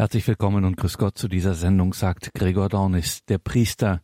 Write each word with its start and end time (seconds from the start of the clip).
Herzlich 0.00 0.26
willkommen 0.26 0.64
und 0.64 0.78
grüß 0.78 0.96
Gott 0.96 1.18
zu 1.18 1.28
dieser 1.28 1.52
Sendung, 1.52 1.92
sagt 1.92 2.32
Gregor 2.32 2.70
Dornis, 2.70 3.22
der 3.26 3.36
Priester 3.36 4.00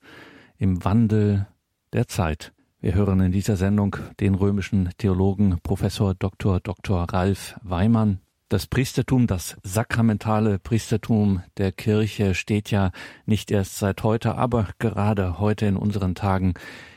im 0.58 0.84
Wandel 0.84 1.46
der 1.94 2.06
Zeit. 2.06 2.52
Wir 2.80 2.92
hören 2.92 3.20
in 3.20 3.32
dieser 3.32 3.56
Sendung 3.56 3.96
den 4.20 4.34
römischen 4.34 4.90
Theologen 4.98 5.58
Professor 5.62 6.14
Dr. 6.14 6.60
Dr. 6.60 7.04
Ralf 7.10 7.58
Weimann. 7.62 8.20
Das 8.50 8.66
Priestertum, 8.66 9.26
das 9.26 9.56
sakramentale 9.62 10.58
Priestertum 10.58 11.42
der 11.56 11.72
Kirche 11.72 12.34
steht 12.34 12.70
ja 12.70 12.90
nicht 13.24 13.50
erst 13.50 13.78
seit 13.78 14.02
heute, 14.02 14.34
aber 14.34 14.68
gerade 14.78 15.38
heute 15.38 15.64
in 15.64 15.78
unseren 15.78 16.14
Tagen 16.14 16.52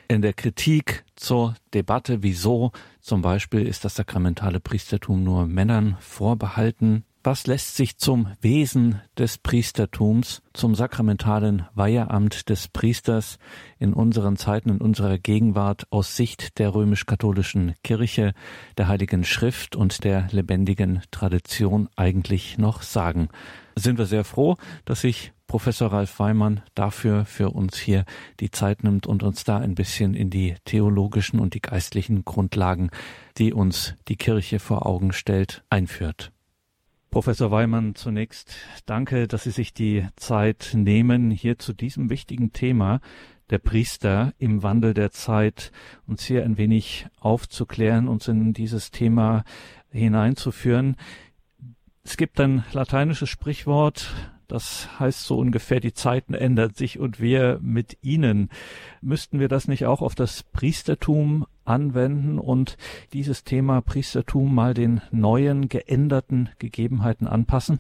in 0.10 0.22
der 0.22 0.34
Kritik 0.34 1.06
zur 1.16 1.56
Debatte, 1.74 2.22
wieso 2.22 2.74
zum 3.00 3.22
Beispiel 3.22 3.66
ist 3.66 3.86
das 3.86 3.96
sakramentale 3.96 4.60
Priestertum 4.60 5.24
nur 5.24 5.48
Männern 5.48 5.96
vorbehalten. 6.02 7.06
Was 7.22 7.48
lässt 7.48 7.76
sich 7.76 7.98
zum 7.98 8.30
Wesen 8.40 9.02
des 9.18 9.40
Priestertums, 9.40 10.42
zum 10.54 10.74
sakramentalen 10.74 11.66
Weiheamt 11.74 12.48
des 12.48 12.70
Priesters 12.70 13.40
in 13.78 13.92
unseren 13.94 14.38
Zeiten, 14.38 14.70
in 14.70 14.78
unserer 14.78 15.18
Gegenwart 15.18 15.86
aus 15.90 16.16
Sicht 16.16 16.60
der 16.60 16.74
römisch-katholischen 16.74 17.76
Kirche, 17.84 18.34
der 18.78 18.88
Heiligen 18.88 19.26
Schrift 19.26 19.76
und 19.76 20.06
der 20.06 20.30
lebendigen 20.32 21.02
Tradition 21.12 21.90
eigentlich 21.98 22.58
noch 22.58 22.84
sagen? 22.84 23.28
Sind 23.76 23.98
wir 23.98 24.06
sehr 24.06 24.24
froh, 24.24 24.56
dass 24.86 25.02
sich 25.02 25.34
Professor 25.46 25.92
Ralf 25.92 26.20
Weimann 26.20 26.62
dafür 26.74 27.26
für 27.26 27.50
uns 27.50 27.78
hier 27.78 28.06
die 28.40 28.52
Zeit 28.52 28.86
nimmt 28.86 29.08
und 29.08 29.24
uns 29.24 29.44
da 29.44 29.58
ein 29.58 29.76
bisschen 29.76 30.14
in 30.14 30.30
die 30.30 30.56
theologischen 30.64 31.42
und 31.42 31.54
die 31.54 31.62
geistlichen 31.62 32.24
Grundlagen, 32.24 32.92
die 33.38 33.52
uns 33.52 33.96
die 34.08 34.16
Kirche 34.16 34.60
vor 34.60 34.86
Augen 34.86 35.12
stellt, 35.12 35.66
einführt. 35.70 36.32
Professor 37.12 37.50
Weimann, 37.50 37.96
zunächst 37.96 38.56
danke, 38.86 39.28
dass 39.28 39.44
Sie 39.44 39.52
sich 39.52 39.74
die 39.74 40.08
Zeit 40.16 40.72
nehmen, 40.76 41.32
hier 41.32 41.58
zu 41.58 41.74
diesem 41.74 42.12
wichtigen 42.12 42.54
Thema 42.54 43.02
der 43.50 43.58
Priester 43.58 44.34
im 44.38 44.62
Wandel 44.62 44.94
der 44.94 45.10
Zeit 45.10 45.72
uns 46.06 46.24
hier 46.24 46.44
ein 46.44 46.58
wenig 46.58 47.08
aufzuklären, 47.20 48.08
uns 48.08 48.28
in 48.28 48.54
dieses 48.54 48.92
Thema 48.92 49.44
hineinzuführen. 49.90 50.98
Es 52.04 52.16
gibt 52.16 52.40
ein 52.40 52.64
lateinisches 52.74 53.30
Sprichwort, 53.30 54.14
das 54.48 55.00
heißt 55.00 55.24
so 55.24 55.38
ungefähr, 55.40 55.80
die 55.80 55.94
Zeiten 55.94 56.36
ändern 56.36 56.76
sich 56.76 57.00
und 57.00 57.20
wir 57.20 57.60
mit 57.62 57.98
ihnen. 58.02 58.50
Müssten 59.02 59.40
wir 59.40 59.48
das 59.48 59.68
nicht 59.68 59.86
auch 59.86 60.02
auf 60.02 60.14
das 60.14 60.44
Priestertum 60.44 61.48
anwenden 61.70 62.40
und 62.40 62.78
dieses 63.14 63.44
Thema 63.44 63.82
Priestertum 63.82 64.54
mal 64.54 64.74
den 64.74 65.02
neuen, 65.12 65.70
geänderten 65.70 66.50
Gegebenheiten 66.60 67.28
anpassen? 67.28 67.80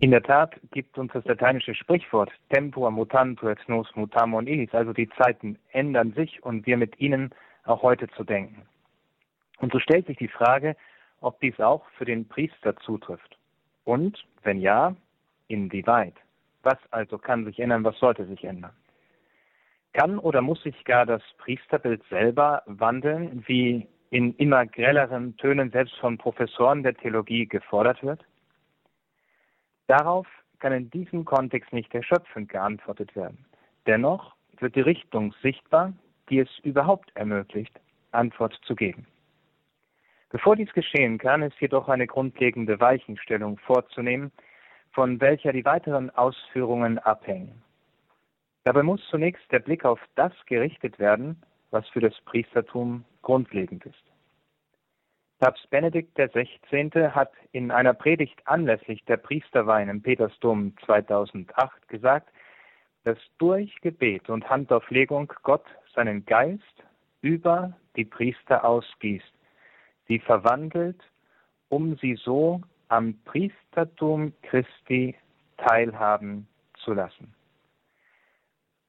In 0.00 0.10
der 0.10 0.22
Tat 0.22 0.58
gibt 0.72 0.98
uns 0.98 1.12
das 1.12 1.24
lateinische 1.26 1.76
Sprichwort 1.76 2.32
Tempora 2.50 2.90
mutantur 2.90 3.52
et 3.52 3.68
nos 3.68 3.86
mutamur 3.94 4.42
illis, 4.42 4.74
also 4.74 4.92
die 4.92 5.08
Zeiten 5.10 5.58
ändern 5.70 6.12
sich 6.12 6.42
und 6.42 6.66
wir 6.66 6.76
mit 6.76 7.00
ihnen 7.00 7.30
auch 7.64 7.82
heute 7.82 8.08
zu 8.08 8.24
denken. 8.24 8.62
Und 9.60 9.72
so 9.72 9.78
stellt 9.78 10.08
sich 10.08 10.16
die 10.16 10.26
Frage, 10.26 10.76
ob 11.20 11.40
dies 11.40 11.60
auch 11.60 11.84
für 11.96 12.04
den 12.04 12.26
Priester 12.26 12.76
zutrifft. 12.78 13.38
Und 13.84 14.26
wenn 14.42 14.60
ja, 14.60 14.96
inwieweit? 15.46 16.14
Was 16.64 16.78
also 16.90 17.16
kann 17.16 17.44
sich 17.44 17.60
ändern, 17.60 17.84
was 17.84 17.96
sollte 17.98 18.26
sich 18.26 18.42
ändern? 18.42 18.72
Kann 19.92 20.18
oder 20.18 20.40
muss 20.40 20.62
sich 20.62 20.84
gar 20.84 21.04
das 21.04 21.22
Priesterbild 21.38 22.02
selber 22.08 22.62
wandeln, 22.66 23.44
wie 23.46 23.86
in 24.10 24.34
immer 24.36 24.66
grelleren 24.66 25.36
Tönen 25.36 25.70
selbst 25.70 25.94
von 25.96 26.18
Professoren 26.18 26.82
der 26.82 26.94
Theologie 26.94 27.46
gefordert 27.46 28.02
wird? 28.02 28.24
Darauf 29.86 30.26
kann 30.60 30.72
in 30.72 30.90
diesem 30.90 31.24
Kontext 31.24 31.72
nicht 31.72 31.94
erschöpfend 31.94 32.48
geantwortet 32.48 33.14
werden. 33.16 33.44
Dennoch 33.86 34.34
wird 34.58 34.76
die 34.76 34.80
Richtung 34.80 35.34
sichtbar, 35.42 35.92
die 36.30 36.38
es 36.38 36.48
überhaupt 36.62 37.10
ermöglicht, 37.14 37.78
Antwort 38.12 38.58
zu 38.64 38.74
geben. 38.74 39.06
Bevor 40.30 40.56
dies 40.56 40.72
geschehen 40.72 41.18
kann, 41.18 41.42
ist 41.42 41.60
jedoch 41.60 41.88
eine 41.88 42.06
grundlegende 42.06 42.80
Weichenstellung 42.80 43.58
vorzunehmen, 43.58 44.32
von 44.92 45.20
welcher 45.20 45.52
die 45.52 45.64
weiteren 45.64 46.08
Ausführungen 46.10 46.98
abhängen. 46.98 47.62
Dabei 48.64 48.82
muss 48.82 49.00
zunächst 49.10 49.50
der 49.50 49.58
Blick 49.58 49.84
auf 49.84 50.00
das 50.14 50.32
gerichtet 50.46 50.98
werden, 50.98 51.42
was 51.70 51.88
für 51.88 52.00
das 52.00 52.14
Priestertum 52.24 53.04
grundlegend 53.22 53.84
ist. 53.86 54.02
Papst 55.40 55.68
Benedikt 55.70 56.14
XVI. 56.14 57.10
hat 57.10 57.32
in 57.50 57.70
einer 57.72 57.94
Predigt 57.94 58.40
anlässlich 58.46 59.04
der 59.06 59.16
Priesterweihen 59.16 59.88
im 59.88 60.02
Petersdom 60.02 60.74
2008 60.86 61.88
gesagt, 61.88 62.30
dass 63.04 63.18
durch 63.38 63.74
Gebet 63.80 64.30
und 64.30 64.48
Handauflegung 64.48 65.32
Gott 65.42 65.64
seinen 65.94 66.24
Geist 66.24 66.84
über 67.22 67.76
die 67.96 68.04
Priester 68.04 68.64
ausgießt 68.64 69.32
sie 70.12 70.18
verwandelt, 70.18 71.00
um 71.68 71.96
sie 71.96 72.16
so 72.16 72.60
am 72.88 73.14
Priestertum 73.24 74.32
Christi 74.42 75.14
teilhaben 75.56 76.46
zu 76.84 76.92
lassen. 76.92 77.34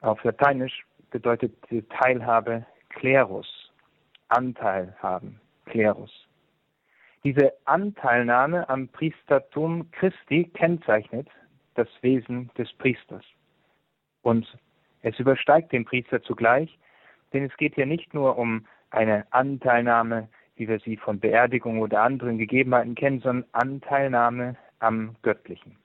Auf 0.04 0.22
Lateinisch 0.22 0.84
bedeutet 1.10 1.54
die 1.70 1.82
Teilhabe 1.82 2.66
Klerus, 2.90 3.72
Anteil 4.28 4.94
haben, 5.00 5.40
Klerus. 5.64 6.12
Diese 7.24 7.52
Anteilnahme 7.64 8.68
am 8.68 8.88
Priestertum 8.88 9.90
Christi 9.92 10.50
kennzeichnet 10.52 11.28
das 11.74 11.88
Wesen 12.02 12.50
des 12.58 12.70
Priesters. 12.74 13.24
Und 14.22 14.46
es 15.00 15.18
übersteigt 15.18 15.72
den 15.72 15.86
Priester 15.86 16.22
zugleich, 16.22 16.78
denn 17.32 17.44
es 17.44 17.56
geht 17.56 17.74
hier 17.74 17.86
nicht 17.86 18.12
nur 18.12 18.36
um 18.36 18.66
eine 18.90 19.26
Anteilnahme 19.32 20.28
wie 20.56 20.68
wir 20.68 20.78
sie 20.80 20.96
von 20.96 21.18
Beerdigung 21.18 21.80
oder 21.80 22.02
anderen 22.02 22.38
Gegebenheiten 22.38 22.94
kennen, 22.94 23.20
sondern 23.20 23.48
Anteilnahme 23.52 24.56
am 24.78 25.16
Göttlichen. 25.22 25.76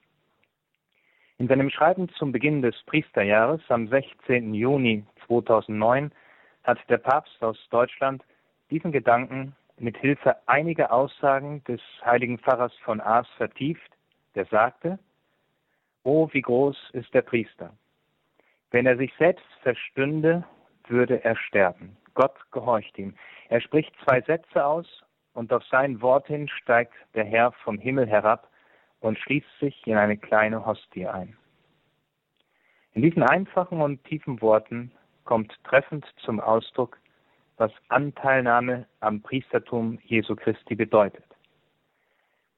In 1.39 1.47
seinem 1.47 1.69
Schreiben 1.69 2.09
zum 2.09 2.33
Beginn 2.33 2.61
des 2.61 2.75
Priesterjahres 2.85 3.61
am 3.69 3.87
16. 3.87 4.53
Juni 4.53 5.05
2009 5.25 6.11
hat 6.65 6.79
der 6.89 6.97
Papst 6.97 7.41
aus 7.41 7.57
Deutschland 7.69 8.25
diesen 8.69 8.91
Gedanken 8.91 9.55
mit 9.77 9.95
Hilfe 9.95 10.35
einiger 10.47 10.91
Aussagen 10.91 11.63
des 11.63 11.79
heiligen 12.03 12.39
Pfarrers 12.39 12.73
von 12.83 12.99
Aas 12.99 13.25
vertieft, 13.37 13.89
der 14.35 14.47
sagte, 14.47 14.99
Oh, 16.03 16.27
wie 16.33 16.41
groß 16.41 16.89
ist 16.91 17.13
der 17.13 17.21
Priester! 17.21 17.71
Wenn 18.71 18.85
er 18.85 18.97
sich 18.97 19.13
selbst 19.17 19.47
verstünde, 19.61 20.43
würde 20.89 21.23
er 21.23 21.37
sterben. 21.37 21.95
Gott 22.15 22.35
gehorcht 22.51 22.97
ihm. 22.97 23.15
Er 23.47 23.61
spricht 23.61 23.93
zwei 24.03 24.19
Sätze 24.19 24.65
aus 24.65 25.05
und 25.33 25.53
auf 25.53 25.63
sein 25.71 26.01
Wort 26.01 26.27
hin 26.27 26.49
steigt 26.49 26.93
der 27.15 27.23
Herr 27.23 27.53
vom 27.63 27.79
Himmel 27.79 28.07
herab 28.07 28.49
und 29.01 29.17
schließt 29.19 29.59
sich 29.59 29.85
in 29.87 29.97
eine 29.97 30.17
kleine 30.17 30.65
Hostie 30.65 31.07
ein. 31.07 31.37
In 32.93 33.01
diesen 33.01 33.23
einfachen 33.23 33.81
und 33.81 34.03
tiefen 34.03 34.41
Worten 34.41 34.91
kommt 35.23 35.53
treffend 35.63 36.05
zum 36.17 36.39
Ausdruck, 36.39 36.97
was 37.57 37.71
Anteilnahme 37.89 38.87
am 38.99 39.21
Priestertum 39.21 39.99
Jesu 40.03 40.35
Christi 40.35 40.75
bedeutet. 40.75 41.25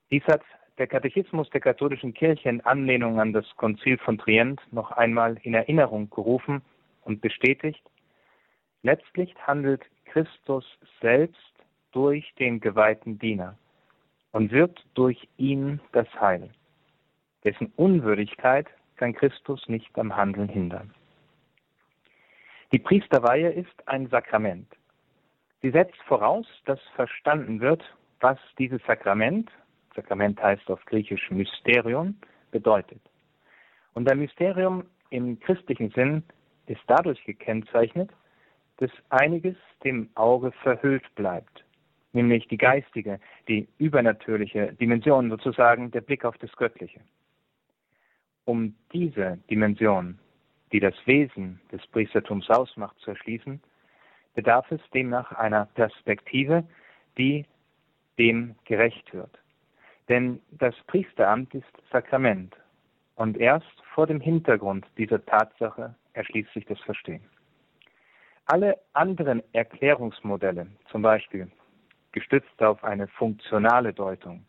Dies 0.10 0.24
hat 0.26 0.42
der 0.78 0.88
Katechismus 0.88 1.50
der 1.50 1.62
katholischen 1.62 2.14
Kirche 2.14 2.50
in 2.50 2.62
Anlehnung 2.62 3.20
an 3.20 3.34
das 3.34 3.46
Konzil 3.58 3.98
von 3.98 4.18
Trient 4.18 4.62
noch 4.72 4.92
einmal 4.92 5.38
in 5.44 5.54
Erinnerung 5.54 6.10
gerufen 6.10 6.62
und 7.04 7.22
bestätigt, 7.22 7.84
letztlich 8.84 9.36
handelt 9.46 9.84
Christus 10.06 10.66
selbst 11.02 11.54
durch 11.92 12.34
den 12.36 12.60
geweihten 12.60 13.20
Diener 13.20 13.58
und 14.32 14.52
wirkt 14.52 14.84
durch 14.94 15.28
ihn 15.38 15.80
das 15.92 16.08
Heil. 16.20 16.50
Dessen 17.44 17.72
Unwürdigkeit 17.76 18.68
kann 18.98 19.14
Christus 19.14 19.68
nicht 19.68 19.98
am 19.98 20.16
Handeln 20.16 20.48
hindern. 20.48 20.94
Die 22.72 22.80
Priesterweihe 22.80 23.50
ist 23.50 23.88
ein 23.88 24.08
Sakrament. 24.08 24.68
Sie 25.62 25.72
setzt 25.72 26.02
voraus, 26.04 26.48
dass 26.66 26.80
verstanden 26.96 27.60
wird, 27.60 27.84
was 28.20 28.38
dieses 28.58 28.82
Sakrament, 28.86 29.52
Sakrament 29.96 30.42
heißt 30.42 30.70
auf 30.72 30.84
Griechisch 30.86 31.30
Mysterium, 31.32 32.16
bedeutet. 32.52 33.02
Und 33.94 34.10
ein 34.10 34.20
Mysterium 34.20 34.86
im 35.10 35.40
christlichen 35.40 35.92
Sinn 35.92 36.24
ist 36.68 36.82
dadurch 36.88 37.22
gekennzeichnet, 37.26 38.10
dass 38.78 38.92
einiges 39.10 39.58
dem 39.84 40.10
Auge 40.16 40.52
verhüllt 40.64 41.04
bleibt, 41.16 41.64
nämlich 42.14 42.48
die 42.48 42.58
geistige, 42.58 43.20
die 43.48 43.68
übernatürliche 43.78 44.74
Dimension, 44.74 45.30
sozusagen 45.30 45.92
der 45.92 46.02
Blick 46.02 46.26
auf 46.26 46.38
das 46.38 46.52
Göttliche. 46.56 47.02
Um 48.46 48.76
diese 48.92 49.38
Dimension, 49.50 50.20
die 50.72 50.80
das 50.80 50.96
Wesen 51.06 51.62
des 51.72 51.86
Priestertums 51.88 52.50
ausmacht, 52.50 52.98
zu 53.00 53.12
erschließen, 53.12 53.62
bedarf 54.34 54.72
es 54.72 54.82
demnach 54.94 55.32
einer 55.34 55.66
Perspektive, 55.66 56.64
die 57.18 57.46
dem 58.18 58.56
gerecht 58.66 59.14
wird. 59.14 59.38
Denn 60.10 60.42
das 60.52 60.76
Priesteramt 60.88 61.54
ist 61.54 61.72
Sakrament 61.92 62.56
und 63.16 63.38
erst 63.38 63.82
vor 63.94 64.08
dem 64.08 64.20
Hintergrund 64.20 64.86
dieser 64.98 65.24
Tatsache 65.26 65.96
erschließt 66.14 66.54
sich 66.54 66.66
das 66.66 66.80
Verstehen. 66.82 67.24
Alle 68.46 68.78
anderen 68.94 69.42
Erklärungsmodelle, 69.54 70.68
zum 70.90 71.02
Beispiel 71.02 71.50
gestützt 72.12 72.62
auf 72.62 72.84
eine 72.84 73.08
funktionale 73.08 73.94
Deutung, 73.94 74.46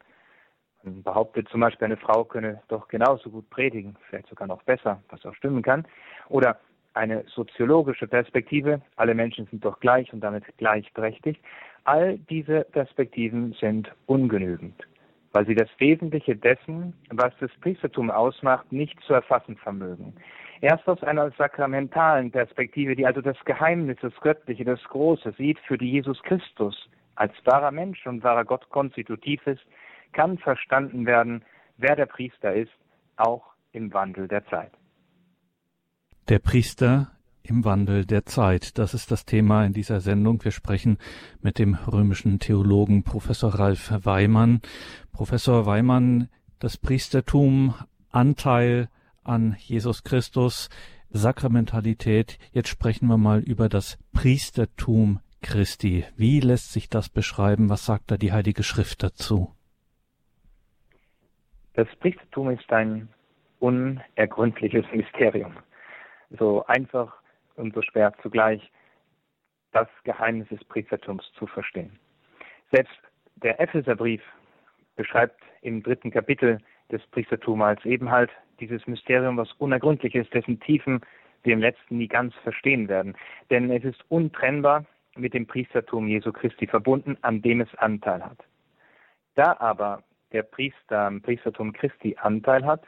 man 0.85 1.03
behauptet 1.03 1.49
zum 1.49 1.61
Beispiel, 1.61 1.87
eine 1.87 1.97
Frau 1.97 2.25
könne 2.25 2.61
doch 2.69 2.88
genauso 2.88 3.31
gut 3.31 3.49
predigen, 3.50 3.97
vielleicht 4.09 4.29
sogar 4.29 4.49
noch 4.49 4.62
besser, 4.62 5.03
was 5.11 5.25
auch 5.25 5.35
stimmen 5.35 5.62
kann, 5.62 5.87
oder 6.29 6.59
eine 6.94 7.25
soziologische 7.26 8.06
Perspektive, 8.06 8.82
alle 8.97 9.14
Menschen 9.14 9.47
sind 9.47 9.64
doch 9.64 9.81
gleich 9.81 10.12
und 10.12 10.20
damit 10.20 10.44
gleichberechtigt, 10.59 11.41
all 11.85 12.19
diese 12.19 12.64
Perspektiven 12.73 13.55
sind 13.55 13.91
ungenügend, 14.06 14.87
weil 15.32 15.47
sie 15.47 15.55
das 15.55 15.69
Wesentliche 15.79 16.37
dessen, 16.37 16.94
was 17.11 17.32
das 17.41 17.50
Priestertum 17.61 18.11
ausmacht, 18.11 18.70
nicht 18.73 19.00
zu 19.03 19.14
erfassen 19.14 19.56
vermögen. 19.56 20.14
Erst 20.61 20.87
aus 20.87 21.03
einer 21.03 21.31
sakramentalen 21.32 22.31
Perspektive, 22.31 22.94
die 22.94 23.06
also 23.06 23.20
das 23.20 23.43
Geheimnis, 23.44 23.99
das 24.00 24.14
Göttliche, 24.20 24.64
das 24.64 24.82
Große 24.85 25.32
sieht, 25.38 25.59
für 25.61 25.79
die 25.79 25.91
Jesus 25.91 26.23
Christus 26.23 26.88
als 27.22 27.34
wahrer 27.44 27.70
Mensch 27.70 28.04
und 28.04 28.24
wahrer 28.24 28.44
Gott 28.44 28.69
konstitutiv 28.69 29.46
ist, 29.46 29.62
kann 30.10 30.38
verstanden 30.38 31.06
werden, 31.06 31.44
wer 31.76 31.94
der 31.94 32.06
Priester 32.06 32.52
ist, 32.52 32.72
auch 33.16 33.44
im 33.70 33.94
Wandel 33.94 34.26
der 34.26 34.44
Zeit. 34.46 34.72
Der 36.28 36.40
Priester 36.40 37.12
im 37.44 37.64
Wandel 37.64 38.06
der 38.06 38.26
Zeit. 38.26 38.76
Das 38.76 38.92
ist 38.92 39.12
das 39.12 39.24
Thema 39.24 39.64
in 39.64 39.72
dieser 39.72 40.00
Sendung. 40.00 40.42
Wir 40.42 40.50
sprechen 40.50 40.98
mit 41.40 41.60
dem 41.60 41.74
römischen 41.74 42.40
Theologen 42.40 43.04
Professor 43.04 43.54
Ralf 43.54 43.92
Weimann. 44.04 44.60
Professor 45.12 45.64
Weimann, 45.64 46.28
das 46.58 46.76
Priestertum, 46.76 47.75
Anteil 48.10 48.88
an 49.22 49.54
Jesus 49.60 50.02
Christus, 50.02 50.70
Sakramentalität. 51.10 52.38
Jetzt 52.50 52.68
sprechen 52.68 53.06
wir 53.06 53.16
mal 53.16 53.38
über 53.38 53.68
das 53.68 53.96
Priestertum 54.12 55.20
Christi. 55.42 56.04
Wie 56.16 56.40
lässt 56.40 56.72
sich 56.72 56.88
das 56.88 57.08
beschreiben? 57.08 57.68
Was 57.68 57.84
sagt 57.84 58.10
da 58.10 58.16
die 58.16 58.32
Heilige 58.32 58.62
Schrift 58.62 59.02
dazu? 59.02 59.54
Das 61.74 61.88
Priestertum 62.00 62.50
ist 62.50 62.70
ein 62.72 63.08
unergründliches 63.60 64.84
Mysterium. 64.92 65.56
So 66.30 66.64
einfach 66.66 67.14
und 67.56 67.74
so 67.74 67.82
schwer 67.82 68.12
zugleich 68.22 68.70
das 69.72 69.88
Geheimnis 70.04 70.48
des 70.48 70.62
Priestertums 70.64 71.24
zu 71.38 71.46
verstehen. 71.46 71.98
Selbst 72.70 72.98
der 73.36 73.60
Epheserbrief 73.60 74.22
beschreibt 74.96 75.40
im 75.62 75.82
dritten 75.82 76.10
Kapitel 76.10 76.58
des 76.90 77.02
Priestertums 77.08 77.62
als 77.62 77.84
eben 77.84 78.10
halt 78.10 78.30
dieses 78.60 78.86
Mysterium, 78.86 79.36
was 79.36 79.52
unergründlich 79.54 80.14
ist, 80.14 80.32
dessen 80.34 80.60
Tiefen 80.60 81.00
wir 81.42 81.54
im 81.54 81.60
letzten 81.60 81.98
nie 81.98 82.08
ganz 82.08 82.34
verstehen 82.42 82.88
werden. 82.88 83.16
Denn 83.50 83.70
es 83.70 83.82
ist 83.84 84.04
untrennbar 84.08 84.84
mit 85.17 85.35
dem 85.35 85.47
Priestertum 85.47 86.09
Jesu 86.09 86.32
Christi 86.32 86.67
verbunden, 86.67 87.17
an 87.23 87.43
dem 87.43 87.61
es 87.61 87.75
Anteil 87.76 88.25
hat. 88.25 88.38
Da 89.35 89.56
aber 89.59 90.03
der 90.32 90.43
Priester 90.43 91.00
am 91.00 91.20
Priestertum 91.20 91.73
Christi 91.73 92.17
Anteil 92.20 92.64
hat, 92.64 92.85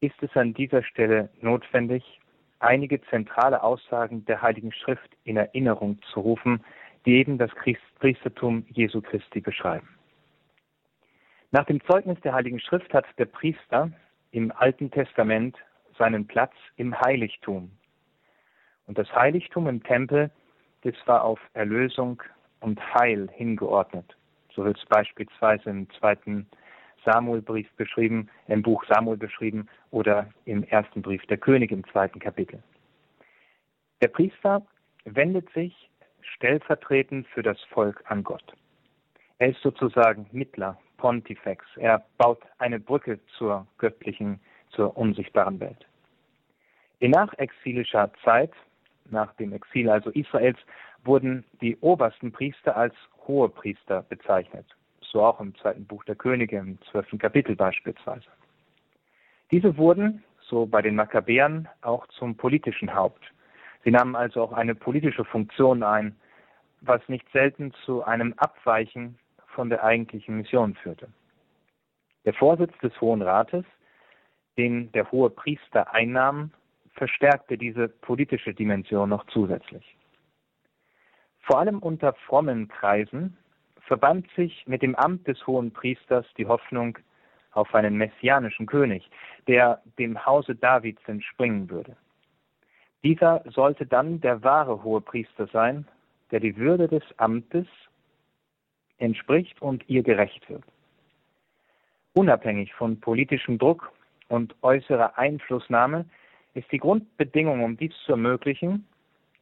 ist 0.00 0.20
es 0.22 0.36
an 0.36 0.54
dieser 0.54 0.82
Stelle 0.82 1.30
notwendig, 1.40 2.20
einige 2.58 3.00
zentrale 3.02 3.62
Aussagen 3.62 4.24
der 4.24 4.42
Heiligen 4.42 4.72
Schrift 4.72 5.10
in 5.24 5.36
Erinnerung 5.36 6.00
zu 6.12 6.20
rufen, 6.20 6.64
die 7.04 7.16
eben 7.16 7.38
das 7.38 7.50
Priestertum 7.98 8.64
Jesu 8.68 9.00
Christi 9.00 9.40
beschreiben. 9.40 9.88
Nach 11.52 11.64
dem 11.64 11.80
Zeugnis 11.84 12.20
der 12.22 12.34
Heiligen 12.34 12.60
Schrift 12.60 12.92
hat 12.92 13.06
der 13.18 13.26
Priester 13.26 13.90
im 14.32 14.52
Alten 14.52 14.90
Testament 14.90 15.56
seinen 15.96 16.26
Platz 16.26 16.52
im 16.76 16.98
Heiligtum. 17.00 17.70
Und 18.86 18.98
das 18.98 19.10
Heiligtum 19.14 19.66
im 19.68 19.82
Tempel, 19.82 20.30
das 20.82 20.94
war 21.06 21.24
auf 21.24 21.40
Erlösung 21.54 22.22
und 22.60 22.80
Heil 22.94 23.28
hingeordnet. 23.32 24.16
So 24.54 24.64
wird 24.64 24.78
es 24.78 24.86
beispielsweise 24.86 25.70
im 25.70 25.88
zweiten 25.90 26.46
Samuelbrief 27.04 27.70
beschrieben, 27.76 28.28
im 28.48 28.62
Buch 28.62 28.84
Samuel 28.88 29.16
beschrieben 29.16 29.68
oder 29.90 30.28
im 30.44 30.64
ersten 30.64 31.02
Brief 31.02 31.24
der 31.26 31.38
König 31.38 31.70
im 31.70 31.86
zweiten 31.88 32.18
Kapitel. 32.18 32.62
Der 34.02 34.08
Priester 34.08 34.66
wendet 35.04 35.50
sich 35.52 35.90
stellvertretend 36.20 37.26
für 37.28 37.42
das 37.42 37.60
Volk 37.70 38.02
an 38.06 38.24
Gott. 38.24 38.52
Er 39.38 39.50
ist 39.50 39.60
sozusagen 39.62 40.26
Mittler, 40.32 40.78
Pontifex. 40.96 41.64
Er 41.76 42.04
baut 42.18 42.42
eine 42.58 42.80
Brücke 42.80 43.20
zur 43.38 43.66
göttlichen, 43.78 44.40
zur 44.70 44.96
unsichtbaren 44.96 45.60
Welt. 45.60 45.86
In 46.98 47.10
nachexilischer 47.10 48.10
Zeit, 48.24 48.52
nach 49.10 49.32
dem 49.34 49.52
Exil 49.52 49.88
also 49.90 50.10
Israels, 50.10 50.58
wurden 51.04 51.44
die 51.60 51.76
obersten 51.78 52.32
Priester 52.32 52.76
als 52.76 52.94
Hohepriester 53.26 54.02
bezeichnet 54.08 54.66
so 55.16 55.24
auch 55.24 55.40
im 55.40 55.54
zweiten 55.56 55.86
Buch 55.86 56.04
der 56.04 56.14
Könige, 56.14 56.58
im 56.58 56.78
zwölften 56.90 57.18
Kapitel 57.18 57.56
beispielsweise. 57.56 58.26
Diese 59.50 59.76
wurden, 59.76 60.22
so 60.42 60.66
bei 60.66 60.82
den 60.82 60.94
Makkabäern, 60.94 61.68
auch 61.82 62.06
zum 62.08 62.36
politischen 62.36 62.94
Haupt. 62.94 63.32
Sie 63.84 63.90
nahmen 63.90 64.14
also 64.14 64.42
auch 64.42 64.52
eine 64.52 64.74
politische 64.74 65.24
Funktion 65.24 65.82
ein, 65.82 66.16
was 66.82 67.00
nicht 67.08 67.26
selten 67.32 67.72
zu 67.84 68.04
einem 68.04 68.34
Abweichen 68.36 69.18
von 69.46 69.70
der 69.70 69.82
eigentlichen 69.82 70.36
Mission 70.36 70.74
führte. 70.74 71.08
Der 72.24 72.34
Vorsitz 72.34 72.76
des 72.82 73.00
Hohen 73.00 73.22
Rates, 73.22 73.64
den 74.58 74.92
der 74.92 75.10
hohe 75.12 75.30
Priester 75.30 75.94
einnahm, 75.94 76.50
verstärkte 76.96 77.56
diese 77.56 77.88
politische 77.88 78.54
Dimension 78.54 79.10
noch 79.10 79.26
zusätzlich. 79.26 79.96
Vor 81.40 81.60
allem 81.60 81.78
unter 81.78 82.14
frommen 82.26 82.68
Kreisen 82.68 83.36
verband 83.82 84.26
sich 84.34 84.66
mit 84.66 84.82
dem 84.82 84.96
Amt 84.96 85.28
des 85.28 85.46
hohen 85.46 85.70
Priesters 85.72 86.26
die 86.36 86.46
Hoffnung 86.46 86.98
auf 87.52 87.74
einen 87.74 87.96
messianischen 87.96 88.66
König, 88.66 89.08
der 89.46 89.80
dem 89.98 90.26
Hause 90.26 90.54
Davids 90.56 91.00
entspringen 91.06 91.70
würde. 91.70 91.96
Dieser 93.04 93.44
sollte 93.50 93.86
dann 93.86 94.20
der 94.20 94.42
wahre 94.42 94.82
hohe 94.82 95.00
Priester 95.00 95.46
sein, 95.46 95.86
der 96.30 96.40
die 96.40 96.56
Würde 96.56 96.88
des 96.88 97.04
Amtes 97.18 97.66
entspricht 98.98 99.62
und 99.62 99.88
ihr 99.88 100.02
gerecht 100.02 100.48
wird. 100.50 100.64
Unabhängig 102.14 102.74
von 102.74 102.98
politischem 102.98 103.58
Druck 103.58 103.92
und 104.28 104.56
äußerer 104.62 105.16
Einflussnahme 105.18 106.06
ist 106.56 106.72
die 106.72 106.78
Grundbedingung, 106.78 107.62
um 107.62 107.76
dies 107.76 107.92
zu 108.04 108.12
ermöglichen, 108.12 108.86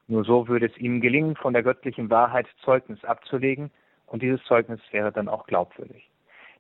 nur 0.09 0.25
so 0.25 0.49
würde 0.49 0.67
es 0.67 0.77
ihm 0.77 1.01
gelingen, 1.01 1.37
von 1.37 1.53
der 1.53 1.63
göttlichen 1.63 2.11
Wahrheit 2.11 2.47
Zeugnis 2.63 3.03
abzulegen 3.05 3.71
und 4.07 4.23
dieses 4.23 4.43
Zeugnis 4.45 4.81
wäre 4.91 5.13
dann 5.13 5.29
auch 5.29 5.47
glaubwürdig. 5.47 6.11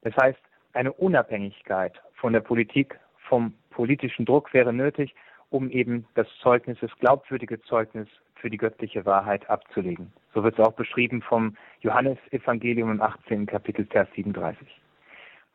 Das 0.02 0.14
heißt, 0.16 0.40
eine 0.72 0.92
Unabhängigkeit 0.92 2.00
von 2.14 2.32
der 2.32 2.40
Politik, 2.40 2.98
vom 3.18 3.54
politischen 3.70 4.24
Druck 4.24 4.54
wäre 4.54 4.72
nötig, 4.72 5.14
um 5.50 5.70
eben 5.70 6.06
das 6.14 6.26
Zeugnis, 6.40 6.78
das 6.80 6.90
glaubwürdige 6.98 7.60
Zeugnis 7.62 8.08
für 8.34 8.50
die 8.50 8.56
göttliche 8.56 9.04
Wahrheit 9.06 9.48
abzulegen. 9.48 10.12
So 10.34 10.42
wird 10.42 10.58
es 10.58 10.64
auch 10.64 10.72
beschrieben 10.72 11.22
vom 11.22 11.56
Johannesevangelium 11.80 12.90
im 12.90 13.02
18. 13.02 13.46
Kapitel 13.46 13.86
Vers 13.86 14.08
37. 14.14 14.68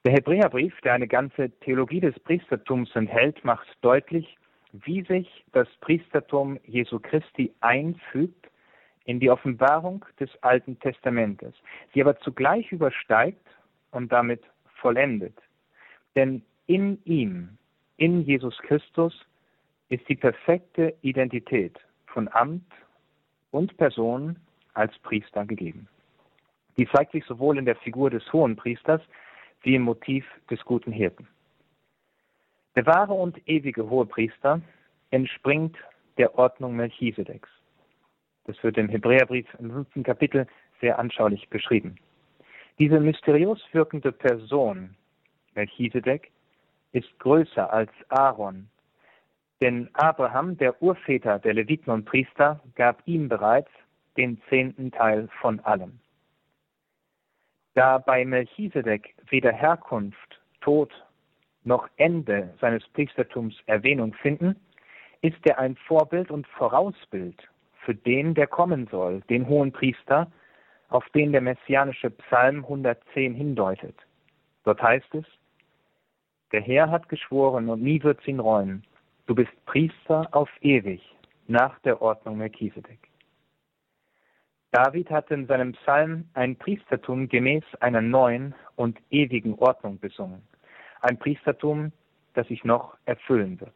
Der 0.06 0.14
Hebräerbrief, 0.14 0.80
der 0.82 0.94
eine 0.94 1.08
ganze 1.08 1.50
Theologie 1.60 2.00
des 2.00 2.18
Priestertums 2.20 2.96
enthält, 2.96 3.44
macht 3.44 3.68
deutlich, 3.82 4.38
wie 4.72 5.04
sich 5.04 5.46
das 5.52 5.68
Priestertum 5.82 6.60
Jesu 6.66 7.00
Christi 7.00 7.54
einfügt 7.62 8.50
in 9.06 9.20
die 9.20 9.30
Offenbarung 9.30 10.06
des 10.20 10.30
Alten 10.44 10.80
Testamentes, 10.80 11.54
sie 11.94 12.02
aber 12.02 12.20
zugleich 12.20 12.72
übersteigt 12.72 13.46
und 13.92 14.12
damit 14.12 14.44
vollendet. 14.76 15.36
Denn 16.16 16.44
in 16.68 17.04
ihm, 17.06 17.58
in 17.98 18.22
Jesus 18.22 18.58
Christus, 18.60 19.26
ist 19.90 20.08
die 20.08 20.16
perfekte 20.16 20.94
Identität 21.02 21.80
von 22.06 22.28
Amt 22.28 22.72
und 23.52 23.76
Person 23.78 24.36
als 24.76 24.98
Priester 25.00 25.46
gegeben. 25.46 25.88
Die 26.78 26.88
zeigt 26.88 27.12
sich 27.12 27.26
sowohl 27.26 27.58
in 27.58 27.66
der 27.66 27.76
Figur 27.78 28.10
des 28.10 28.32
hohen 28.32 28.56
Priesters 28.56 29.02
wie 29.64 29.76
im 29.76 29.82
Motiv 29.82 30.26
des 30.50 30.64
guten 30.64 30.92
Hirten. 30.92 31.28
Der 32.80 32.86
wahre 32.86 33.12
und 33.12 33.46
ewige 33.46 33.90
hohe 33.90 34.06
Priester 34.06 34.62
entspringt 35.12 35.76
der 36.18 36.40
Ordnung 36.40 36.78
Melchisedeks. 36.78 37.50
Das 38.46 38.56
wird 38.64 38.78
im 38.78 38.88
Hebräerbrief 38.88 39.46
im 39.60 39.70
fünften 39.70 40.02
Kapitel 40.02 40.48
sehr 40.80 40.98
anschaulich 40.98 41.50
beschrieben. 41.50 41.98
Diese 42.80 43.02
mysteriös 43.02 43.62
wirkende 43.74 44.14
Person, 44.14 44.96
Melchisedek, 45.56 46.32
ist 46.94 47.20
größer 47.20 47.70
als 47.70 47.92
Aaron, 48.08 48.70
denn 49.60 49.90
Abraham, 49.96 50.58
der 50.58 50.82
Urväter 50.82 51.38
der 51.38 51.56
Leviten 51.56 51.92
und 51.92 52.06
Priester, 52.06 52.62
gab 52.76 53.06
ihm 53.06 53.28
bereits 53.28 53.72
den 54.16 54.42
zehnten 54.48 54.90
Teil 54.94 55.28
von 55.42 55.60
allem. 55.66 56.00
Da 57.74 57.98
bei 57.98 58.24
Melchisedek 58.24 59.16
weder 59.30 59.52
Herkunft, 59.52 60.40
Tod 60.62 60.94
noch 61.64 61.88
Ende 61.98 62.54
seines 62.62 62.88
Priestertums 62.90 63.56
Erwähnung 63.66 64.14
finden, 64.14 64.56
ist 65.22 65.46
er 65.46 65.60
ein 65.60 65.76
Vorbild 65.76 66.32
und 66.32 66.48
Vorausbild 66.48 67.48
für 67.86 67.96
den, 67.96 68.34
der 68.34 68.48
kommen 68.48 68.88
soll, 68.92 69.22
den 69.30 69.48
hohen 69.48 69.72
Priester, 69.72 70.32
auf 70.90 71.08
den 71.10 71.32
der 71.32 71.42
messianische 71.42 72.10
Psalm 72.10 72.64
110 72.64 73.34
hindeutet. 73.34 73.96
Dort 74.64 74.82
heißt 74.82 75.14
es, 75.16 75.26
der 76.52 76.62
Herr 76.62 76.90
hat 76.90 77.10
geschworen 77.10 77.70
und 77.70 77.82
nie 77.82 78.02
wird's 78.04 78.28
ihn 78.28 78.40
reuen, 78.40 78.84
du 79.28 79.36
bist 79.36 79.52
Priester 79.66 80.28
auf 80.32 80.50
ewig, 80.62 81.02
nach 81.48 81.78
der 81.80 82.02
Ordnung 82.02 82.38
Melchisedek. 82.38 83.10
David 84.72 85.10
hat 85.10 85.32
in 85.32 85.48
seinem 85.48 85.74
Psalm 85.74 86.30
ein 86.34 86.56
Priestertum 86.56 87.28
gemäß 87.28 87.64
einer 87.80 88.02
neuen 88.02 88.54
und 88.76 89.00
ewigen 89.10 89.56
Ordnung 89.56 90.00
besungen. 90.00 90.44
Ein 91.02 91.18
Priestertum, 91.18 91.92
das 92.34 92.48
sich 92.48 92.64
noch 92.64 92.98
erfüllen 93.06 93.60
wird. 93.60 93.74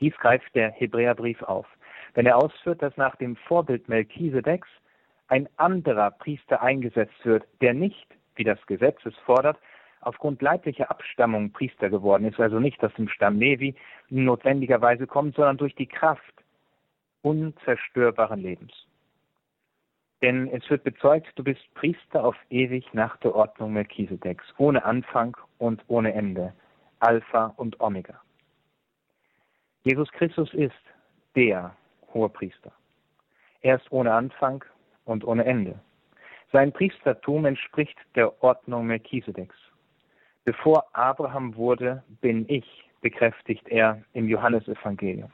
Dies 0.00 0.14
greift 0.16 0.54
der 0.54 0.70
Hebräerbrief 0.70 1.42
auf, 1.42 1.66
wenn 2.14 2.26
er 2.26 2.36
ausführt, 2.36 2.82
dass 2.82 2.96
nach 2.96 3.16
dem 3.16 3.36
Vorbild 3.36 3.88
Melchisedeks 3.88 4.68
ein 5.28 5.48
anderer 5.56 6.10
Priester 6.10 6.62
eingesetzt 6.62 7.24
wird, 7.24 7.44
der 7.60 7.74
nicht, 7.74 8.06
wie 8.36 8.44
das 8.44 8.64
Gesetz 8.66 8.98
es 9.04 9.16
fordert, 9.18 9.58
aufgrund 10.00 10.40
leiblicher 10.40 10.90
Abstammung 10.90 11.52
Priester 11.52 11.90
geworden 11.90 12.24
ist, 12.24 12.40
also 12.40 12.60
nicht 12.60 12.82
aus 12.84 12.94
dem 12.94 13.08
Stamm 13.08 13.38
Levi 13.38 13.74
notwendigerweise 14.08 15.06
kommt, 15.06 15.34
sondern 15.34 15.56
durch 15.56 15.74
die 15.74 15.86
Kraft 15.88 16.22
unzerstörbaren 17.22 18.40
Lebens. 18.40 18.72
Denn 20.20 20.48
es 20.48 20.68
wird 20.68 20.82
bezeugt, 20.82 21.28
du 21.36 21.44
bist 21.44 21.62
Priester 21.74 22.24
auf 22.24 22.36
ewig 22.50 22.92
nach 22.92 23.16
der 23.18 23.34
Ordnung 23.34 23.72
Melchisedeks, 23.72 24.44
ohne 24.58 24.84
Anfang 24.84 25.36
und 25.58 25.82
ohne 25.86 26.12
Ende, 26.12 26.52
Alpha 26.98 27.54
und 27.56 27.80
Omega. 27.80 28.20
Jesus 29.84 30.10
Christus 30.12 30.52
ist 30.54 30.74
der 31.36 31.76
hohe 32.12 32.28
Priester. 32.28 32.72
Er 33.60 33.76
ist 33.76 33.90
ohne 33.92 34.12
Anfang 34.12 34.64
und 35.04 35.24
ohne 35.24 35.44
Ende. 35.44 35.78
Sein 36.52 36.72
Priestertum 36.72 37.44
entspricht 37.44 37.96
der 38.14 38.42
Ordnung 38.42 38.86
Melchisedeks. 38.86 39.56
Bevor 40.44 40.84
Abraham 40.94 41.54
wurde, 41.56 42.02
bin 42.20 42.48
ich, 42.48 42.66
bekräftigt 43.02 43.68
er 43.68 44.02
im 44.14 44.28
Johannesevangelium. 44.28 45.30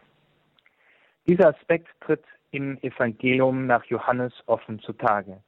Dieser 1.27 1.49
Aspekt 1.55 1.89
tritt 2.01 2.25
im 2.55 2.79
Evangelium 2.83 3.67
nach 3.67 3.85
Johannes 3.85 4.33
offen 4.47 4.79
zutage. 4.79 5.43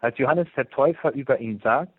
Als 0.00 0.16
Johannes 0.16 0.48
der 0.56 0.68
Täufer 0.70 1.12
über 1.12 1.38
ihn 1.38 1.60
sagt, 1.60 1.92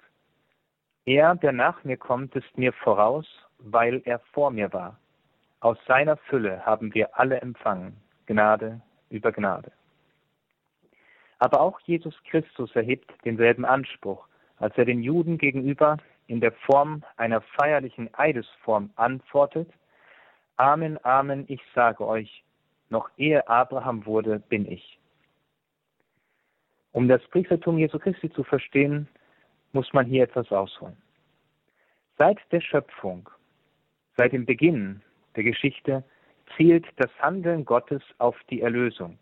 er, 1.05 1.35
der 1.35 1.51
nach 1.51 1.83
mir 1.83 1.97
kommt, 1.97 2.35
ist 2.35 2.57
mir 2.57 2.73
voraus, 2.73 3.27
weil 3.59 4.01
er 4.05 4.19
vor 4.33 4.49
mir 4.49 4.73
war. 4.73 4.97
Aus 5.59 5.77
seiner 5.87 6.17
Fülle 6.17 6.65
haben 6.65 6.93
wir 6.95 7.19
alle 7.19 7.39
empfangen, 7.41 7.95
Gnade 8.25 8.81
über 9.09 9.31
Gnade. 9.31 9.71
Aber 11.37 11.61
auch 11.61 11.79
Jesus 11.81 12.15
Christus 12.29 12.75
erhebt 12.75 13.11
denselben 13.25 13.65
Anspruch, 13.65 14.27
als 14.57 14.75
er 14.77 14.85
den 14.85 15.03
Juden 15.03 15.37
gegenüber 15.37 15.97
in 16.27 16.41
der 16.41 16.51
Form 16.51 17.03
einer 17.17 17.41
feierlichen 17.41 18.09
Eidesform 18.13 18.89
antwortet, 18.95 19.69
Amen, 20.57 21.03
Amen, 21.05 21.45
ich 21.47 21.61
sage 21.73 22.05
euch, 22.05 22.43
noch 22.89 23.09
ehe 23.17 23.47
Abraham 23.47 24.05
wurde, 24.05 24.39
bin 24.49 24.69
ich. 24.69 24.99
Um 26.91 27.07
das 27.07 27.21
Priestertum 27.27 27.77
Jesu 27.77 27.99
Christi 27.99 28.31
zu 28.31 28.43
verstehen, 28.43 29.07
muss 29.73 29.93
man 29.93 30.05
hier 30.05 30.23
etwas 30.23 30.51
ausholen. 30.51 30.97
Seit 32.17 32.39
der 32.51 32.61
Schöpfung, 32.61 33.29
seit 34.17 34.33
dem 34.33 34.45
Beginn 34.45 35.01
der 35.35 35.43
Geschichte 35.43 36.03
zielt 36.57 36.85
das 36.97 37.11
Handeln 37.19 37.63
Gottes 37.63 38.01
auf 38.17 38.35
die 38.49 38.61
Erlösung. 38.61 39.17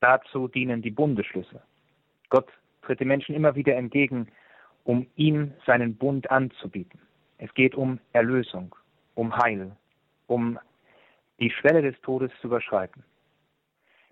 Dazu 0.00 0.48
dienen 0.48 0.82
die 0.82 0.90
Bundeschlüsse. 0.90 1.60
Gott 2.28 2.48
tritt 2.82 3.00
den 3.00 3.08
Menschen 3.08 3.34
immer 3.34 3.54
wieder 3.56 3.74
entgegen, 3.74 4.28
um 4.84 5.06
ihm 5.16 5.52
seinen 5.66 5.96
Bund 5.96 6.30
anzubieten. 6.30 7.00
Es 7.38 7.52
geht 7.54 7.74
um 7.74 7.98
Erlösung, 8.12 8.74
um 9.14 9.36
Heil, 9.36 9.76
um 10.28 10.58
die 11.40 11.50
Schwelle 11.50 11.82
des 11.82 12.00
Todes 12.02 12.30
zu 12.40 12.48
überschreiten. 12.48 13.04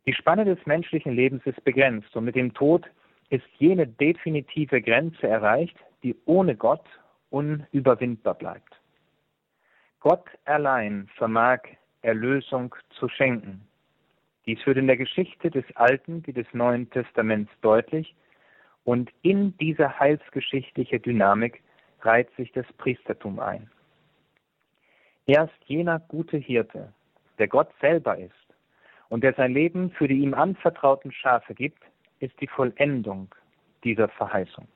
Die 0.07 0.14
Spanne 0.14 0.45
des 0.45 0.64
menschlichen 0.66 1.12
Lebens 1.12 1.43
ist 1.47 1.64
begrenzt 1.64 2.14
und 2.14 2.25
mit 2.25 2.35
dem 2.35 2.52
Tod 2.52 2.87
ist 3.31 3.47
jene 3.59 3.87
definitive 3.87 4.83
Grenze 4.83 5.26
erreicht, 5.26 5.76
die 6.02 6.14
ohne 6.26 6.54
Gott 6.57 6.85
unüberwindbar 7.31 8.35
bleibt. 8.35 8.81
Gott 10.00 10.26
allein 10.45 11.09
vermag 11.16 11.61
Erlösung 12.02 12.75
zu 12.90 13.09
schenken. 13.09 13.66
Dies 14.45 14.64
wird 14.66 14.76
in 14.76 14.87
der 14.87 14.99
Geschichte 14.99 15.50
des 15.50 15.64
Alten 15.75 16.23
wie 16.26 16.35
des 16.35 16.47
Neuen 16.52 16.90
Testaments 16.90 17.50
deutlich 17.62 18.14
und 18.85 19.11
in 19.23 19.57
diese 19.57 19.99
heilsgeschichtliche 19.99 21.00
Dynamik 21.00 21.62
reiht 22.02 22.31
sich 22.37 22.52
das 22.52 22.66
Priestertum 22.75 23.40
ein. 23.40 23.71
Erst 25.26 25.54
jener 25.64 26.00
gute 26.00 26.37
Hirte, 26.37 26.93
der 27.38 27.49
Gott 27.49 27.69
selber 27.81 28.19
ist 28.19 28.33
und 29.09 29.23
der 29.23 29.35
sein 29.35 29.53
Leben 29.53 29.91
für 29.91 30.09
die 30.09 30.19
ihm 30.19 30.35
anvertrauten 30.35 31.12
Schafe 31.12 31.55
gibt, 31.55 31.83
ist 32.21 32.38
die 32.41 32.49
Vollendung 32.49 33.35
dieser 33.83 34.09
Verheißung. 34.09 34.69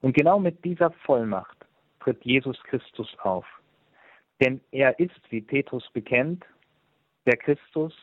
Und 0.00 0.16
genau 0.16 0.38
mit 0.38 0.64
dieser 0.64 0.90
Vollmacht 0.90 1.56
tritt 2.00 2.24
Jesus 2.24 2.62
Christus 2.64 3.14
auf. 3.20 3.46
Denn 4.40 4.60
er 4.70 4.98
ist, 4.98 5.20
wie 5.30 5.42
Petrus 5.42 5.88
bekennt, 5.92 6.44
der 7.26 7.36
Christus, 7.36 7.94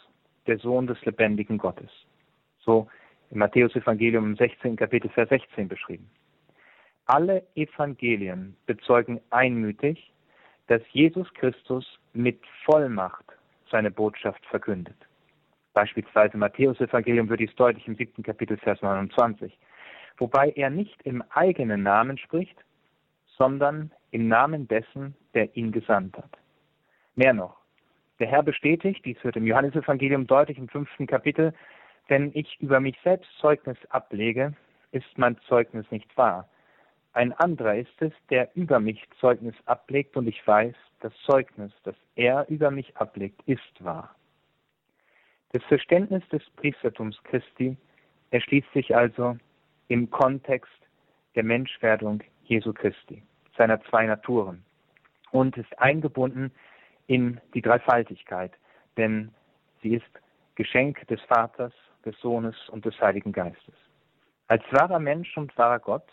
der 0.46 0.60
Sohn 0.60 0.88
des 0.88 1.04
lebendigen 1.06 1.58
Gottes. 1.58 1.90
So 2.60 2.88
im 3.32 3.40
Matthäus 3.40 3.76
Evangelium 3.76 4.26
im 4.26 4.36
16. 4.36 4.76
Kapitel 4.76 5.10
Vers 5.10 5.30
16 5.30 5.68
beschrieben. 5.68 6.10
Alle 7.06 7.46
Evangelien 7.56 8.56
bezeugen 8.66 9.20
einmütig, 9.30 10.12
dass 10.68 10.82
Jesus 10.92 11.32
Christus 11.34 12.00
mit 12.14 12.40
Vollmacht 12.66 13.26
seine 13.72 13.92
Botschaft 13.92 14.46
verkündet. 14.46 14.96
Beispielsweise 15.74 16.34
im 16.34 16.40
Matthäus 16.40 16.80
Evangelium 16.80 17.30
wird 17.30 17.40
dies 17.40 17.56
deutlich 17.56 17.88
im 17.88 17.96
siebten 17.96 18.24
Kapitel 18.24 18.58
Vers 18.58 18.82
29, 18.82 19.58
wobei 20.18 20.52
er 20.52 20.70
nicht 20.70 21.02
im 21.04 21.24
eigenen 21.30 21.84
Namen 21.84 22.18
spricht, 22.18 22.58
sondern 23.38 23.92
im 24.12 24.28
Namen 24.28 24.68
dessen, 24.68 25.16
der 25.34 25.56
ihn 25.56 25.72
gesandt 25.72 26.18
hat. 26.18 26.32
Mehr 27.16 27.34
noch, 27.34 27.58
der 28.20 28.28
Herr 28.28 28.44
bestätigt, 28.44 29.06
dies 29.06 29.24
wird 29.24 29.36
im 29.36 29.46
Johannesevangelium 29.46 30.26
deutlich 30.26 30.58
im 30.58 30.68
fünften 30.68 31.06
Kapitel, 31.06 31.54
wenn 32.08 32.32
ich 32.34 32.60
über 32.60 32.80
mich 32.80 32.98
selbst 33.04 33.30
Zeugnis 33.40 33.78
ablege, 33.90 34.54
ist 34.92 35.18
mein 35.18 35.38
Zeugnis 35.48 35.86
nicht 35.92 36.16
wahr. 36.18 36.50
Ein 37.18 37.34
anderer 37.34 37.74
ist 37.74 38.00
es, 38.00 38.14
der 38.30 38.56
über 38.56 38.80
mich 38.80 39.04
Zeugnis 39.20 39.56
ablegt 39.66 40.16
und 40.18 40.28
ich 40.28 40.46
weiß, 40.46 40.76
das 41.00 41.12
Zeugnis, 41.26 41.72
das 41.84 41.96
er 42.16 42.48
über 42.48 42.70
mich 42.70 42.96
ablegt, 42.96 43.42
ist 43.48 43.84
wahr. 43.84 44.16
Das 45.52 45.64
Verständnis 45.64 46.22
des 46.30 46.48
Priestertums 46.58 47.18
Christi 47.24 47.76
erschließt 48.30 48.72
sich 48.72 48.96
also 48.96 49.36
im 49.88 50.12
Kontext 50.12 50.78
der 51.34 51.44
Menschwerdung 51.44 52.22
Jesu 52.44 52.72
Christi, 52.72 53.24
seiner 53.58 53.82
zwei 53.86 54.06
Naturen, 54.06 54.64
und 55.32 55.58
ist 55.58 55.80
eingebunden 55.80 56.52
in 57.08 57.42
die 57.56 57.64
Dreifaltigkeit, 57.64 58.52
denn 58.96 59.34
sie 59.82 59.96
ist 59.96 60.22
Geschenk 60.54 61.08
des 61.08 61.22
Vaters, 61.22 61.74
des 62.06 62.16
Sohnes 62.20 62.56
und 62.70 62.86
des 62.86 63.02
Heiligen 63.02 63.32
Geistes. 63.32 63.74
Als 64.50 64.62
wahrer 64.70 65.00
Mensch 65.00 65.36
und 65.36 65.58
wahrer 65.58 65.80
Gott 65.80 66.06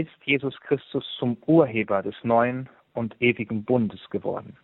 ist 0.00 0.24
Jesus 0.24 0.58
Christus 0.60 1.04
zum 1.18 1.36
Urheber 1.46 2.02
des 2.02 2.14
neuen 2.22 2.68
und 2.94 3.16
ewigen 3.20 3.64
Bundes 3.64 4.00
geworden. 4.10 4.56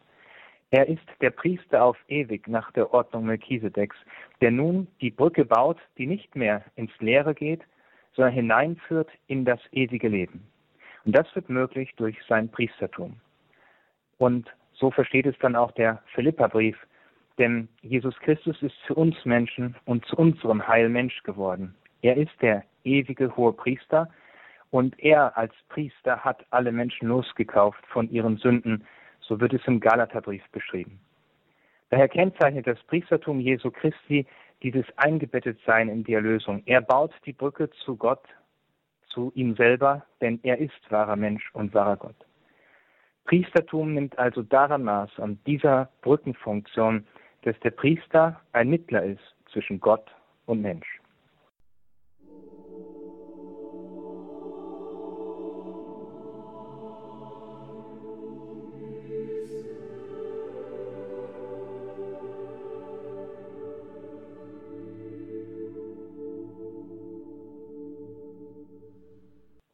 Er 0.71 0.89
ist 0.89 1.07
der 1.21 1.31
Priester 1.31 1.85
auf 1.85 1.97
ewig 2.09 2.49
nach 2.49 2.73
der 2.73 2.93
Ordnung 2.93 3.27
Melchisedeks, 3.27 3.97
der 4.41 4.51
nun 4.51 4.89
die 5.01 5.11
Brücke 5.11 5.45
baut, 5.45 5.79
die 5.99 6.07
nicht 6.07 6.35
mehr 6.35 6.65
ins 6.75 6.91
Leere 6.99 7.35
geht, 7.35 7.63
sondern 8.15 8.35
hineinführt 8.35 9.09
in 9.27 9.45
das 9.45 9.61
ewige 9.73 10.09
Leben. 10.09 10.47
Und 11.05 11.17
das 11.17 11.27
wird 11.35 11.49
möglich 11.49 11.93
durch 11.97 12.17
sein 12.29 12.49
Priestertum. 12.49 13.21
Und 14.19 14.49
so 14.73 14.91
versteht 14.91 15.27
es 15.27 15.39
dann 15.39 15.55
auch 15.55 15.71
der 15.73 16.03
Philipperbrief, 16.15 16.77
denn 17.39 17.69
Jesus 17.83 18.17
Christus 18.21 18.61
ist 18.63 18.77
für 18.87 18.95
uns 18.95 19.17
Menschen 19.25 19.77
und 19.85 20.05
zu 20.07 20.17
unserem 20.17 20.67
Heil 20.67 20.89
Mensch 20.89 21.23
geworden. 21.23 21.75
Er 22.03 22.17
ist 22.17 22.33
der 22.41 22.65
ewige 22.85 23.37
hohe 23.37 23.53
Priester 23.53 24.09
und 24.75 24.99
er 24.99 25.39
als 25.39 25.55
Priester 25.69 26.25
hat 26.25 26.45
alle 26.51 26.73
Menschen 26.73 27.07
losgekauft 27.07 27.87
von 27.87 28.11
ihren 28.11 28.39
Sünden. 28.39 28.85
So 29.21 29.39
wird 29.41 29.53
es 29.53 29.65
im 29.69 29.79
Galaterbrief 29.79 30.43
beschrieben. 30.51 30.99
Daher 31.91 32.09
kennzeichnet 32.09 32.67
das 32.67 32.83
Priestertum 32.89 33.39
Jesu 33.39 33.71
Christi 33.71 34.27
dieses 34.65 34.85
Eingebettetsein 34.97 35.89
in 35.89 36.03
die 36.03 36.15
Erlösung. 36.15 36.61
Er 36.67 36.81
baut 36.81 37.13
die 37.25 37.33
Brücke 37.33 37.71
zu 37.85 37.97
Gott, 37.97 38.25
zu 39.07 39.31
ihm 39.37 39.55
selber, 39.55 40.05
denn 40.21 40.41
er 40.43 40.59
ist 40.59 40.91
wahrer 40.91 41.15
Mensch 41.15 41.55
und 41.55 41.73
wahrer 41.73 41.97
Gott. 41.97 42.27
Priestertum 43.27 43.95
nimmt 43.95 44.19
also 44.19 44.43
daran 44.43 44.83
Maß 44.83 45.21
an 45.21 45.39
dieser 45.47 45.89
Brückenfunktion, 46.03 47.07
dass 47.43 47.57
der 47.61 47.71
Priester 47.71 48.41
ein 48.51 48.71
Mittler 48.71 49.05
ist 49.05 49.37
zwischen 49.53 49.79
Gott 49.79 50.11
und 50.47 50.63
Mensch. 50.63 50.94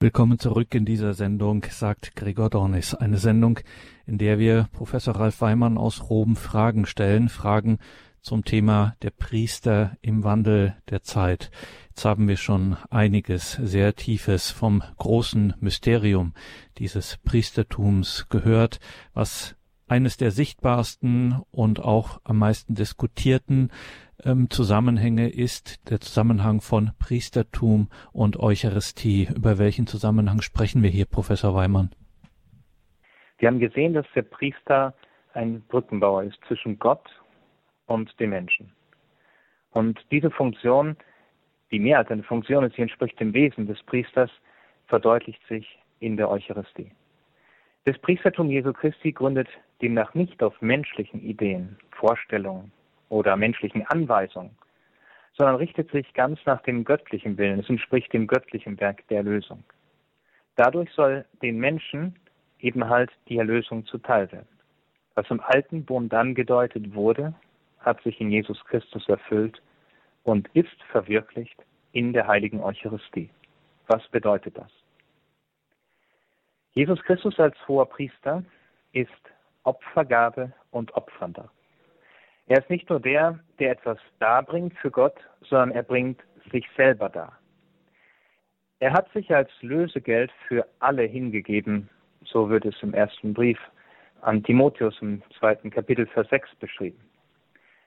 Willkommen 0.02 0.38
zurück 0.38 0.75
in 0.75 0.87
dieser 0.87 1.12
Sendung, 1.12 1.66
sagt 1.69 2.16
Gregor 2.16 2.49
Dornis. 2.49 2.95
Eine 2.95 3.19
Sendung, 3.19 3.61
in 4.07 4.16
der 4.16 4.38
wir 4.38 4.66
Professor 4.73 5.14
Ralf 5.14 5.42
Weimann 5.42 5.76
aus 5.76 6.09
Rom 6.09 6.37
Fragen 6.37 6.87
stellen, 6.87 7.28
Fragen 7.28 7.76
zum 8.23 8.47
Thema 8.47 8.97
der 9.02 9.11
Priester 9.11 9.99
im 10.00 10.25
Wandel 10.25 10.75
der 10.88 11.02
Zeit. 11.02 11.50
Jetzt 11.90 12.07
haben 12.07 12.28
wir 12.28 12.38
schon 12.38 12.78
einiges 12.88 13.52
sehr 13.62 13.95
Tiefes 13.95 14.50
vom 14.50 14.83
großen 14.97 15.52
Mysterium 15.61 16.33
dieses 16.78 17.19
Priestertums 17.19 18.25
gehört, 18.30 18.80
was 19.12 19.54
eines 19.87 20.16
der 20.16 20.30
sichtbarsten 20.30 21.42
und 21.50 21.80
auch 21.80 22.23
am 22.25 22.38
meisten 22.38 22.75
diskutierten 22.75 23.71
ähm, 24.25 24.50
Zusammenhänge 24.50 25.29
ist 25.29 25.91
der 25.91 26.00
Zusammenhang 26.00 26.61
von 26.61 26.91
Priestertum 26.99 27.89
und 28.12 28.39
Eucharistie. 28.39 29.29
Über 29.35 29.59
welchen 29.59 29.87
Zusammenhang 29.87 30.41
sprechen 30.41 30.83
wir 30.83 30.91
hier, 30.91 31.07
Professor 31.07 31.55
Weimann? 31.55 31.91
Wir 33.39 33.49
haben 33.49 33.59
gesehen, 33.59 33.95
dass 33.95 34.07
der 34.15 34.23
Priester 34.23 34.95
ein 35.35 35.62
Brückenbauer 35.69 36.25
ist 36.25 36.39
zwischen 36.47 36.79
Gott 36.79 37.09
und 37.87 38.19
dem 38.21 38.31
Menschen. 38.31 38.73
Und 39.71 39.99
diese 40.11 40.31
Funktion, 40.31 40.97
die 41.71 41.79
mehr 41.79 41.99
als 41.99 42.11
eine 42.11 42.23
Funktion 42.23 42.65
ist, 42.65 42.77
sie 42.77 42.83
entspricht 42.83 43.19
dem 43.21 43.33
Wesen 43.33 43.67
des 43.67 43.83
Priesters, 43.85 44.31
verdeutlicht 44.89 45.41
sich 45.49 45.79
in 46.00 46.17
der 46.17 46.29
Eucharistie. 46.29 46.91
Das 47.85 47.99
Priestertum 47.99 48.50
Jesu 48.50 48.73
Christi 48.73 49.12
gründet 49.12 49.49
demnach 49.81 50.15
nicht 50.15 50.43
auf 50.43 50.61
menschlichen 50.61 51.23
Ideen, 51.23 51.77
Vorstellungen 51.93 52.73
oder 53.11 53.37
menschlichen 53.37 53.87
Anweisungen, 53.87 54.57
sondern 55.37 55.57
richtet 55.57 55.90
sich 55.90 56.14
ganz 56.14 56.40
nach 56.47 56.62
dem 56.62 56.85
göttlichen 56.85 57.37
Willen. 57.37 57.61
Es 57.61 57.69
entspricht 57.69 58.12
dem 58.14 58.26
göttlichen 58.26 58.81
Werk 58.81 59.07
der 59.09 59.19
Erlösung. 59.19 59.62
Dadurch 60.57 60.90
soll 60.93 61.26
den 61.43 61.59
Menschen 61.59 62.17
eben 62.59 62.88
halt 62.88 63.11
die 63.29 63.37
Erlösung 63.37 63.85
zuteil 63.85 64.31
werden. 64.33 64.49
Was 65.14 65.31
im 65.31 65.40
alten 65.40 65.85
Bund 65.85 66.14
angedeutet 66.14 66.95
wurde, 66.95 67.35
hat 67.81 68.02
sich 68.02 68.21
in 68.21 68.31
Jesus 68.31 68.62
Christus 68.64 69.09
erfüllt 69.09 69.61
und 70.23 70.49
ist 70.55 70.83
verwirklicht 70.90 71.57
in 71.93 72.12
der 72.12 72.26
heiligen 72.26 72.61
Eucharistie. 72.61 73.31
Was 73.87 74.07
bedeutet 74.09 74.57
das? 74.57 74.71
Jesus 76.73 77.02
Christus 77.02 77.38
als 77.40 77.57
hoher 77.67 77.88
Priester 77.88 78.45
ist 78.93 79.11
Opfergabe 79.64 80.52
und 80.71 80.95
Opfernder. 80.95 81.50
Er 82.50 82.59
ist 82.59 82.69
nicht 82.69 82.90
nur 82.90 82.99
der, 82.99 83.38
der 83.61 83.71
etwas 83.71 83.99
darbringt 84.19 84.76
für 84.78 84.90
Gott, 84.90 85.14
sondern 85.40 85.71
er 85.71 85.85
bringt 85.85 86.21
sich 86.50 86.66
selber 86.76 87.09
dar. 87.09 87.38
Er 88.80 88.92
hat 88.92 89.09
sich 89.12 89.33
als 89.33 89.50
Lösegeld 89.61 90.33
für 90.49 90.66
alle 90.80 91.04
hingegeben, 91.04 91.88
so 92.25 92.50
wird 92.50 92.64
es 92.64 92.75
im 92.83 92.92
ersten 92.92 93.35
Brief 93.35 93.61
an 94.23 94.42
Timotheus 94.42 95.00
im 95.00 95.23
zweiten 95.38 95.71
Kapitel 95.71 96.09
Vers 96.09 96.28
6 96.30 96.57
beschrieben. 96.57 96.99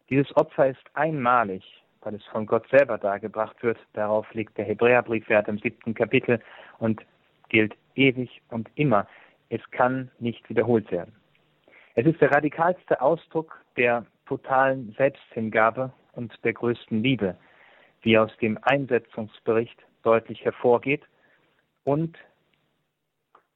Dieses 0.09 0.33
Opfer 0.37 0.69
ist 0.69 0.83
einmalig, 0.93 1.83
weil 1.99 2.15
es 2.15 2.23
von 2.27 2.45
Gott 2.45 2.65
selber 2.69 2.97
dargebracht 2.97 3.61
wird. 3.63 3.77
Darauf 3.91 4.33
liegt 4.33 4.57
der 4.57 4.63
Hebräerbrief 4.63 5.27
Wert 5.27 5.49
im 5.49 5.57
siebten 5.57 5.93
Kapitel 5.93 6.39
und 6.79 7.05
gilt 7.49 7.75
ewig 7.95 8.41
und 8.49 8.69
immer. 8.75 9.07
Es 9.49 9.61
kann 9.71 10.09
nicht 10.19 10.49
wiederholt 10.49 10.89
werden. 10.89 11.13
Es 11.95 12.05
ist 12.05 12.21
der 12.21 12.31
radikalste 12.31 13.01
Ausdruck 13.01 13.59
der 13.75 14.05
totalen 14.37 14.95
Selbsthingabe 14.97 15.93
und 16.13 16.33
der 16.43 16.53
größten 16.53 17.03
Liebe, 17.03 17.37
wie 18.01 18.17
aus 18.17 18.35
dem 18.37 18.57
Einsetzungsbericht 18.63 19.79
deutlich 20.01 20.43
hervorgeht 20.43 21.03
und 21.83 22.17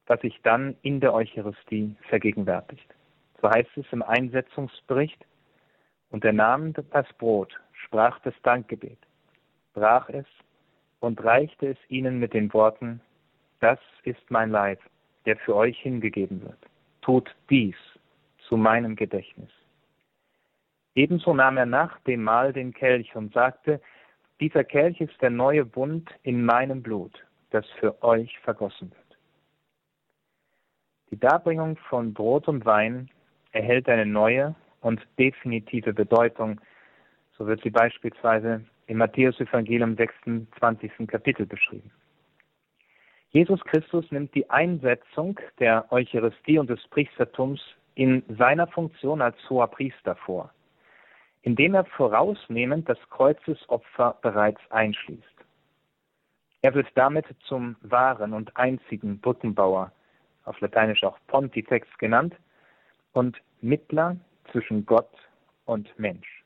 was 0.05 0.21
sich 0.21 0.39
dann 0.43 0.75
in 0.83 0.99
der 0.99 1.13
Eucharistie 1.15 1.95
vergegenwärtigt. 2.09 2.87
So 3.41 3.49
heißt 3.49 3.75
es 3.75 3.85
im 3.91 4.03
Einsetzungsbericht, 4.03 5.25
und 6.09 6.23
er 6.23 6.31
nahm 6.31 6.73
das 6.73 7.11
Brot, 7.17 7.59
sprach 7.73 8.19
das 8.19 8.33
Dankgebet, 8.43 8.99
brach 9.73 10.07
es 10.09 10.25
und 11.01 11.21
reichte 11.23 11.71
es 11.71 11.77
ihnen 11.89 12.19
mit 12.19 12.33
den 12.33 12.53
Worten, 12.53 13.01
das 13.59 13.79
ist 14.03 14.29
mein 14.29 14.51
Leib, 14.51 14.79
der 15.25 15.37
für 15.37 15.55
euch 15.55 15.77
hingegeben 15.79 16.41
wird. 16.43 16.59
Tut 17.01 17.35
dies 17.49 17.75
zu 18.47 18.55
meinem 18.55 18.95
Gedächtnis. 18.95 19.49
Ebenso 20.97 21.31
nahm 21.35 21.57
er 21.57 21.67
nach 21.67 21.99
dem 22.07 22.23
Mahl 22.23 22.53
den 22.53 22.73
Kelch 22.73 23.15
und 23.15 23.31
sagte, 23.31 23.79
dieser 24.39 24.63
Kelch 24.63 24.99
ist 24.99 25.21
der 25.21 25.29
neue 25.29 25.63
Bund 25.63 26.09
in 26.23 26.43
meinem 26.43 26.81
Blut, 26.81 27.23
das 27.51 27.67
für 27.79 28.01
euch 28.01 28.39
vergossen 28.39 28.89
wird. 28.89 29.19
Die 31.11 31.19
Darbringung 31.19 31.77
von 31.89 32.15
Brot 32.15 32.47
und 32.47 32.65
Wein 32.65 33.11
erhält 33.51 33.87
eine 33.87 34.07
neue 34.07 34.55
und 34.81 34.99
definitive 35.19 35.93
Bedeutung. 35.93 36.59
So 37.37 37.45
wird 37.45 37.61
sie 37.61 37.69
beispielsweise 37.69 38.65
im 38.87 38.97
Matthäus-Evangelium 38.97 39.97
26. 39.97 40.91
Kapitel 41.05 41.45
beschrieben. 41.45 41.91
Jesus 43.29 43.63
Christus 43.65 44.11
nimmt 44.11 44.33
die 44.33 44.49
Einsetzung 44.49 45.39
der 45.59 45.91
Eucharistie 45.91 46.57
und 46.57 46.71
des 46.71 46.81
Priestertums 46.87 47.61
in 47.93 48.23
seiner 48.35 48.65
Funktion 48.65 49.21
als 49.21 49.37
hoher 49.47 49.67
Priester 49.67 50.15
vor, 50.15 50.51
indem 51.47 51.75
er 51.75 51.85
vorausnehmend 51.85 52.89
das 52.89 52.97
Kreuzesopfer 53.09 54.17
bereits 54.21 54.59
einschließt. 54.69 55.23
Er 56.61 56.73
wird 56.73 56.89
damit 56.95 57.25
zum 57.47 57.77
wahren 57.79 58.33
und 58.33 58.57
einzigen 58.57 59.21
Brückenbauer, 59.21 59.93
auf 60.43 60.59
Lateinisch 60.59 61.05
auch 61.05 61.17
Pontifex 61.27 61.87
genannt, 61.99 62.35
und 63.13 63.37
Mittler 63.61 64.17
zwischen 64.51 64.85
Gott 64.85 65.09
und 65.63 65.97
Mensch. 65.97 66.43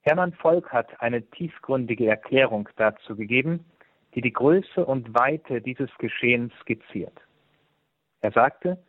Hermann 0.00 0.32
Volk 0.32 0.72
hat 0.72 0.98
eine 1.02 1.20
tiefgründige 1.20 2.08
Erklärung 2.08 2.70
dazu 2.76 3.14
gegeben, 3.14 3.66
die 4.14 4.22
die 4.22 4.32
Größe 4.32 4.86
und 4.86 5.12
Weite 5.12 5.60
dieses 5.60 5.90
Geschehens 5.98 6.54
skizziert. 6.62 7.20
Er 8.22 8.32
sagte, 8.32 8.82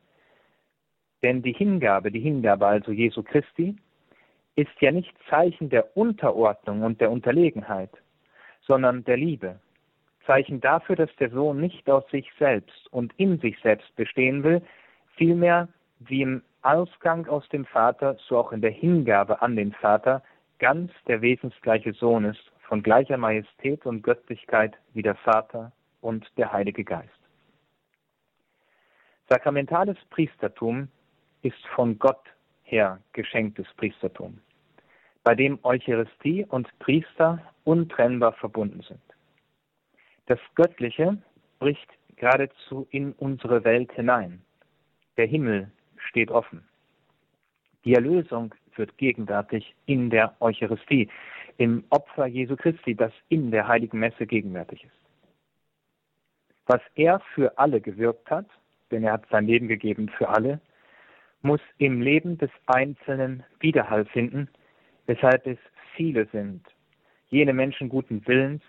denn 1.23 1.41
die 1.41 1.53
Hingabe, 1.53 2.09
die 2.09 2.21
Hingabe 2.21 2.67
also 2.67 2.93
Jesu 2.93 3.21
Christi, 3.21 3.75
ist 4.55 4.79
ja 4.79 4.91
nicht 4.91 5.13
Zeichen 5.29 5.69
der 5.69 5.97
Unterordnung 5.97 6.83
und 6.83 7.01
der 7.01 7.11
Unterlegenheit, 7.11 7.91
sondern 8.61 9.03
der 9.03 9.17
Liebe. 9.17 9.59
Zeichen 10.25 10.59
dafür, 10.59 10.95
dass 10.95 11.15
der 11.17 11.29
Sohn 11.29 11.59
nicht 11.59 11.89
aus 11.89 12.03
sich 12.09 12.31
selbst 12.39 12.91
und 12.91 13.13
in 13.17 13.39
sich 13.39 13.59
selbst 13.61 13.95
bestehen 13.95 14.43
will, 14.43 14.61
vielmehr 15.15 15.67
wie 15.99 16.21
im 16.21 16.41
Ausgang 16.61 17.27
aus 17.27 17.47
dem 17.49 17.65
Vater, 17.65 18.17
so 18.27 18.37
auch 18.37 18.51
in 18.51 18.61
der 18.61 18.71
Hingabe 18.71 19.41
an 19.41 19.55
den 19.55 19.71
Vater, 19.71 20.23
ganz 20.59 20.91
der 21.07 21.21
wesensgleiche 21.21 21.93
Sohn 21.93 22.25
ist, 22.25 22.51
von 22.67 22.81
gleicher 22.81 23.17
Majestät 23.17 23.85
und 23.85 24.01
Göttlichkeit 24.01 24.75
wie 24.93 25.03
der 25.03 25.15
Vater 25.15 25.71
und 26.01 26.25
der 26.37 26.51
Heilige 26.51 26.83
Geist. 26.83 27.09
Sakramentales 29.29 29.97
Priestertum 30.09 30.87
ist 31.41 31.63
von 31.75 31.99
Gott 31.99 32.23
her 32.65 32.99
geschenktes 33.13 33.67
Priestertum, 33.77 34.39
bei 35.23 35.35
dem 35.35 35.59
Eucharistie 35.63 36.45
und 36.45 36.67
Priester 36.79 37.41
untrennbar 37.63 38.33
verbunden 38.33 38.81
sind. 38.81 39.01
Das 40.25 40.39
Göttliche 40.55 41.17
bricht 41.59 41.87
geradezu 42.15 42.87
in 42.89 43.13
unsere 43.13 43.63
Welt 43.63 43.91
hinein. 43.93 44.41
Der 45.17 45.27
Himmel 45.27 45.71
steht 45.97 46.31
offen. 46.31 46.67
Die 47.83 47.93
Erlösung 47.93 48.53
wird 48.75 48.97
gegenwärtig 48.97 49.75
in 49.85 50.09
der 50.09 50.35
Eucharistie 50.39 51.09
im 51.57 51.83
Opfer 51.89 52.25
Jesu 52.25 52.55
Christi, 52.55 52.95
das 52.95 53.13
in 53.29 53.51
der 53.51 53.67
heiligen 53.67 53.99
Messe 53.99 54.25
gegenwärtig 54.25 54.83
ist. 54.83 54.91
Was 56.65 56.81
er 56.95 57.21
für 57.33 57.57
alle 57.57 57.79
gewirkt 57.79 58.29
hat, 58.29 58.47
denn 58.91 59.03
er 59.03 59.13
hat 59.13 59.25
sein 59.29 59.45
Leben 59.45 59.67
gegeben 59.67 60.09
für 60.09 60.29
alle, 60.29 60.59
muss 61.45 61.61
im 61.77 62.01
Leben 62.01 62.37
des 62.37 62.49
Einzelnen 62.65 63.43
Widerhall 63.59 64.05
finden, 64.05 64.49
weshalb 65.05 65.45
es 65.45 65.59
viele 65.95 66.25
sind, 66.31 66.65
jene 67.29 67.53
Menschen 67.53 67.87
guten 67.87 68.25
Willens, 68.27 68.63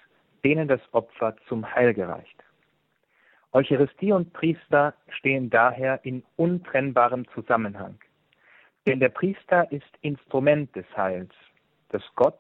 denen 0.45 0.69
das 0.69 0.81
Opfer 0.93 1.35
zum 1.49 1.75
Heil 1.75 1.95
gereicht. 1.95 2.45
Eucharistie 3.53 4.13
und 4.13 4.35
Priester 4.35 4.93
stehen 5.09 5.49
daher 5.49 6.05
in 6.05 6.23
untrennbarem 6.37 7.27
Zusammenhang. 7.29 7.99
Denn 8.87 9.01
der 9.01 9.09
Priester 9.09 9.73
ist 9.73 9.91
Instrument 10.03 10.77
des 10.77 10.85
Heils, 10.97 11.33
das 11.89 12.03
Gott 12.15 12.39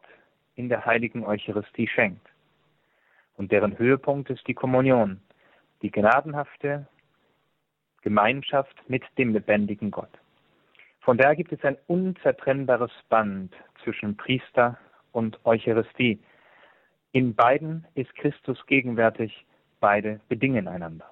in 0.54 0.68
der 0.68 0.84
heiligen 0.84 1.24
Eucharistie 1.24 1.88
schenkt. 1.88 2.28
Und 3.38 3.52
deren 3.52 3.78
Höhepunkt 3.78 4.28
ist 4.28 4.46
die 4.46 4.54
Kommunion, 4.54 5.20
die 5.80 5.90
gnadenhafte 5.90 6.86
Gemeinschaft 8.02 8.76
mit 8.88 9.02
dem 9.16 9.32
lebendigen 9.32 9.90
Gott. 9.90 10.10
Von 11.06 11.18
daher 11.18 11.36
gibt 11.36 11.52
es 11.52 11.62
ein 11.62 11.76
unzertrennbares 11.86 12.90
Band 13.08 13.54
zwischen 13.84 14.16
Priester 14.16 14.76
und 15.12 15.38
Eucharistie. 15.46 16.18
In 17.12 17.36
beiden 17.36 17.86
ist 17.94 18.12
Christus 18.16 18.58
gegenwärtig, 18.66 19.46
beide 19.78 20.18
bedingen 20.28 20.66
einander. 20.66 21.04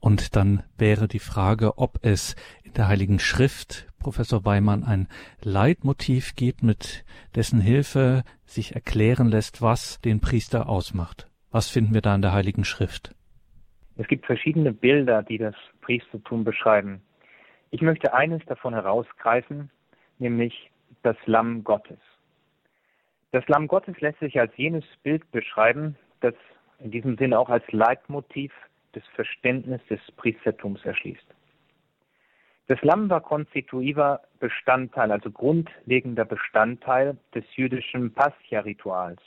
Und 0.00 0.36
dann 0.36 0.62
wäre 0.76 1.08
die 1.08 1.18
Frage, 1.18 1.78
ob 1.78 1.98
es 2.02 2.36
in 2.62 2.74
der 2.74 2.88
Heiligen 2.88 3.20
Schrift, 3.20 3.90
Professor 3.98 4.44
Weimann, 4.44 4.84
ein 4.84 5.08
Leitmotiv 5.42 6.34
gibt, 6.36 6.62
mit 6.62 7.06
dessen 7.36 7.62
Hilfe 7.62 8.22
sich 8.44 8.74
erklären 8.74 9.28
lässt, 9.28 9.62
was 9.62 9.98
den 10.02 10.20
Priester 10.20 10.68
ausmacht. 10.68 11.26
Was 11.50 11.70
finden 11.70 11.94
wir 11.94 12.02
da 12.02 12.14
in 12.16 12.22
der 12.22 12.34
Heiligen 12.34 12.64
Schrift? 12.64 13.14
Es 13.96 14.06
gibt 14.08 14.26
verschiedene 14.26 14.74
Bilder, 14.74 15.22
die 15.22 15.38
das 15.38 15.54
Priestertum 15.80 16.44
beschreiben. 16.44 17.00
Ich 17.70 17.82
möchte 17.82 18.12
eines 18.12 18.44
davon 18.46 18.74
herausgreifen, 18.74 19.70
nämlich 20.18 20.70
das 21.02 21.16
Lamm 21.26 21.62
Gottes. 21.62 21.98
Das 23.32 23.46
Lamm 23.46 23.68
Gottes 23.68 24.00
lässt 24.00 24.18
sich 24.18 24.40
als 24.40 24.56
jenes 24.56 24.84
Bild 25.04 25.30
beschreiben, 25.30 25.96
das 26.20 26.34
in 26.80 26.90
diesem 26.90 27.16
Sinne 27.16 27.38
auch 27.38 27.48
als 27.48 27.64
Leitmotiv 27.70 28.52
des 28.94 29.06
Verständnisses 29.14 29.86
des 29.88 30.00
Priestertums 30.16 30.84
erschließt. 30.84 31.26
Das 32.66 32.80
Lamm 32.82 33.10
war 33.10 33.20
konstituiver 33.20 34.20
Bestandteil, 34.38 35.10
also 35.12 35.30
grundlegender 35.30 36.24
Bestandteil 36.24 37.16
des 37.34 37.44
jüdischen 37.56 38.12
Pascha-Rituals. 38.12 39.20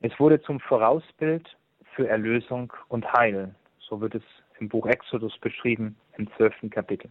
Es 0.00 0.18
wurde 0.18 0.40
zum 0.42 0.60
Vorausbild 0.60 1.56
für 1.94 2.08
Erlösung 2.08 2.72
und 2.88 3.10
Heil. 3.12 3.54
So 3.78 4.00
wird 4.00 4.14
es 4.14 4.22
im 4.58 4.68
Buch 4.68 4.86
Exodus 4.86 5.36
beschrieben, 5.38 5.96
im 6.16 6.30
zwölften 6.36 6.70
Kapitel. 6.70 7.10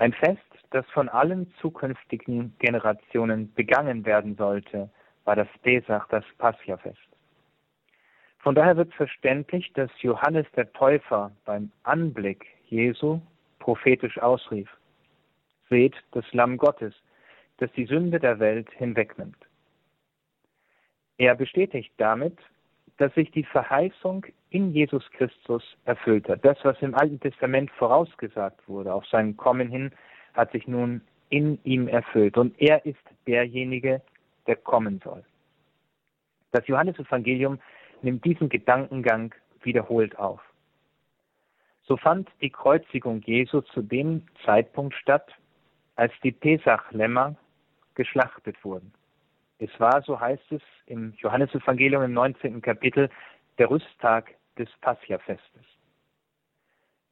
Ein 0.00 0.14
Fest, 0.14 0.40
das 0.70 0.86
von 0.92 1.10
allen 1.10 1.52
zukünftigen 1.60 2.56
Generationen 2.58 3.52
begangen 3.52 4.06
werden 4.06 4.34
sollte, 4.34 4.88
war 5.24 5.36
das 5.36 5.48
Pesach, 5.62 6.08
das 6.08 6.24
Pascha-Fest. 6.38 6.96
Von 8.38 8.54
daher 8.54 8.78
wird 8.78 8.94
verständlich, 8.94 9.70
dass 9.74 9.90
Johannes 10.00 10.46
der 10.56 10.72
Täufer 10.72 11.32
beim 11.44 11.70
Anblick 11.82 12.46
Jesu 12.64 13.20
prophetisch 13.58 14.16
ausrief, 14.22 14.70
seht 15.68 15.94
das 16.12 16.24
Lamm 16.32 16.56
Gottes, 16.56 16.94
das 17.58 17.70
die 17.72 17.84
Sünde 17.84 18.18
der 18.18 18.38
Welt 18.38 18.70
hinwegnimmt. 18.70 19.36
Er 21.18 21.34
bestätigt 21.34 21.92
damit, 21.98 22.38
dass 23.00 23.14
sich 23.14 23.30
die 23.30 23.44
Verheißung 23.44 24.26
in 24.50 24.72
Jesus 24.72 25.02
Christus 25.12 25.62
erfüllt 25.86 26.28
hat. 26.28 26.44
Das, 26.44 26.58
was 26.64 26.76
im 26.82 26.94
Alten 26.94 27.18
Testament 27.18 27.70
vorausgesagt 27.70 28.68
wurde, 28.68 28.92
auf 28.92 29.06
sein 29.06 29.38
Kommen 29.38 29.70
hin, 29.70 29.90
hat 30.34 30.52
sich 30.52 30.68
nun 30.68 31.00
in 31.30 31.58
ihm 31.64 31.88
erfüllt. 31.88 32.36
Und 32.36 32.60
er 32.60 32.84
ist 32.84 33.00
derjenige, 33.26 34.02
der 34.46 34.56
kommen 34.56 35.00
soll. 35.02 35.24
Das 36.52 36.66
Johannesevangelium 36.66 37.58
nimmt 38.02 38.22
diesen 38.22 38.50
Gedankengang 38.50 39.34
wiederholt 39.62 40.18
auf. 40.18 40.42
So 41.84 41.96
fand 41.96 42.28
die 42.42 42.50
Kreuzigung 42.50 43.22
Jesu 43.22 43.62
zu 43.62 43.80
dem 43.80 44.26
Zeitpunkt 44.44 44.94
statt, 44.94 45.32
als 45.96 46.12
die 46.22 46.32
Pesachlämmer 46.32 47.34
geschlachtet 47.94 48.62
wurden. 48.62 48.92
Es 49.60 49.70
war, 49.78 50.00
so 50.02 50.18
heißt 50.18 50.52
es 50.52 50.62
im 50.86 51.12
Johannesevangelium 51.18 52.02
im 52.02 52.14
19. 52.14 52.62
Kapitel, 52.62 53.10
der 53.58 53.70
Rüsttag 53.70 54.34
des 54.58 54.70
Passiafestes. 54.80 55.64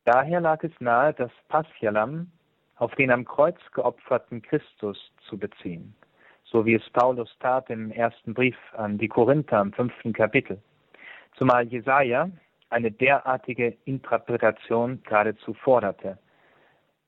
Daher 0.05 0.41
lag 0.41 0.65
es 0.65 0.73
nahe, 0.81 1.13
das 1.13 1.31
Passialamm 1.49 2.33
auf 2.77 2.95
den 2.95 3.11
am 3.11 3.27
Kreuz 3.27 3.59
geopferten 3.73 4.41
Christus 4.41 5.13
zu 5.29 5.37
beziehen, 5.37 5.95
so 6.45 6.65
wie 6.65 6.75
es 6.75 6.91
Paulus 6.91 7.29
tat 7.41 7.69
im 7.69 7.91
ersten 7.91 8.33
Brief 8.33 8.57
an 8.75 8.97
die 8.97 9.09
Korinther 9.09 9.61
im 9.61 9.75
fünften 9.75 10.15
Kapitel. 10.15 10.59
Zumal 11.37 11.67
Jesaja 11.67 12.31
eine 12.71 12.91
derartige 12.91 13.77
Interpretation 13.85 15.03
geradezu 15.03 15.53
forderte. 15.53 16.19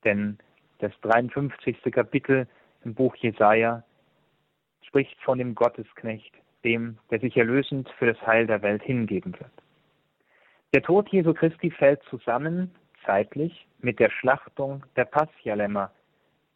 Denn 0.05 0.39
das 0.81 0.93
53. 1.01 1.81
Kapitel 1.91 2.47
im 2.85 2.95
Buch 2.95 3.17
Jesaja 3.17 3.83
spricht 4.91 5.21
von 5.23 5.39
dem 5.39 5.55
Gottesknecht, 5.55 6.35
dem, 6.65 6.99
der 7.11 7.21
sich 7.21 7.37
erlösend 7.37 7.89
für 7.97 8.07
das 8.07 8.21
Heil 8.27 8.49
der 8.49 8.61
Welt 8.63 8.83
hingeben 8.83 9.33
wird. 9.39 9.53
Der 10.75 10.83
Tod 10.83 11.09
Jesu 11.11 11.33
Christi 11.33 11.71
fällt 11.71 12.03
zusammen, 12.11 12.75
zeitlich, 13.07 13.67
mit 13.79 14.01
der 14.01 14.11
Schlachtung 14.11 14.85
der 14.97 15.05
Passialämmer. 15.05 15.93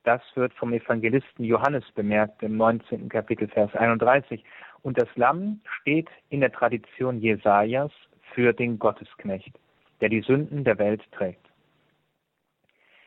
Das 0.02 0.20
wird 0.34 0.52
vom 0.54 0.72
Evangelisten 0.72 1.44
Johannes 1.44 1.84
bemerkt 1.94 2.42
im 2.42 2.56
19. 2.56 3.08
Kapitel, 3.08 3.48
Vers 3.48 3.74
31. 3.74 4.44
Und 4.82 5.00
das 5.00 5.08
Lamm 5.14 5.60
steht 5.80 6.08
in 6.28 6.40
der 6.40 6.52
Tradition 6.52 7.20
Jesajas 7.20 7.92
für 8.34 8.52
den 8.52 8.80
Gottesknecht, 8.80 9.58
der 10.00 10.08
die 10.08 10.22
Sünden 10.22 10.64
der 10.64 10.78
Welt 10.78 11.02
trägt. 11.12 11.46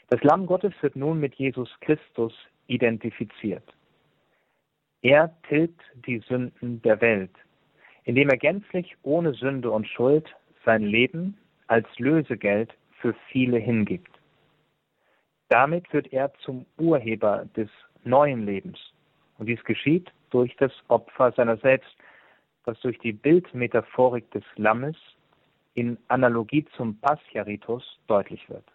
Das 0.09 0.23
Lamm 0.23 0.45
Gottes 0.45 0.73
wird 0.81 0.95
nun 0.95 1.19
mit 1.19 1.35
Jesus 1.35 1.69
Christus 1.81 2.33
identifiziert. 2.67 3.76
Er 5.01 5.31
tilgt 5.47 5.81
die 6.05 6.19
Sünden 6.19 6.81
der 6.81 6.99
Welt, 7.01 7.31
indem 8.03 8.29
er 8.29 8.37
gänzlich 8.37 8.95
ohne 9.03 9.33
Sünde 9.33 9.71
und 9.71 9.87
Schuld 9.87 10.35
sein 10.65 10.81
Leben 10.83 11.37
als 11.67 11.87
Lösegeld 11.97 12.73
für 12.99 13.13
viele 13.29 13.57
hingibt. 13.57 14.11
Damit 15.49 15.91
wird 15.93 16.11
er 16.11 16.33
zum 16.39 16.65
Urheber 16.77 17.47
des 17.55 17.69
neuen 18.03 18.45
Lebens. 18.45 18.79
Und 19.37 19.47
dies 19.47 19.63
geschieht 19.63 20.11
durch 20.31 20.55
das 20.57 20.71
Opfer 20.87 21.31
seiner 21.31 21.57
selbst, 21.57 21.95
das 22.65 22.79
durch 22.81 22.97
die 22.99 23.13
Bildmetaphorik 23.13 24.29
des 24.31 24.43
Lammes 24.55 24.97
in 25.75 25.97
Analogie 26.07 26.65
zum 26.75 26.97
Pascha-Ritus 26.99 27.99
deutlich 28.07 28.49
wird. 28.49 28.65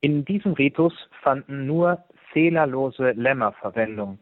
In 0.00 0.24
diesem 0.24 0.52
Ritus 0.52 0.92
fanden 1.22 1.66
nur 1.66 2.04
fehlerlose 2.32 3.12
Lämmer 3.12 3.52
Verwendung, 3.52 4.18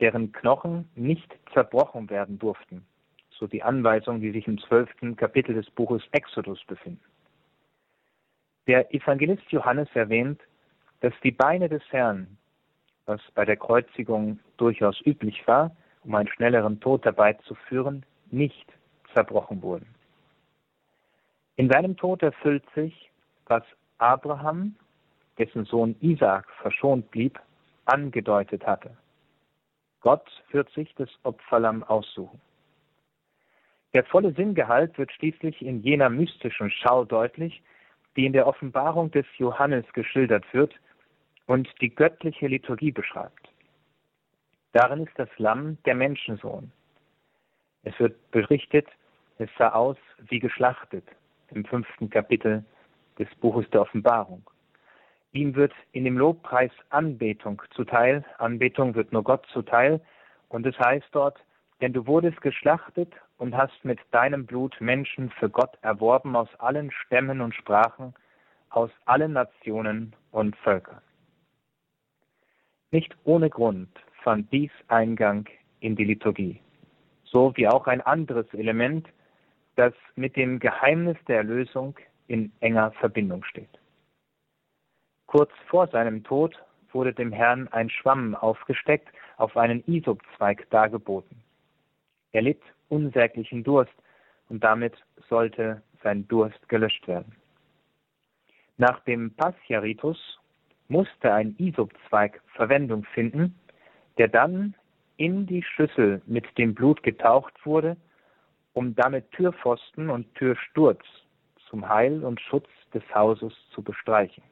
deren 0.00 0.32
Knochen 0.32 0.88
nicht 0.94 1.36
zerbrochen 1.52 2.08
werden 2.10 2.38
durften, 2.38 2.86
so 3.30 3.46
die 3.46 3.62
Anweisungen, 3.62 4.20
die 4.20 4.32
sich 4.32 4.46
im 4.46 4.58
zwölften 4.58 5.16
Kapitel 5.16 5.54
des 5.54 5.70
Buches 5.70 6.02
Exodus 6.12 6.62
befinden. 6.64 7.02
Der 8.66 8.92
Evangelist 8.94 9.50
Johannes 9.50 9.88
erwähnt, 9.94 10.40
dass 11.00 11.14
die 11.22 11.30
Beine 11.30 11.68
des 11.68 11.82
Herrn, 11.90 12.36
was 13.06 13.20
bei 13.34 13.44
der 13.44 13.56
Kreuzigung 13.56 14.38
durchaus 14.56 15.00
üblich 15.06 15.46
war, 15.46 15.74
um 16.04 16.14
einen 16.14 16.28
schnelleren 16.28 16.78
Tod 16.80 17.04
herbeizuführen, 17.04 18.04
nicht 18.30 18.72
zerbrochen 19.14 19.62
wurden. 19.62 19.94
In 21.56 21.70
seinem 21.70 21.96
Tod 21.96 22.22
erfüllt 22.22 22.64
sich, 22.74 23.10
was 23.46 23.62
Abraham, 23.98 24.76
dessen 25.38 25.64
Sohn 25.64 25.96
Isaak 26.00 26.48
verschont 26.60 27.10
blieb, 27.10 27.40
angedeutet 27.86 28.66
hatte. 28.66 28.96
Gott 30.00 30.28
wird 30.52 30.70
sich 30.70 30.94
das 30.94 31.10
Opferlamm 31.22 31.82
aussuchen. 31.82 32.40
Der 33.94 34.04
volle 34.04 34.32
Sinngehalt 34.34 34.96
wird 34.98 35.12
schließlich 35.12 35.62
in 35.62 35.82
jener 35.82 36.10
mystischen 36.10 36.70
Schau 36.70 37.04
deutlich, 37.04 37.62
die 38.16 38.26
in 38.26 38.32
der 38.32 38.46
Offenbarung 38.46 39.10
des 39.10 39.26
Johannes 39.38 39.84
geschildert 39.92 40.44
wird 40.52 40.74
und 41.46 41.68
die 41.80 41.94
göttliche 41.94 42.46
Liturgie 42.46 42.92
beschreibt. 42.92 43.48
Darin 44.72 45.06
ist 45.06 45.18
das 45.18 45.30
Lamm 45.38 45.78
der 45.84 45.94
Menschensohn. 45.94 46.70
Es 47.82 47.98
wird 47.98 48.30
berichtet, 48.30 48.86
es 49.38 49.48
sah 49.56 49.70
aus 49.70 49.96
wie 50.28 50.40
geschlachtet 50.40 51.04
im 51.50 51.64
fünften 51.64 52.10
Kapitel 52.10 52.64
des 53.18 53.28
Buches 53.36 53.68
der 53.70 53.82
Offenbarung. 53.82 54.42
Ihm 55.32 55.54
wird 55.54 55.72
in 55.92 56.04
dem 56.04 56.16
Lobpreis 56.16 56.72
Anbetung 56.90 57.62
zuteil. 57.74 58.24
Anbetung 58.38 58.94
wird 58.94 59.12
nur 59.12 59.24
Gott 59.24 59.46
zuteil. 59.52 60.00
Und 60.48 60.66
es 60.66 60.78
heißt 60.78 61.08
dort, 61.12 61.38
denn 61.80 61.92
du 61.92 62.06
wurdest 62.06 62.40
geschlachtet 62.40 63.12
und 63.36 63.56
hast 63.56 63.84
mit 63.84 63.98
deinem 64.10 64.46
Blut 64.46 64.80
Menschen 64.80 65.30
für 65.30 65.50
Gott 65.50 65.76
erworben 65.82 66.34
aus 66.34 66.48
allen 66.58 66.90
Stämmen 66.90 67.40
und 67.40 67.54
Sprachen, 67.54 68.14
aus 68.70 68.90
allen 69.04 69.32
Nationen 69.32 70.14
und 70.30 70.56
Völkern. 70.56 71.02
Nicht 72.90 73.16
ohne 73.24 73.50
Grund 73.50 73.90
fand 74.22 74.50
dies 74.50 74.72
Eingang 74.88 75.46
in 75.80 75.94
die 75.94 76.04
Liturgie. 76.04 76.60
so 77.30 77.52
wie 77.56 77.68
auch 77.68 77.86
ein 77.86 78.00
anderes 78.00 78.46
Element, 78.54 79.08
das 79.76 79.92
mit 80.16 80.36
dem 80.36 80.58
Geheimnis 80.58 81.16
der 81.28 81.38
Erlösung 81.38 81.96
in 82.26 82.52
enger 82.60 82.92
Verbindung 82.92 83.44
steht. 83.44 83.77
Kurz 85.28 85.50
vor 85.66 85.86
seinem 85.88 86.24
Tod 86.24 86.58
wurde 86.92 87.12
dem 87.12 87.32
Herrn 87.32 87.68
ein 87.68 87.90
Schwamm 87.90 88.34
aufgesteckt, 88.34 89.08
auf 89.36 89.58
einen 89.58 89.84
Isopzweig 89.86 90.68
dargeboten. 90.70 91.42
Er 92.32 92.40
litt 92.42 92.62
unsäglichen 92.88 93.62
Durst 93.62 93.92
und 94.48 94.64
damit 94.64 94.94
sollte 95.28 95.82
sein 96.02 96.26
Durst 96.28 96.66
gelöscht 96.70 97.06
werden. 97.06 97.36
Nach 98.78 99.00
dem 99.00 99.34
Passia-Ritus 99.34 100.40
musste 100.88 101.34
ein 101.34 101.54
Isopzweig 101.58 102.40
Verwendung 102.54 103.04
finden, 103.12 103.54
der 104.16 104.28
dann 104.28 104.74
in 105.18 105.44
die 105.46 105.62
Schüssel 105.62 106.22
mit 106.24 106.46
dem 106.56 106.74
Blut 106.74 107.02
getaucht 107.02 107.54
wurde, 107.66 107.98
um 108.72 108.94
damit 108.94 109.30
Türpfosten 109.32 110.08
und 110.08 110.34
Türsturz 110.36 111.04
zum 111.68 111.86
Heil 111.86 112.24
und 112.24 112.40
Schutz 112.40 112.68
des 112.94 113.02
Hauses 113.14 113.52
zu 113.74 113.82
bestreichen. 113.82 114.42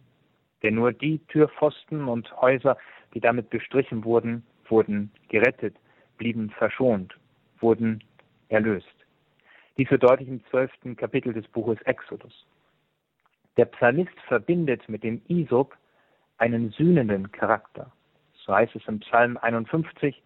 Denn 0.63 0.75
nur 0.75 0.93
die 0.93 1.19
Türpfosten 1.29 2.09
und 2.09 2.31
Häuser, 2.41 2.77
die 3.15 3.21
damit 3.21 3.51
bestrichen 3.51 4.05
wurden, 4.05 4.45
wurden 4.69 5.13
gerettet, 5.29 5.77
blieben 6.19 6.51
verschont, 6.51 7.17
wurden 7.61 8.03
erlöst. 8.49 8.87
Dies 9.77 9.91
wird 9.91 10.03
deutlich 10.03 10.29
im 10.29 10.45
zwölften 10.47 10.97
Kapitel 10.97 11.33
des 11.33 11.47
Buches 11.49 11.81
Exodus. 11.83 12.47
Der 13.57 13.67
Psalmist 13.67 14.19
verbindet 14.27 14.89
mit 14.89 15.03
dem 15.03 15.21
Isop 15.29 15.77
einen 16.39 16.71
sühnenden 16.71 17.31
Charakter. 17.33 17.93
So 18.35 18.55
heißt 18.55 18.77
es 18.77 18.87
im 18.87 19.01
Psalm 19.01 19.37
51, 19.37 20.23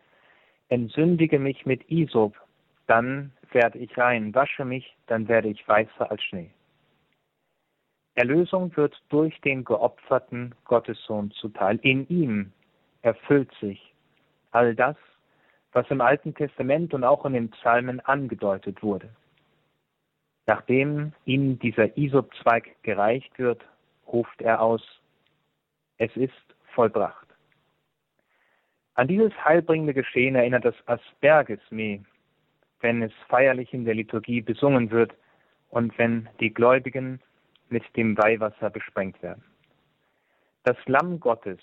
Entsündige 0.69 1.41
mich 1.41 1.67
mit 1.67 1.91
Isop, 1.91 2.37
dann 2.87 3.33
werde 3.51 3.79
ich 3.79 3.97
rein, 3.99 4.35
wasche 4.35 4.65
mich, 4.65 4.97
dann 5.09 5.27
werde 5.27 5.49
ich 5.49 5.67
weißer 5.67 6.09
als 6.11 6.23
Schnee. 6.23 6.51
Erlösung 8.15 8.77
wird 8.77 9.01
durch 9.09 9.41
den 9.41 9.65
geopferten 9.65 10.55
Gottessohn 10.65 11.31
zuteil. 11.33 11.79
In 11.83 12.09
ihm 12.09 12.53
erfüllt 13.03 13.51
sich 13.61 13.95
all 14.51 14.75
das, 14.75 14.97
was 15.73 15.89
im 15.91 16.01
Alten 16.01 16.35
Testament 16.35 16.93
und 16.95 17.05
auch 17.05 17.25
in 17.25 17.35
den 17.35 17.51
Psalmen 17.51 18.01
angedeutet 18.01 18.83
wurde. 18.83 19.11
Nachdem 20.47 21.13
ihm 21.25 21.59
dieser 21.61 21.97
Isopzweig 21.97 22.83
gereicht 22.83 23.39
wird, 23.39 23.65
ruft 24.07 24.43
er 24.43 24.61
aus, 24.61 24.83
es 25.99 26.15
ist 26.17 26.33
vollbracht. 26.75 27.27
An 28.95 29.07
dieses 29.07 29.33
heilbringende 29.45 29.95
Geschehen 29.95 30.35
erinnert 30.35 30.65
das 30.65 30.75
Aspergesme, 30.87 32.05
wenn 32.81 33.03
es 33.03 33.13
feierlich 33.29 33.73
in 33.73 33.85
der 33.85 33.95
Liturgie 33.95 34.41
besungen 34.41 34.91
wird 34.91 35.15
und 35.69 35.97
wenn 35.99 36.29
die 36.41 36.53
Gläubigen 36.53 37.21
mit 37.71 37.85
dem 37.97 38.17
Weihwasser 38.17 38.71
besprengt 38.71 39.23
werden. 39.23 39.45
Das 40.65 40.77
Lamm 40.87 41.21
Gottes 41.21 41.61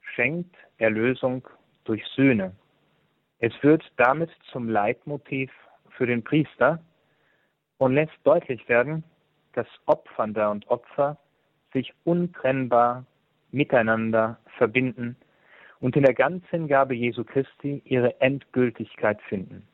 schenkt 0.00 0.54
Erlösung 0.78 1.46
durch 1.84 2.04
Söhne. 2.14 2.54
Es 3.38 3.52
wird 3.62 3.84
damit 3.96 4.30
zum 4.52 4.68
Leitmotiv 4.68 5.50
für 5.90 6.06
den 6.06 6.22
Priester 6.22 6.80
und 7.78 7.94
lässt 7.94 8.16
deutlich 8.24 8.68
werden, 8.68 9.04
dass 9.54 9.66
Opfernder 9.86 10.50
und 10.50 10.68
Opfer 10.68 11.18
sich 11.72 11.92
untrennbar 12.04 13.04
miteinander 13.50 14.38
verbinden 14.58 15.16
und 15.80 15.96
in 15.96 16.04
der 16.04 16.14
Ganzhingabe 16.14 16.94
Jesu 16.94 17.24
Christi 17.24 17.82
ihre 17.84 18.20
Endgültigkeit 18.20 19.20
finden. 19.22 19.66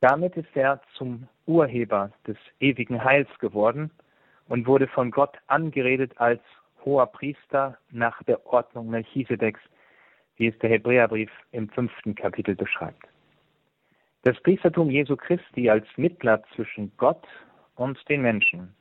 Damit 0.00 0.36
ist 0.36 0.54
er 0.54 0.80
zum 0.94 1.28
Urheber 1.46 2.12
des 2.26 2.36
ewigen 2.60 3.02
Heils 3.02 3.28
geworden 3.38 3.90
und 4.48 4.66
wurde 4.66 4.86
von 4.86 5.10
Gott 5.10 5.36
angeredet 5.46 6.12
als 6.16 6.40
hoher 6.84 7.06
Priester 7.06 7.78
nach 7.90 8.22
der 8.24 8.46
Ordnung 8.46 8.90
Melchisedeks, 8.90 9.60
wie 10.36 10.48
es 10.48 10.58
der 10.58 10.70
Hebräerbrief 10.70 11.30
im 11.52 11.68
fünften 11.68 12.14
Kapitel 12.14 12.54
beschreibt. 12.54 13.06
Das 14.22 14.40
Priestertum 14.42 14.90
Jesu 14.90 15.16
Christi 15.16 15.70
als 15.70 15.86
Mittler 15.96 16.42
zwischen 16.54 16.92
Gott 16.96 17.26
und 17.76 17.98
den 18.08 18.22
Menschen 18.22 18.74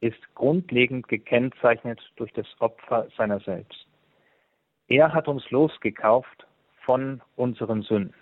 ist 0.00 0.34
grundlegend 0.34 1.08
gekennzeichnet 1.08 2.00
durch 2.16 2.32
das 2.32 2.46
Opfer 2.60 3.08
seiner 3.16 3.40
selbst. 3.40 3.86
Er 4.88 5.12
hat 5.12 5.26
uns 5.26 5.50
losgekauft 5.50 6.46
von 6.84 7.20
unseren 7.34 7.82
Sünden. 7.82 8.14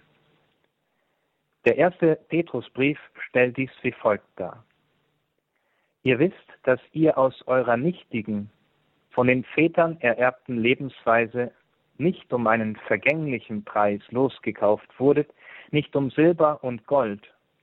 Der 1.67 1.77
erste 1.77 2.17
Petrusbrief 2.29 2.99
stellt 3.29 3.57
dies 3.57 3.71
wie 3.83 3.93
folgt 3.93 4.29
dar. 4.37 4.65
Ihr 6.05 6.19
wisst, 6.19 6.37
dass 6.65 6.81
ihr 6.93 7.17
aus 7.17 7.43
eurer 7.47 7.79
nichtigen, 7.79 8.51
von 9.11 9.27
den 9.27 9.43
Vätern 9.43 9.97
ererbten 10.01 10.59
Lebensweise 10.59 11.51
nicht 11.97 12.33
um 12.33 12.47
einen 12.47 12.77
vergänglichen 12.77 13.65
Preis 13.65 14.03
losgekauft 14.11 14.89
wurdet, 14.99 15.33
nicht 15.71 15.97
um 15.97 16.11
Silber 16.11 16.63
und 16.63 16.87
Gold, 16.87 17.23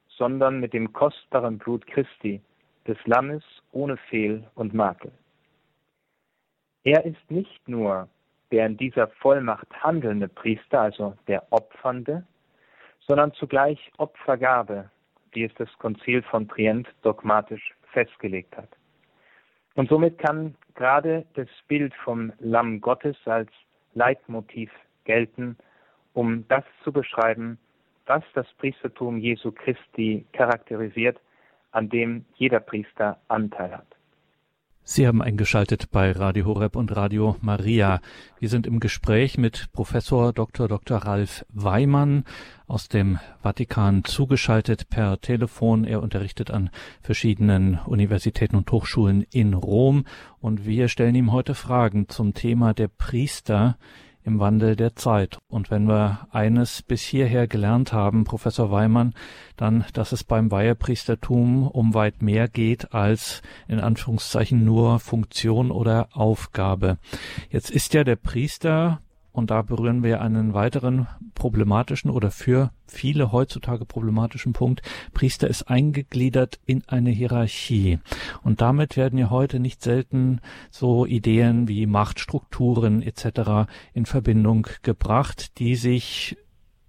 sondern 0.09 0.59
mit 0.59 0.73
dem 0.73 0.91
kostbaren 0.91 1.59
Blut 1.59 1.85
Christi, 1.85 2.41
des 2.87 2.97
Lammes 3.05 3.43
ohne 3.71 3.97
Fehl 3.97 4.43
und 4.55 4.73
Makel. 4.73 5.11
Er 6.83 7.05
ist 7.05 7.29
nicht 7.29 7.67
nur 7.67 8.09
der 8.51 8.65
in 8.65 8.75
dieser 8.75 9.07
Vollmacht 9.07 9.67
handelnde 9.83 10.27
Priester, 10.27 10.81
also 10.81 11.15
der 11.27 11.45
Opfernde, 11.51 12.25
sondern 13.07 13.33
zugleich 13.33 13.91
Opfergabe, 13.97 14.89
wie 15.31 15.43
es 15.43 15.53
das 15.55 15.69
Konzil 15.77 16.21
von 16.23 16.47
Trient 16.47 16.87
dogmatisch 17.03 17.75
festgelegt 17.91 18.55
hat. 18.57 18.69
Und 19.75 19.89
somit 19.89 20.17
kann 20.17 20.55
gerade 20.75 21.25
das 21.35 21.47
Bild 21.67 21.93
vom 22.03 22.33
Lamm 22.39 22.81
Gottes 22.81 23.15
als 23.25 23.49
Leitmotiv 23.93 24.71
gelten, 25.05 25.57
um 26.13 26.47
das 26.47 26.63
zu 26.83 26.91
beschreiben, 26.91 27.57
was 28.05 28.23
das 28.33 28.47
Priestertum 28.57 29.17
Jesu 29.17 29.51
Christi 29.51 30.25
charakterisiert, 30.33 31.19
an 31.71 31.89
dem 31.89 32.25
jeder 32.35 32.59
Priester 32.59 33.19
Anteil 33.29 33.71
hat. 33.77 33.90
Sie 34.83 35.07
haben 35.07 35.21
eingeschaltet 35.21 35.91
bei 35.91 36.11
Radio 36.11 36.45
Horeb 36.45 36.75
und 36.75 36.95
Radio 36.95 37.35
Maria. 37.39 38.01
Wir 38.39 38.49
sind 38.49 38.65
im 38.65 38.79
Gespräch 38.79 39.37
mit 39.37 39.71
Professor 39.73 40.33
Dr. 40.33 40.67
Dr. 40.67 40.97
Ralf 40.97 41.45
Weimann 41.49 42.25
aus 42.65 42.89
dem 42.89 43.19
Vatikan 43.43 44.03
zugeschaltet 44.03 44.89
per 44.89 45.21
Telefon. 45.21 45.85
Er 45.85 46.01
unterrichtet 46.01 46.49
an 46.49 46.71
verschiedenen 47.01 47.79
Universitäten 47.85 48.55
und 48.55 48.71
Hochschulen 48.71 49.23
in 49.31 49.53
Rom 49.53 50.05
und 50.39 50.65
wir 50.65 50.87
stellen 50.87 51.15
ihm 51.15 51.31
heute 51.31 51.53
Fragen 51.53 52.09
zum 52.09 52.33
Thema 52.33 52.73
der 52.73 52.87
Priester 52.87 53.77
im 54.23 54.39
Wandel 54.39 54.75
der 54.75 54.95
Zeit. 54.95 55.37
Und 55.47 55.71
wenn 55.71 55.87
wir 55.87 56.27
eines 56.31 56.81
bis 56.81 57.01
hierher 57.01 57.47
gelernt 57.47 57.93
haben, 57.93 58.23
Professor 58.23 58.71
Weimann, 58.71 59.13
dann, 59.57 59.85
dass 59.93 60.11
es 60.11 60.23
beim 60.23 60.51
Weihepriestertum 60.51 61.67
um 61.67 61.93
weit 61.93 62.21
mehr 62.21 62.47
geht 62.47 62.93
als 62.93 63.41
in 63.67 63.79
Anführungszeichen 63.79 64.63
nur 64.63 64.99
Funktion 64.99 65.71
oder 65.71 66.09
Aufgabe. 66.11 66.97
Jetzt 67.49 67.69
ist 67.69 67.93
ja 67.93 68.03
der 68.03 68.15
Priester 68.15 69.01
und 69.31 69.51
da 69.51 69.61
berühren 69.61 70.03
wir 70.03 70.21
einen 70.21 70.53
weiteren 70.53 71.07
problematischen 71.35 72.11
oder 72.11 72.31
für 72.31 72.71
viele 72.87 73.31
heutzutage 73.31 73.85
problematischen 73.85 74.53
Punkt. 74.53 74.81
Priester 75.13 75.47
ist 75.47 75.63
eingegliedert 75.63 76.59
in 76.65 76.83
eine 76.87 77.11
Hierarchie. 77.11 77.99
Und 78.43 78.61
damit 78.61 78.97
werden 78.97 79.17
ja 79.17 79.29
heute 79.29 79.59
nicht 79.59 79.81
selten 79.81 80.41
so 80.69 81.05
Ideen 81.05 81.67
wie 81.67 81.85
Machtstrukturen 81.85 83.01
etc. 83.01 83.71
in 83.93 84.05
Verbindung 84.05 84.67
gebracht, 84.83 85.57
die 85.59 85.75
sich 85.75 86.37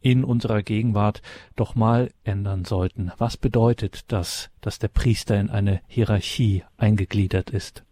in 0.01 0.25
unserer 0.25 0.63
Gegenwart 0.63 1.23
doch 1.55 1.77
mal 1.77 2.11
ändern 2.25 2.65
sollten. 2.65 3.13
Was 3.19 3.37
bedeutet 3.37 4.11
das, 4.13 4.51
dass 4.61 4.81
der 4.81 4.89
Priester 4.89 5.39
in 5.39 5.49
eine 5.49 5.81
Hierarchie 5.87 6.65
eingegliedert 6.77 7.51
ist? 7.51 7.85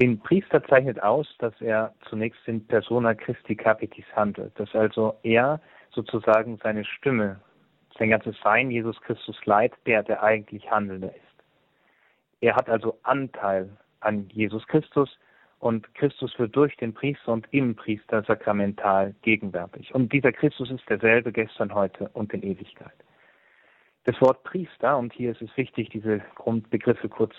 Den 0.00 0.18
Priester 0.18 0.62
zeichnet 0.64 1.00
aus, 1.02 1.26
dass 1.38 1.58
er 1.60 1.94
zunächst 2.08 2.40
in 2.46 2.66
persona 2.66 3.14
Christi 3.14 3.54
Capitis 3.54 4.04
handelt, 4.16 4.58
dass 4.58 4.74
also 4.74 5.16
er 5.22 5.60
sozusagen 5.92 6.58
seine 6.62 6.84
Stimme, 6.84 7.40
sein 7.96 8.10
ganzes 8.10 8.36
Sein, 8.42 8.72
Jesus 8.72 9.00
Christus 9.02 9.38
Leid, 9.46 9.72
der 9.86 10.02
der 10.02 10.22
eigentlich 10.22 10.68
Handelnde 10.68 11.08
ist. 11.08 11.44
Er 12.40 12.56
hat 12.56 12.68
also 12.68 12.98
Anteil 13.04 13.70
an 14.00 14.28
Jesus 14.30 14.66
Christus 14.66 15.16
und 15.60 15.94
Christus 15.94 16.36
wird 16.38 16.54
durch 16.56 16.76
den 16.76 16.92
Priester 16.92 17.32
und 17.32 17.46
im 17.52 17.76
Priester 17.76 18.22
sakramental 18.24 19.14
gegenwärtig. 19.22 19.94
Und 19.94 20.12
dieser 20.12 20.32
Christus 20.32 20.70
ist 20.70 20.88
derselbe 20.90 21.32
gestern, 21.32 21.72
heute 21.72 22.10
und 22.14 22.34
in 22.34 22.42
Ewigkeit. 22.42 22.92
Das 24.04 24.20
Wort 24.20 24.42
Priester, 24.42 24.98
und 24.98 25.12
hier 25.12 25.30
ist 25.30 25.40
es 25.40 25.56
wichtig, 25.56 25.88
diese 25.88 26.18
Grundbegriffe 26.34 27.08
kurz 27.08 27.34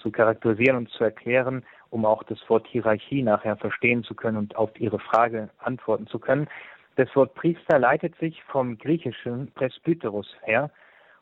zu 0.00 0.10
charakterisieren 0.10 0.76
und 0.78 0.88
zu 0.88 1.04
erklären, 1.04 1.62
um 1.90 2.06
auch 2.06 2.22
das 2.22 2.38
Wort 2.48 2.66
Hierarchie 2.68 3.22
nachher 3.22 3.56
verstehen 3.56 4.04
zu 4.04 4.14
können 4.14 4.36
und 4.36 4.56
auf 4.56 4.70
Ihre 4.80 4.98
Frage 4.98 5.50
antworten 5.58 6.06
zu 6.06 6.18
können. 6.18 6.48
Das 6.96 7.14
Wort 7.16 7.34
Priester 7.34 7.78
leitet 7.78 8.16
sich 8.16 8.42
vom 8.44 8.78
griechischen 8.78 9.52
Presbyterus 9.52 10.28
her 10.42 10.70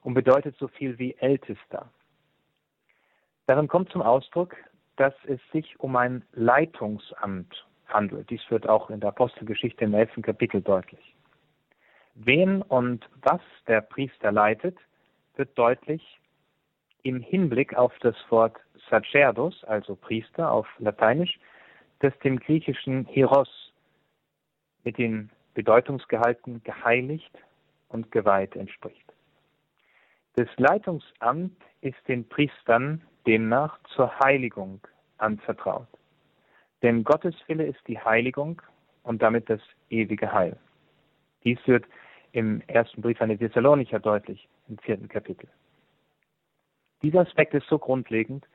und 0.03 0.15
bedeutet 0.15 0.57
so 0.59 0.69
viel 0.69 0.99
wie 0.99 1.15
Ältester. 1.19 1.91
Darin 3.47 3.69
kommt 3.69 3.91
zum 3.91 4.03
Ausdruck, 4.03 4.57
dass 4.97 5.15
es 5.27 5.41
sich 5.53 5.79
um 5.81 5.97
ein 5.97 6.25
Leitungsamt 6.33 7.67
handelt. 7.87 8.29
Dies 8.29 8.43
wird 8.51 8.69
auch 8.69 8.91
in 8.91 9.01
der 9.01 9.11
Apostelgeschichte 9.11 9.85
im 9.85 9.95
elften 9.95 10.23
Kapitel 10.23 10.61
deutlich. 10.61 11.15
Wen 12.15 12.63
und 12.63 13.09
was 13.23 13.41
der 13.67 13.81
Priester 13.81 14.33
leitet, 14.33 14.77
wird 15.37 15.57
deutlich 15.57 16.21
im 17.03 17.21
Hinblick 17.21 17.77
auf 17.77 17.93
das 18.01 18.17
Wort 18.29 18.57
Sacerdos, 18.91 19.65
also 19.65 19.97
Priester 19.97 20.51
auf 20.51 20.67
Lateinisch, 20.79 21.39
das 22.01 22.17
dem 22.21 22.39
griechischen 22.39 23.05
Hieros 23.07 23.73
mit 24.85 24.99
den 24.99 25.31
Bedeutungsgehalten 25.55 26.63
geheiligt 26.63 27.37
und 27.89 28.13
geweiht 28.13 28.55
entspricht. 28.57 29.13
Das 30.37 30.49
Leitungsamt 30.57 31.57
ist 31.81 31.97
den 32.07 32.29
Priestern 32.29 33.03
demnach 33.27 33.79
zur 33.95 34.19
Heiligung 34.21 34.81
anvertraut. 35.17 35.89
Denn 36.83 37.03
Gottes 37.03 37.35
Wille 37.49 37.67
ist 37.67 37.81
die 37.89 37.99
Heiligung 37.99 38.63
und 39.03 39.21
damit 39.21 39.51
das 39.51 39.61
ewige 39.91 40.33
Heil. 40.33 40.57
Dies 41.43 41.59
wird 41.67 41.85
im 42.33 42.63
ersten 42.69 43.03
Brief 43.03 43.21
an 43.21 43.31
die 43.31 43.37
Thessalonicher 43.37 43.99
deutlich, 43.99 44.49
im 44.69 44.79
vierten 44.79 45.09
Kapitel. 45.09 45.49
Dieser 47.03 47.21
Aspekt 47.21 47.55
ist 47.55 47.67
so 47.69 47.79
grundlegend 47.79 48.47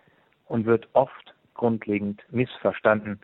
und 0.48 0.66
wird 0.66 0.88
oft 0.94 1.34
grundlegend 1.54 2.24
missverstanden, 2.30 3.20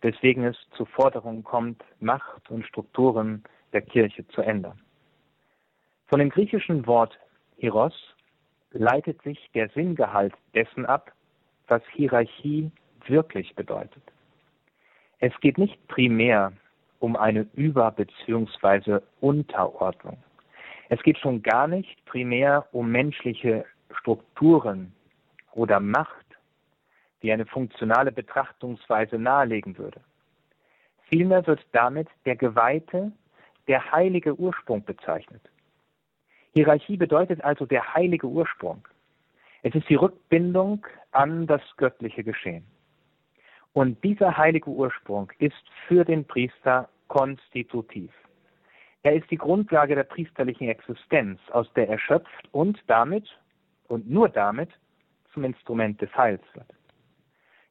weswegen 0.00 0.44
es 0.44 0.56
zu 0.76 0.84
Forderungen 0.84 1.44
kommt, 1.44 1.82
Macht 2.00 2.50
und 2.50 2.66
Strukturen 2.66 3.42
der 3.72 3.82
Kirche 3.82 4.26
zu 4.28 4.42
ändern. 4.42 4.80
Von 6.06 6.18
dem 6.20 6.30
griechischen 6.30 6.86
Wort 6.86 7.18
Hieros 7.56 7.94
leitet 8.72 9.22
sich 9.22 9.50
der 9.54 9.68
Sinngehalt 9.70 10.34
dessen 10.54 10.86
ab, 10.86 11.12
was 11.68 11.82
Hierarchie 11.92 12.70
wirklich 13.06 13.54
bedeutet. 13.54 14.02
Es 15.20 15.32
geht 15.40 15.58
nicht 15.58 15.86
primär 15.88 16.52
um 16.98 17.16
eine 17.16 17.46
Über- 17.54 17.90
bzw. 17.90 19.00
Unterordnung. 19.20 20.18
Es 20.88 21.02
geht 21.02 21.18
schon 21.18 21.42
gar 21.42 21.66
nicht 21.66 22.04
primär 22.04 22.66
um 22.72 22.90
menschliche 22.90 23.64
Strukturen 24.00 24.92
oder 25.52 25.80
Macht, 25.80 26.23
die 27.24 27.32
eine 27.32 27.46
funktionale 27.46 28.12
Betrachtungsweise 28.12 29.18
nahelegen 29.18 29.78
würde. 29.78 30.02
Vielmehr 31.08 31.46
wird 31.46 31.66
damit 31.72 32.06
der 32.26 32.36
geweihte, 32.36 33.12
der 33.66 33.90
heilige 33.92 34.38
Ursprung 34.38 34.84
bezeichnet. 34.84 35.40
Hierarchie 36.52 36.98
bedeutet 36.98 37.42
also 37.42 37.64
der 37.64 37.94
heilige 37.94 38.26
Ursprung. 38.26 38.86
Es 39.62 39.74
ist 39.74 39.88
die 39.88 39.94
Rückbindung 39.94 40.86
an 41.12 41.46
das 41.46 41.62
göttliche 41.78 42.22
Geschehen. 42.22 42.66
Und 43.72 44.04
dieser 44.04 44.36
heilige 44.36 44.68
Ursprung 44.68 45.32
ist 45.38 45.64
für 45.88 46.04
den 46.04 46.26
Priester 46.26 46.90
konstitutiv. 47.08 48.12
Er 49.02 49.14
ist 49.14 49.30
die 49.30 49.38
Grundlage 49.38 49.94
der 49.94 50.04
priesterlichen 50.04 50.68
Existenz, 50.68 51.40
aus 51.52 51.72
der 51.72 51.88
er 51.88 51.98
schöpft 51.98 52.52
und 52.52 52.78
damit 52.86 53.26
und 53.88 54.10
nur 54.10 54.28
damit 54.28 54.68
zum 55.32 55.44
Instrument 55.44 56.02
des 56.02 56.14
Heils 56.14 56.42
wird. 56.52 56.68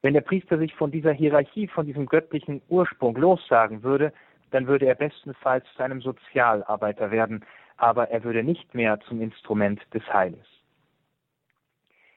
Wenn 0.03 0.13
der 0.13 0.21
Priester 0.21 0.57
sich 0.57 0.75
von 0.75 0.91
dieser 0.91 1.13
Hierarchie, 1.13 1.67
von 1.67 1.85
diesem 1.85 2.05
göttlichen 2.05 2.61
Ursprung 2.67 3.15
lossagen 3.15 3.83
würde, 3.83 4.11
dann 4.51 4.67
würde 4.67 4.85
er 4.85 4.95
bestenfalls 4.95 5.65
zu 5.75 5.81
einem 5.81 6.01
Sozialarbeiter 6.01 7.09
werden, 7.09 7.45
aber 7.77 8.09
er 8.09 8.23
würde 8.25 8.43
nicht 8.43 8.75
mehr 8.75 8.99
zum 9.07 9.21
Instrument 9.21 9.81
des 9.93 10.03
Heiles. 10.13 10.45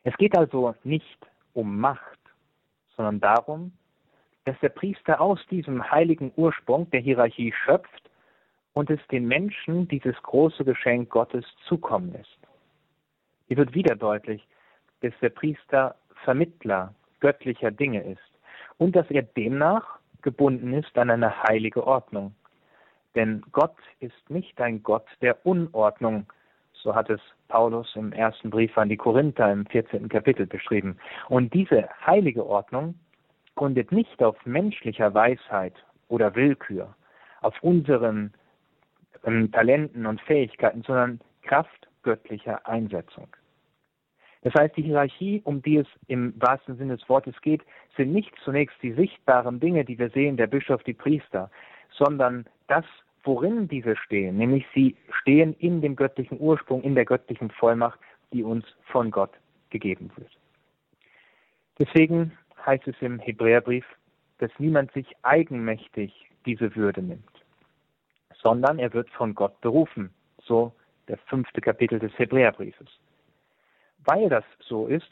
Es 0.03 0.17
geht 0.17 0.37
also 0.37 0.75
nicht 0.83 1.27
um 1.55 1.79
Macht, 1.79 2.19
sondern 2.97 3.21
darum, 3.21 3.73
dass 4.45 4.59
der 4.61 4.69
Priester 4.71 5.21
aus 5.21 5.39
diesem 5.49 5.89
heiligen 5.89 6.33
Ursprung 6.35 6.91
der 6.91 7.01
Hierarchie 7.01 7.53
schöpft 7.53 8.11
und 8.73 8.91
es 8.91 9.01
den 9.13 9.27
Menschen 9.27 9.87
dieses 9.87 10.21
große 10.25 10.65
Geschenk 10.65 11.11
Gottes 11.11 11.45
zukommen 11.69 12.13
lässt. 12.13 12.39
Hier 13.47 13.59
wird 13.59 13.75
wieder 13.75 13.95
deutlich, 13.95 14.45
dass 15.03 15.13
der 15.21 15.31
Priester 15.31 15.95
Vermittler 16.25 16.93
göttlicher 17.21 17.71
Dinge 17.71 18.03
ist 18.03 18.21
und 18.79 18.97
dass 18.97 19.11
er 19.11 19.23
demnach 19.23 19.99
gebunden 20.23 20.73
ist 20.75 20.97
an 20.99 21.11
eine 21.11 21.43
heilige 21.45 21.87
Ordnung. 21.87 22.35
Denn 23.15 23.43
Gott 23.53 23.77
ist 24.01 24.29
nicht 24.29 24.61
ein 24.61 24.83
Gott 24.83 25.07
der 25.23 25.47
Unordnung, 25.47 26.27
so 26.73 26.95
hat 26.95 27.09
es 27.11 27.21
Paulus 27.49 27.97
im 27.97 28.13
ersten 28.13 28.51
Brief 28.51 28.77
an 28.77 28.89
die 28.89 28.97
Korinther 28.97 29.51
im 29.51 29.67
14. 29.67 30.09
Kapitel 30.09 30.47
beschrieben. 30.47 30.99
Und 31.29 31.55
diese 31.55 31.89
heilige 32.05 32.45
Ordnung 32.47 32.95
gründet 33.55 33.91
nicht 33.91 34.23
auf 34.23 34.37
menschlicher 34.45 35.15
Weisheit 35.15 35.75
oder 36.09 36.35
Willkür, 36.35 36.95
auf 37.41 37.55
unseren 37.63 38.33
ähm, 39.25 39.51
Talenten 39.51 40.07
und 40.07 40.21
Fähigkeiten, 40.21 40.83
sondern 40.83 41.21
Kraft 41.43 41.89
göttlicher 42.03 42.67
Einsetzung. 42.69 43.29
Das 44.47 44.55
heißt, 44.55 44.77
die 44.77 44.83
Hierarchie, 44.83 45.43
um 45.43 45.61
die 45.61 45.79
es 45.79 45.89
im 46.07 46.33
wahrsten 46.41 46.77
Sinne 46.77 46.97
des 46.97 47.09
Wortes 47.09 47.35
geht, 47.43 47.63
sind 47.97 48.13
nicht 48.13 48.33
zunächst 48.45 48.77
die 48.81 48.93
sichtbaren 48.93 49.59
Dinge, 49.59 49.85
die 49.85 49.99
wir 49.99 50.09
sehen, 50.11 50.37
der 50.37 50.47
Bischof, 50.47 50.85
die 50.85 50.95
Priester, 50.95 51.51
sondern 51.91 52.47
das, 52.69 52.85
worin 53.25 53.67
diese 53.67 53.97
stehen, 53.97 54.37
nämlich 54.37 54.65
sie 54.73 54.95
stehen 55.21 55.55
in 55.55 55.81
dem 55.81 55.97
göttlichen 55.97 56.39
Ursprung, 56.39 56.85
in 56.85 56.95
der 56.95 57.05
göttlichen 57.05 57.51
Vollmacht, 57.51 57.99
die 58.33 58.45
uns 58.45 58.65
von 58.85 59.11
Gott 59.11 59.33
gegeben 59.71 60.13
wird. 60.15 60.31
Deswegen 61.81 62.31
heißt 62.65 62.87
es 62.87 62.95
im 63.01 63.19
Hebräerbrief, 63.19 63.85
dass 64.39 64.53
niemand 64.61 64.93
sich 64.93 65.09
eigenmächtig 65.23 66.13
diese 66.45 66.77
Würde 66.77 67.03
nimmt, 67.03 67.45
sondern 68.41 68.79
er 68.79 68.93
wird 68.93 69.11
von 69.11 69.35
Gott 69.35 69.61
berufen, 69.61 70.11
so 70.41 70.73
der 71.09 71.19
fünfte 71.27 71.61
Kapitel 71.61 71.99
des 71.99 72.17
Hebräerbriefes. 72.17 72.87
Weil 74.07 74.29
das 74.29 74.45
so 74.61 74.87
ist, 74.87 75.11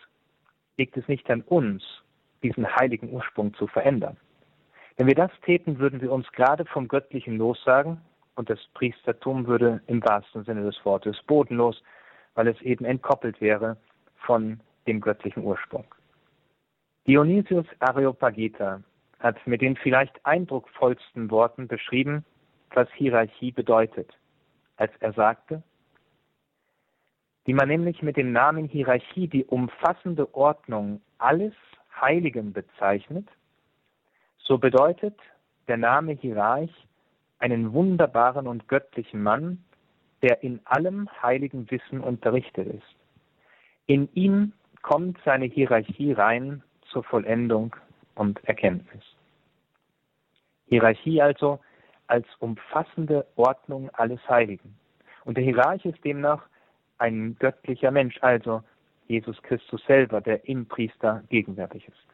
liegt 0.76 0.96
es 0.96 1.06
nicht 1.08 1.30
an 1.30 1.42
uns, 1.42 1.82
diesen 2.42 2.66
heiligen 2.76 3.10
Ursprung 3.12 3.54
zu 3.54 3.66
verändern. 3.66 4.16
Wenn 4.96 5.08
wir 5.08 5.14
das 5.14 5.30
täten, 5.44 5.78
würden 5.78 6.00
wir 6.00 6.12
uns 6.12 6.30
gerade 6.32 6.64
vom 6.64 6.88
Göttlichen 6.88 7.36
lossagen 7.36 8.00
und 8.36 8.48
das 8.48 8.60
Priestertum 8.74 9.46
würde 9.46 9.82
im 9.86 10.02
wahrsten 10.04 10.44
Sinne 10.44 10.62
des 10.62 10.84
Wortes 10.84 11.20
bodenlos, 11.26 11.82
weil 12.34 12.48
es 12.48 12.60
eben 12.62 12.84
entkoppelt 12.84 13.40
wäre 13.40 13.76
von 14.14 14.60
dem 14.86 15.00
göttlichen 15.00 15.44
Ursprung. 15.44 15.84
Dionysius 17.06 17.66
Areopagita 17.80 18.82
hat 19.18 19.46
mit 19.46 19.60
den 19.60 19.76
vielleicht 19.76 20.24
eindrucksvollsten 20.24 21.30
Worten 21.30 21.66
beschrieben, 21.66 22.24
was 22.70 22.88
Hierarchie 22.94 23.52
bedeutet, 23.52 24.12
als 24.76 24.92
er 25.00 25.12
sagte, 25.12 25.62
wie 27.44 27.54
man 27.54 27.68
nämlich 27.68 28.02
mit 28.02 28.16
dem 28.16 28.32
Namen 28.32 28.68
Hierarchie 28.68 29.28
die 29.28 29.44
umfassende 29.44 30.34
Ordnung 30.34 31.00
alles 31.18 31.54
Heiligen 32.00 32.52
bezeichnet, 32.52 33.28
so 34.38 34.58
bedeutet 34.58 35.18
der 35.68 35.76
Name 35.76 36.12
Hierarch 36.12 36.72
einen 37.38 37.72
wunderbaren 37.72 38.46
und 38.46 38.68
göttlichen 38.68 39.22
Mann, 39.22 39.62
der 40.22 40.42
in 40.42 40.60
allem 40.64 41.08
heiligen 41.22 41.70
Wissen 41.70 42.00
unterrichtet 42.00 42.66
ist. 42.66 42.96
In 43.86 44.08
ihm 44.14 44.52
kommt 44.82 45.18
seine 45.24 45.46
Hierarchie 45.46 46.12
rein 46.12 46.62
zur 46.90 47.04
Vollendung 47.04 47.76
und 48.14 48.42
Erkenntnis. 48.44 49.02
Hierarchie 50.66 51.20
also 51.20 51.60
als 52.06 52.26
umfassende 52.38 53.26
Ordnung 53.36 53.90
alles 53.92 54.20
Heiligen. 54.28 54.76
Und 55.24 55.36
der 55.36 55.44
Hierarch 55.44 55.84
ist 55.84 56.02
demnach 56.04 56.46
ein 56.98 57.36
göttlicher 57.38 57.90
Mensch, 57.90 58.18
also 58.20 58.62
Jesus 59.06 59.40
Christus 59.42 59.82
selber, 59.86 60.20
der 60.20 60.48
im 60.48 60.66
Priester 60.66 61.22
gegenwärtig 61.28 61.86
ist. 61.88 62.06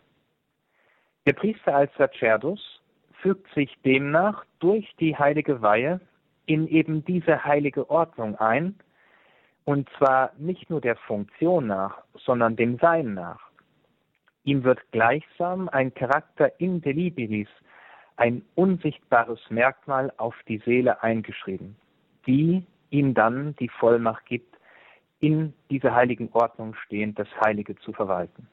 Der 1.27 1.35
Priester 1.35 1.75
als 1.75 1.93
Sacerdus 1.97 2.83
fügt 3.21 3.53
sich 3.55 3.77
demnach 3.85 4.45
durch 4.59 4.91
die 4.99 5.17
heilige 5.17 5.63
Weihe 5.63 6.01
in 6.47 6.67
eben 6.67 7.05
diese 7.05 7.45
heilige 7.45 7.89
Ordnung 7.91 8.37
ein, 8.37 8.75
und 9.65 9.89
zwar 9.99 10.33
nicht 10.39 10.71
nur 10.71 10.81
der 10.81 10.97
Funktion 10.97 11.67
nach, 11.67 12.03
sondern 12.15 12.57
dem 12.57 12.79
Sein 12.79 13.15
nach. 13.15 13.51
Ihm 14.45 14.65
wird 14.65 14.81
gleichsam 14.91 15.69
ein 15.69 15.95
Charakter 15.95 16.59
indelibilis, 16.59 17.49
ein 18.17 18.43
unsichtbares 18.55 19.39
Merkmal 19.51 20.13
auf 20.17 20.35
die 20.49 20.59
Seele 20.59 21.03
eingeschrieben, 21.03 21.77
die 22.27 22.67
ihm 22.91 23.15
dann 23.15 23.55
die 23.57 23.69
Vollmacht 23.69 24.27
gibt, 24.27 24.57
in 25.21 25.53
dieser 25.71 25.95
heiligen 25.95 26.31
Ordnung 26.33 26.75
stehend 26.75 27.19
das 27.19 27.29
Heilige 27.45 27.77
zu 27.77 27.93
verwalten. 27.93 28.49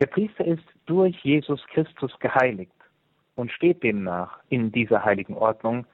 Der 0.00 0.06
Priester 0.06 0.44
ist 0.44 0.64
durch 0.86 1.16
Jesus 1.24 1.64
Christus 1.68 2.16
geheiligt 2.20 2.72
und 3.34 3.50
steht 3.50 3.82
demnach 3.82 4.40
in 4.48 4.70
dieser 4.70 5.04
heiligen 5.04 5.34
Ordnung, 5.34 5.86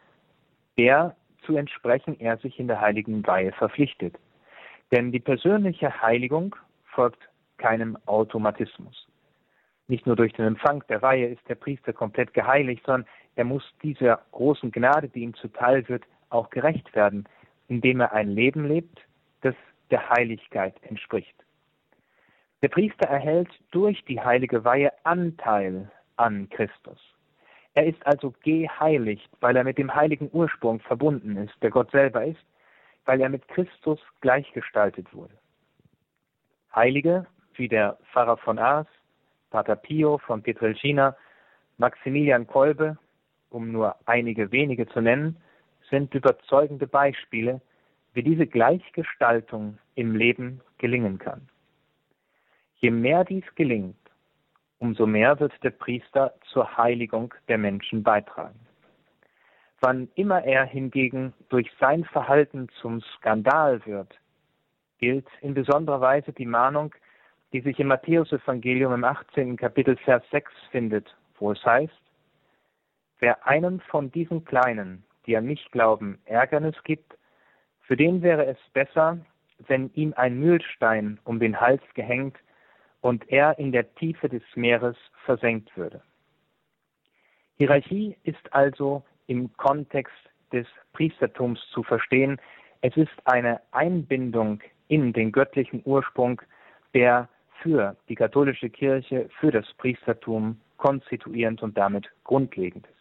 der 0.77 1.17
zu 1.45 1.57
entsprechen 1.57 2.19
er 2.21 2.37
sich 2.39 2.59
in 2.59 2.69
der 2.69 2.81
heiligen 2.81 3.27
Weihe 3.27 3.53
verpflichtet. 3.53 4.17
Denn 4.91 5.11
die 5.11 5.21
persönliche 5.21 6.03
Heiligung 6.03 6.55
folgt 6.85 7.29
keinem 7.59 7.97
Automatismus. 8.07 9.09
Nicht 9.89 10.07
nur 10.07 10.17
durch 10.17 10.33
den 10.35 10.47
Empfang 10.47 10.85
der 10.89 11.03
Weihe 11.03 11.29
ist 11.29 11.49
der 11.49 11.55
Priester 11.55 11.93
komplett 11.93 12.35
geheiligt, 12.35 12.85
sondern 12.85 13.09
er 13.37 13.45
muss 13.45 13.65
dieser 13.83 14.23
großen 14.33 14.71
Gnade, 14.71 15.09
die 15.09 15.21
ihm 15.21 15.35
zuteil 15.35 15.89
wird, 15.89 16.05
auch 16.29 16.51
gerecht 16.51 16.95
werden, 16.95 17.29
indem 17.69 18.01
er 18.01 18.13
ein 18.13 18.29
Leben 18.29 18.67
lebt, 18.67 19.01
das 19.43 19.55
der 19.91 20.09
Heiligkeit 20.11 20.75
entspricht. 20.83 21.35
Der 22.63 22.69
Priester 22.69 23.09
erhält 23.09 23.51
durch 23.71 24.03
die 24.05 24.21
heilige 24.21 24.65
Weihe 24.65 24.93
Anteil 25.05 25.91
an 26.17 26.49
Christus. 26.49 26.99
Er 27.75 27.87
ist 27.87 28.07
also 28.07 28.35
geheiligt, 28.43 29.29
weil 29.41 29.57
er 29.57 29.65
mit 29.65 29.79
dem 29.79 29.95
heiligen 29.95 30.31
Ursprung 30.33 30.81
verbunden 30.81 31.37
ist, 31.37 31.55
der 31.63 31.71
Gott 31.71 31.91
selber 31.91 32.25
ist, 32.25 32.45
weil 33.05 33.21
er 33.21 33.29
mit 33.29 33.47
Christus 33.49 33.99
gleichgestaltet 34.21 35.13
wurde. 35.13 35.35
Heilige, 36.75 37.27
wie 37.55 37.69
der 37.69 37.99
Pfarrer 38.13 38.37
von 38.37 38.59
Ars, 38.59 38.87
Pater 39.51 39.77
Pio 39.77 40.19
von 40.19 40.43
Pietrelcina, 40.43 41.17
Maximilian 41.79 42.47
Kolbe, 42.47 42.97
um 43.51 43.73
nur 43.73 43.97
einige 44.07 44.53
wenige 44.53 44.87
zu 44.89 45.01
nennen, 45.01 45.37
sind 45.91 46.15
überzeugende 46.15 46.87
Beispiele, 46.87 47.61
wie 48.15 48.23
diese 48.23 48.47
Gleichgestaltung 48.47 49.79
im 49.95 50.15
Leben 50.15 50.61
gelingen 50.79 51.19
kann. 51.19 51.49
Je 52.77 52.91
mehr 52.91 53.25
dies 53.25 53.45
gelingt, 53.55 53.97
umso 54.79 55.07
mehr 55.07 55.39
wird 55.39 55.53
der 55.63 55.71
Priester 55.71 56.35
zur 56.53 56.77
Heiligung 56.77 57.33
der 57.49 57.59
Menschen 57.59 58.03
beitragen. 58.03 58.59
Wann 59.81 60.09
immer 60.15 60.45
er 60.45 60.65
hingegen 60.65 61.33
durch 61.49 61.71
sein 61.81 62.05
Verhalten 62.05 62.69
zum 62.81 63.01
Skandal 63.01 63.85
wird, 63.87 64.19
gilt 64.99 65.27
in 65.41 65.55
besonderer 65.55 66.01
Weise 66.01 66.33
die 66.33 66.47
Mahnung, 66.47 66.95
die 67.53 67.61
sich 67.61 67.79
im 67.81 67.89
Matthäusevangelium 67.89 68.95
im 68.95 69.05
18. 69.05 69.57
Kapitel 69.57 69.97
Vers 69.97 70.23
6 70.31 70.53
findet, 70.71 71.15
wo 71.39 71.53
es 71.53 71.65
heißt, 71.65 71.93
wer 73.19 73.47
einem 73.47 73.81
von 73.81 74.11
diesen 74.11 74.45
Kleinen, 74.45 75.05
die 75.27 75.37
an 75.37 75.47
mich 75.47 75.71
glauben, 75.71 76.21
Ärgernis 76.25 76.77
gibt, 76.85 77.17
für 77.83 77.97
den 77.97 78.23
wäre 78.23 78.47
es 78.47 78.59
besser, 78.73 79.19
wenn 79.67 79.91
ihm 79.95 80.15
ein 80.17 80.39
Mühlstein 80.39 81.19
um 81.25 81.39
den 81.39 81.61
Hals 81.61 81.83
gehängt 81.95 82.37
und 83.01 83.29
er 83.29 83.59
in 83.59 83.73
der 83.73 83.95
Tiefe 83.95 84.29
des 84.29 84.43
Meeres 84.55 84.97
versenkt 85.25 85.77
würde. 85.77 86.03
Hierarchie 87.57 88.17
ist 88.25 88.53
also 88.53 89.05
im 89.27 89.55
Kontext 89.57 90.15
des 90.53 90.67
Priestertums 90.93 91.61
zu 91.73 91.83
verstehen. 91.83 92.39
Es 92.81 92.97
ist 92.97 93.13
eine 93.25 93.61
Einbindung 93.71 94.61
in 94.89 95.13
den 95.13 95.33
göttlichen 95.33 95.83
Ursprung, 95.85 96.41
der 96.95 97.29
für 97.63 97.97
die 98.09 98.15
katholische 98.15 98.69
Kirche, 98.71 99.29
für 99.39 99.51
das 99.51 99.67
Priestertum 99.75 100.61
konstituierend 100.77 101.63
und 101.63 101.79
damit 101.79 102.11
grundlegend 102.25 102.87
ist. 102.87 102.93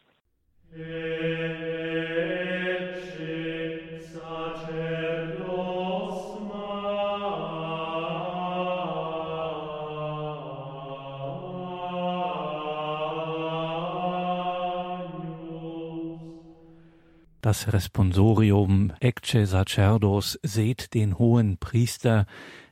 Das 17.41 17.73
Responsorium 17.73 18.93
Ecce 18.99 19.47
Sacerdos 19.47 20.37
seht 20.43 20.93
den 20.93 21.17
hohen 21.17 21.57
Priester, 21.57 22.27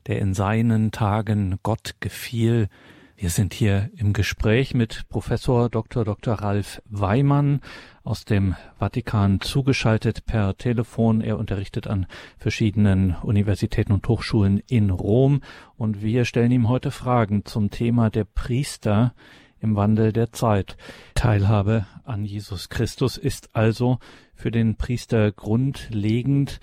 der 0.06 0.20
in 0.20 0.36
seinen 0.36 0.92
Tagen 0.92 1.58
Gott 1.64 1.96
gefiel. 2.02 2.68
Wir 3.18 3.32
sind 3.32 3.56
hier 3.56 3.90
im 3.98 4.14
Gespräch 4.14 4.76
mit 4.76 5.10
Professor 5.10 5.72
Dr. 5.72 6.06
Dr. 6.06 6.36
Ralf 6.36 6.84
Weimann 6.86 7.62
aus 8.04 8.26
dem 8.26 8.56
Vatikan 8.78 9.42
zugeschaltet 9.42 10.28
per 10.28 10.56
Telefon. 10.56 11.22
Er 11.22 11.40
unterrichtet 11.40 11.88
an 11.88 12.06
verschiedenen 12.38 13.16
Universitäten 13.24 13.92
und 13.92 14.08
Hochschulen 14.08 14.62
in 14.70 14.92
Rom 14.92 15.42
und 15.78 16.04
wir 16.04 16.26
stellen 16.26 16.52
ihm 16.52 16.70
heute 16.70 16.92
Fragen 16.92 17.44
zum 17.44 17.72
Thema 17.72 18.12
der 18.12 18.26
Priester 18.26 19.16
im 19.62 19.76
Wandel 19.76 20.14
der 20.14 20.32
Zeit. 20.32 20.78
Teilhabe 21.16 21.86
an 22.04 22.26
Jesus 22.26 22.70
Christus 22.70 23.18
ist 23.18 23.56
also 23.56 24.00
für 24.34 24.52
den 24.52 24.76
Priester 24.76 25.32
grundlegend. 25.32 26.60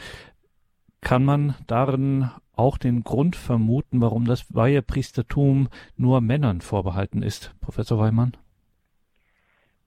Kann 1.00 1.24
man 1.24 1.54
darin 1.66 2.30
auch 2.54 2.78
den 2.78 3.04
Grund 3.04 3.36
vermuten, 3.36 4.00
warum 4.00 4.24
das 4.24 4.54
Weihepriestertum 4.54 5.68
nur 5.96 6.20
Männern 6.20 6.60
vorbehalten 6.60 7.22
ist, 7.22 7.54
Professor 7.60 7.98
Weimann? 7.98 8.36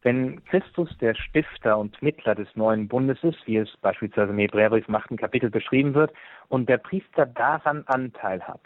Wenn 0.01 0.45
Christus 0.45 0.89
der 0.99 1.13
Stifter 1.13 1.77
und 1.77 2.01
Mittler 2.01 2.35
des 2.35 2.47
neuen 2.55 2.87
Bundes 2.87 3.17
ist, 3.21 3.45
wie 3.45 3.57
es 3.57 3.69
beispielsweise 3.81 4.31
im 4.31 4.37
Hebräerbrief 4.37 4.87
im 4.87 4.95
achten 4.95 5.17
Kapitel 5.17 5.49
beschrieben 5.49 5.93
wird, 5.93 6.13
und 6.47 6.69
der 6.69 6.77
Priester 6.77 7.25
daran 7.25 7.83
Anteil 7.85 8.41
hat, 8.41 8.61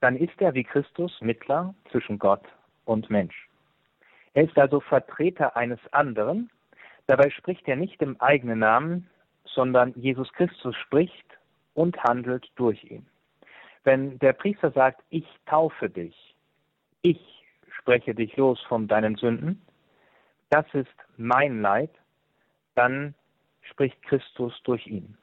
dann 0.00 0.16
ist 0.16 0.38
er 0.40 0.52
wie 0.52 0.64
Christus 0.64 1.18
Mittler 1.22 1.74
zwischen 1.90 2.18
Gott 2.18 2.42
und 2.84 3.08
Mensch. 3.08 3.48
Er 4.34 4.44
ist 4.44 4.58
also 4.58 4.80
Vertreter 4.80 5.56
eines 5.56 5.80
anderen. 5.92 6.50
Dabei 7.06 7.30
spricht 7.30 7.66
er 7.68 7.76
nicht 7.76 8.02
im 8.02 8.20
eigenen 8.20 8.58
Namen, 8.58 9.08
sondern 9.44 9.94
Jesus 9.94 10.32
Christus 10.32 10.76
spricht 10.76 11.26
und 11.74 12.02
handelt 12.02 12.50
durch 12.56 12.82
ihn. 12.84 13.06
Wenn 13.84 14.18
der 14.18 14.32
Priester 14.32 14.70
sagt, 14.72 15.02
ich 15.10 15.26
taufe 15.46 15.88
dich, 15.88 16.34
ich 17.02 17.44
spreche 17.78 18.14
dich 18.14 18.36
los 18.36 18.60
von 18.62 18.88
deinen 18.88 19.16
Sünden, 19.16 19.62
das 20.50 20.66
ist 20.72 20.94
mein 21.16 21.60
Leid, 21.60 21.90
dann 22.74 23.14
spricht 23.62 24.02
Christus 24.02 24.60
durch 24.64 24.86
ihn. 24.86 25.16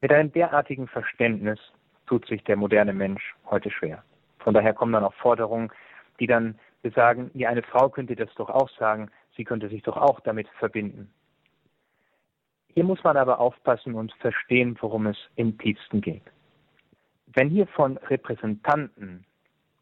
Mit 0.00 0.12
einem 0.12 0.32
derartigen 0.32 0.88
Verständnis 0.88 1.58
tut 2.06 2.26
sich 2.26 2.42
der 2.44 2.56
moderne 2.56 2.92
Mensch 2.92 3.34
heute 3.46 3.70
schwer. 3.70 4.02
Von 4.38 4.54
daher 4.54 4.74
kommen 4.74 4.92
dann 4.92 5.04
auch 5.04 5.14
Forderungen, 5.14 5.70
die 6.20 6.26
dann 6.26 6.58
wir 6.86 6.92
sagen, 6.92 7.32
ja, 7.34 7.48
eine 7.48 7.64
Frau 7.64 7.88
könnte 7.88 8.14
das 8.14 8.32
doch 8.36 8.48
auch 8.48 8.70
sagen, 8.78 9.10
sie 9.36 9.42
könnte 9.42 9.68
sich 9.68 9.82
doch 9.82 9.96
auch 9.96 10.20
damit 10.20 10.46
verbinden. 10.60 11.10
Hier 12.68 12.84
muss 12.84 13.02
man 13.02 13.16
aber 13.16 13.40
aufpassen 13.40 13.94
und 13.94 14.12
verstehen, 14.20 14.78
worum 14.80 15.08
es 15.08 15.16
im 15.34 15.58
tiefsten 15.58 16.00
geht. 16.00 16.22
Wenn 17.26 17.48
hier 17.48 17.66
von 17.66 17.96
Repräsentanten 17.96 19.24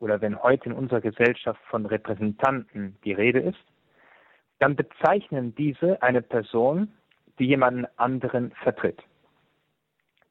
oder 0.01 0.23
wenn 0.23 0.43
heute 0.43 0.71
in 0.71 0.73
unserer 0.73 1.03
Gesellschaft 1.03 1.61
von 1.69 1.85
Repräsentanten 1.85 2.97
die 3.05 3.13
Rede 3.13 3.41
ist, 3.41 3.65
dann 4.59 4.75
bezeichnen 4.75 5.55
diese 5.57 6.01
eine 6.03 6.23
Person, 6.23 6.91
die 7.39 7.45
jemanden 7.45 7.87
anderen 7.97 8.53
vertritt. 8.63 9.03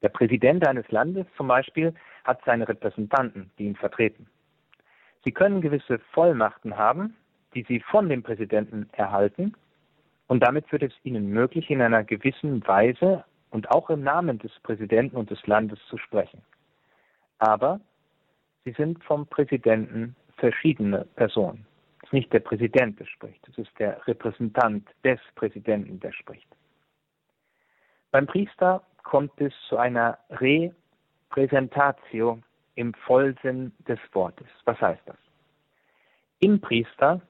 Der 0.02 0.10
Präsident 0.10 0.68
eines 0.68 0.90
Landes 0.90 1.28
zum 1.38 1.50
Beispiel 1.50 1.94
hat 2.24 2.42
seine 2.46 2.68
Repräsentanten, 2.68 3.52
die 3.60 3.66
ihn 3.66 3.76
vertreten. 3.76 4.26
Sie 5.24 5.32
können 5.32 5.62
gewisse 5.62 6.00
Vollmachten 6.12 6.78
haben, 6.78 7.16
die 7.54 7.64
Sie 7.64 7.80
von 7.80 8.10
dem 8.10 8.24
Präsidenten 8.24 8.90
erhalten, 8.94 9.54
und 10.28 10.42
damit 10.42 10.72
wird 10.72 10.84
es 10.84 10.94
Ihnen 11.04 11.30
möglich, 11.30 11.70
in 11.70 11.82
einer 11.82 12.04
gewissen 12.04 12.66
Weise 12.66 13.24
und 13.52 13.70
auch 13.72 13.90
im 13.90 14.04
Namen 14.04 14.40
des 14.40 14.52
Präsidenten 14.64 15.16
und 15.16 15.30
des 15.30 15.46
Landes 15.46 15.80
zu 15.90 15.98
sprechen. 15.98 16.42
Aber 17.40 17.80
Sie 18.66 18.72
sind 18.72 19.04
vom 19.04 19.28
Präsidenten 19.28 20.16
verschiedene 20.38 21.06
Personen. 21.16 21.66
Es 21.98 22.08
ist 22.08 22.14
nicht 22.14 22.34
der 22.34 22.40
Präsident, 22.40 23.00
der 23.00 23.06
spricht, 23.06 23.48
es 23.48 23.58
ist 23.58 23.72
der 23.78 24.06
Repräsentant 24.08 24.88
des 25.04 25.20
Präsidenten, 25.36 26.00
der 26.00 26.14
spricht. 26.14 26.48
Beim 28.12 28.26
Priester 28.26 28.82
kommt 29.04 29.40
es 29.42 29.54
zu 29.68 29.78
einer 29.78 30.18
Repräsentatio 30.30 32.40
im 32.76 32.94
Vollsinn 32.94 33.72
des 33.88 34.00
Wortes. 34.14 34.48
Was 34.66 34.80
heißt 34.80 35.02
das? 35.06 35.18
Im 36.40 36.60
Priester 36.60 37.22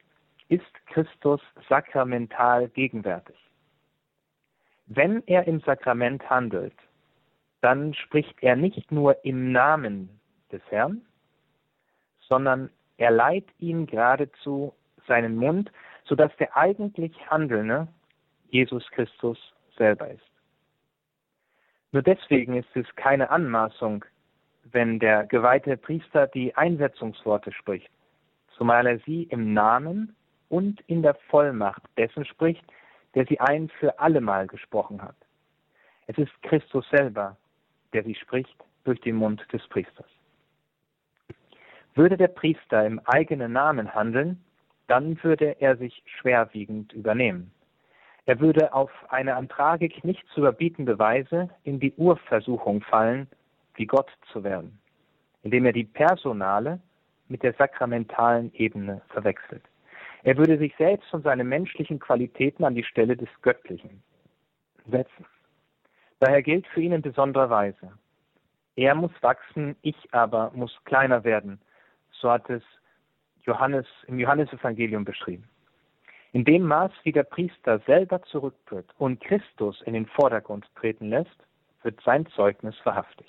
ist 0.49 0.73
Christus 0.87 1.41
sakramental 1.69 2.69
gegenwärtig. 2.69 3.35
Wenn 4.85 5.23
er 5.27 5.47
im 5.47 5.59
Sakrament 5.61 6.29
handelt, 6.29 6.75
dann 7.61 7.93
spricht 7.93 8.35
er 8.41 8.55
nicht 8.55 8.91
nur 8.91 9.23
im 9.23 9.51
Namen 9.51 10.19
des 10.51 10.61
Herrn, 10.69 11.01
sondern 12.27 12.69
er 12.97 13.11
leiht 13.11 13.47
ihm 13.59 13.85
geradezu 13.85 14.73
seinen 15.07 15.35
Mund, 15.35 15.71
sodass 16.05 16.35
der 16.37 16.55
eigentlich 16.55 17.13
Handelnde 17.29 17.87
Jesus 18.49 18.85
Christus 18.91 19.37
selber 19.77 20.09
ist. 20.09 20.21
Nur 21.91 22.01
deswegen 22.01 22.55
ist 22.55 22.75
es 22.75 22.87
keine 22.95 23.29
Anmaßung, 23.29 24.03
wenn 24.71 24.99
der 24.99 25.25
geweihte 25.25 25.77
Priester 25.77 26.27
die 26.27 26.55
Einsetzungsworte 26.55 27.51
spricht, 27.51 27.89
zumal 28.57 28.87
er 28.87 28.99
sie 28.99 29.23
im 29.23 29.53
Namen 29.53 30.15
und 30.49 30.81
in 30.87 31.01
der 31.01 31.15
Vollmacht 31.29 31.81
dessen 31.97 32.25
spricht, 32.25 32.63
der 33.15 33.25
sie 33.25 33.39
ein 33.39 33.69
für 33.79 33.99
allemal 33.99 34.47
gesprochen 34.47 35.01
hat, 35.01 35.15
Es 36.07 36.17
ist 36.17 36.31
Christus 36.43 36.85
selber, 36.89 37.37
der 37.93 38.03
sie 38.03 38.15
spricht 38.15 38.55
durch 38.83 38.99
den 39.01 39.15
Mund 39.15 39.45
des 39.53 39.65
Priesters. 39.67 40.09
Würde 41.95 42.17
der 42.17 42.27
Priester 42.27 42.85
im 42.85 42.99
eigenen 43.05 43.53
Namen 43.53 43.93
handeln, 43.93 44.43
dann 44.87 45.21
würde 45.23 45.55
er 45.61 45.77
sich 45.77 46.03
schwerwiegend 46.05 46.91
übernehmen. 46.93 47.51
Er 48.25 48.39
würde 48.39 48.73
auf 48.73 48.91
eine 49.09 49.35
an 49.35 49.47
Tragik 49.47 50.03
nicht 50.03 50.25
zu 50.29 50.41
überbietende 50.41 50.97
Weise 50.97 51.49
in 51.63 51.79
die 51.79 51.93
Urversuchung 51.93 52.81
fallen, 52.81 53.27
wie 53.75 53.85
Gott 53.85 54.11
zu 54.31 54.43
werden, 54.43 54.79
indem 55.41 55.65
er 55.65 55.73
die 55.73 55.83
personale 55.83 56.79
mit 57.27 57.43
der 57.43 57.53
sakramentalen 57.53 58.53
Ebene 58.53 59.01
verwechselt. 59.09 59.63
Er 60.23 60.37
würde 60.37 60.57
sich 60.57 60.73
selbst 60.77 61.13
und 61.13 61.23
seine 61.23 61.43
menschlichen 61.43 61.99
Qualitäten 61.99 62.63
an 62.63 62.75
die 62.75 62.83
Stelle 62.83 63.17
des 63.17 63.29
Göttlichen 63.41 64.03
setzen. 64.89 65.25
Daher 66.19 66.41
gilt 66.41 66.65
für 66.67 66.81
ihn 66.81 66.93
in 66.93 67.01
besonderer 67.01 67.49
Weise. 67.49 67.91
Er 68.75 68.95
muss 68.95 69.11
wachsen, 69.21 69.75
ich 69.81 69.97
aber 70.13 70.51
muss 70.55 70.73
kleiner 70.85 71.23
werden. 71.23 71.59
So 72.11 72.31
hat 72.31 72.49
es 72.49 72.63
Johannes 73.41 73.85
im 74.07 74.19
Johannesevangelium 74.19 75.03
beschrieben. 75.03 75.49
In 76.31 76.45
dem 76.45 76.63
Maß, 76.63 76.91
wie 77.03 77.11
der 77.11 77.23
Priester 77.23 77.79
selber 77.85 78.21
zurücktritt 78.23 78.87
und 78.97 79.21
Christus 79.21 79.81
in 79.81 79.93
den 79.93 80.07
Vordergrund 80.07 80.65
treten 80.75 81.09
lässt, 81.09 81.37
wird 81.83 82.01
sein 82.03 82.25
Zeugnis 82.27 82.75
wahrhaftig. 82.85 83.27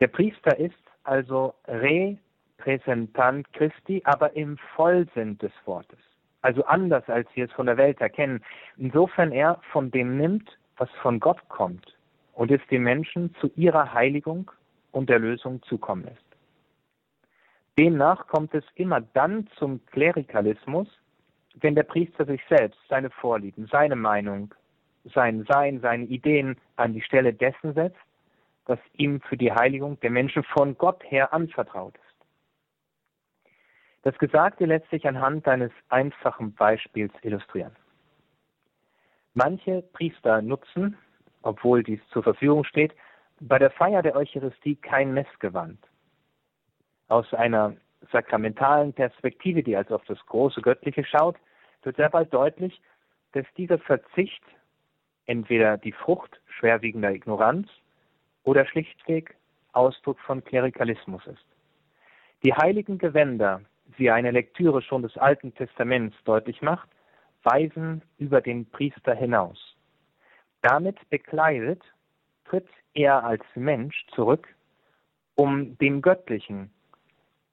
Der 0.00 0.08
Priester 0.08 0.58
ist 0.58 0.74
also 1.04 1.54
Repräsentant 1.66 3.50
Christi, 3.52 4.02
aber 4.04 4.36
im 4.36 4.58
Vollsinn 4.74 5.38
des 5.38 5.52
Wortes. 5.64 5.98
Also 6.42 6.64
anders, 6.64 7.08
als 7.08 7.28
wir 7.34 7.46
es 7.46 7.52
von 7.52 7.66
der 7.66 7.76
Welt 7.76 8.00
erkennen. 8.00 8.44
Insofern 8.76 9.32
er 9.32 9.60
von 9.72 9.90
dem 9.90 10.16
nimmt, 10.16 10.58
was 10.76 10.90
von 11.02 11.18
Gott 11.18 11.40
kommt 11.48 11.96
und 12.34 12.50
es 12.50 12.60
den 12.70 12.82
Menschen 12.82 13.34
zu 13.40 13.50
ihrer 13.56 13.94
Heiligung 13.94 14.50
und 14.92 15.10
Erlösung 15.10 15.62
zukommen 15.62 16.04
lässt. 16.04 16.26
Demnach 17.78 18.26
kommt 18.26 18.54
es 18.54 18.64
immer 18.74 19.00
dann 19.00 19.48
zum 19.58 19.84
Klerikalismus, 19.86 20.88
wenn 21.60 21.74
der 21.74 21.82
Priester 21.82 22.24
sich 22.24 22.40
selbst, 22.48 22.78
seine 22.88 23.10
Vorlieben, 23.10 23.66
seine 23.70 23.96
Meinung, 23.96 24.54
sein 25.14 25.46
Sein, 25.48 25.80
seine 25.80 26.04
Ideen 26.04 26.56
an 26.76 26.92
die 26.92 27.02
Stelle 27.02 27.32
dessen 27.32 27.74
setzt, 27.74 28.00
was 28.66 28.78
ihm 28.94 29.20
für 29.22 29.36
die 29.36 29.52
Heiligung 29.52 29.98
der 30.00 30.10
Menschen 30.10 30.42
von 30.44 30.76
Gott 30.76 31.02
her 31.04 31.32
anvertraut 31.32 31.94
ist. 31.96 32.06
Das 34.02 34.16
Gesagte 34.18 34.66
lässt 34.66 34.88
sich 34.90 35.06
anhand 35.06 35.48
eines 35.48 35.72
einfachen 35.88 36.54
Beispiels 36.54 37.12
illustrieren. 37.22 37.74
Manche 39.34 39.82
Priester 39.92 40.42
nutzen, 40.42 40.96
obwohl 41.42 41.82
dies 41.82 42.00
zur 42.10 42.22
Verfügung 42.22 42.64
steht, 42.64 42.94
bei 43.40 43.58
der 43.58 43.70
Feier 43.70 44.02
der 44.02 44.16
Eucharistie 44.16 44.76
kein 44.76 45.12
Messgewand. 45.12 45.78
Aus 47.08 47.32
einer 47.34 47.76
sakramentalen 48.12 48.92
Perspektive, 48.92 49.62
die 49.62 49.76
als 49.76 49.90
auf 49.90 50.04
das 50.04 50.18
große 50.26 50.62
Göttliche 50.62 51.04
schaut, 51.04 51.36
wird 51.82 51.96
sehr 51.96 52.08
bald 52.08 52.32
deutlich, 52.32 52.80
dass 53.32 53.46
dieser 53.56 53.78
Verzicht 53.78 54.42
entweder 55.26 55.76
die 55.76 55.92
Frucht 55.92 56.40
schwerwiegender 56.58 57.12
Ignoranz 57.12 57.68
oder 58.46 58.64
schlichtweg 58.64 59.36
Ausdruck 59.72 60.18
von 60.20 60.42
Klerikalismus 60.42 61.26
ist. 61.26 61.44
Die 62.44 62.54
heiligen 62.54 62.96
Gewänder, 62.96 63.60
wie 63.98 64.10
eine 64.10 64.30
Lektüre 64.30 64.80
schon 64.80 65.02
des 65.02 65.16
Alten 65.18 65.54
Testaments 65.54 66.16
deutlich 66.24 66.62
macht, 66.62 66.88
weisen 67.42 68.02
über 68.18 68.40
den 68.40 68.64
Priester 68.70 69.14
hinaus. 69.14 69.58
Damit 70.62 70.96
bekleidet 71.10 71.82
tritt 72.44 72.68
er 72.94 73.24
als 73.24 73.44
Mensch 73.54 74.06
zurück, 74.14 74.48
um 75.34 75.76
den 75.78 76.00
Göttlichen 76.00 76.70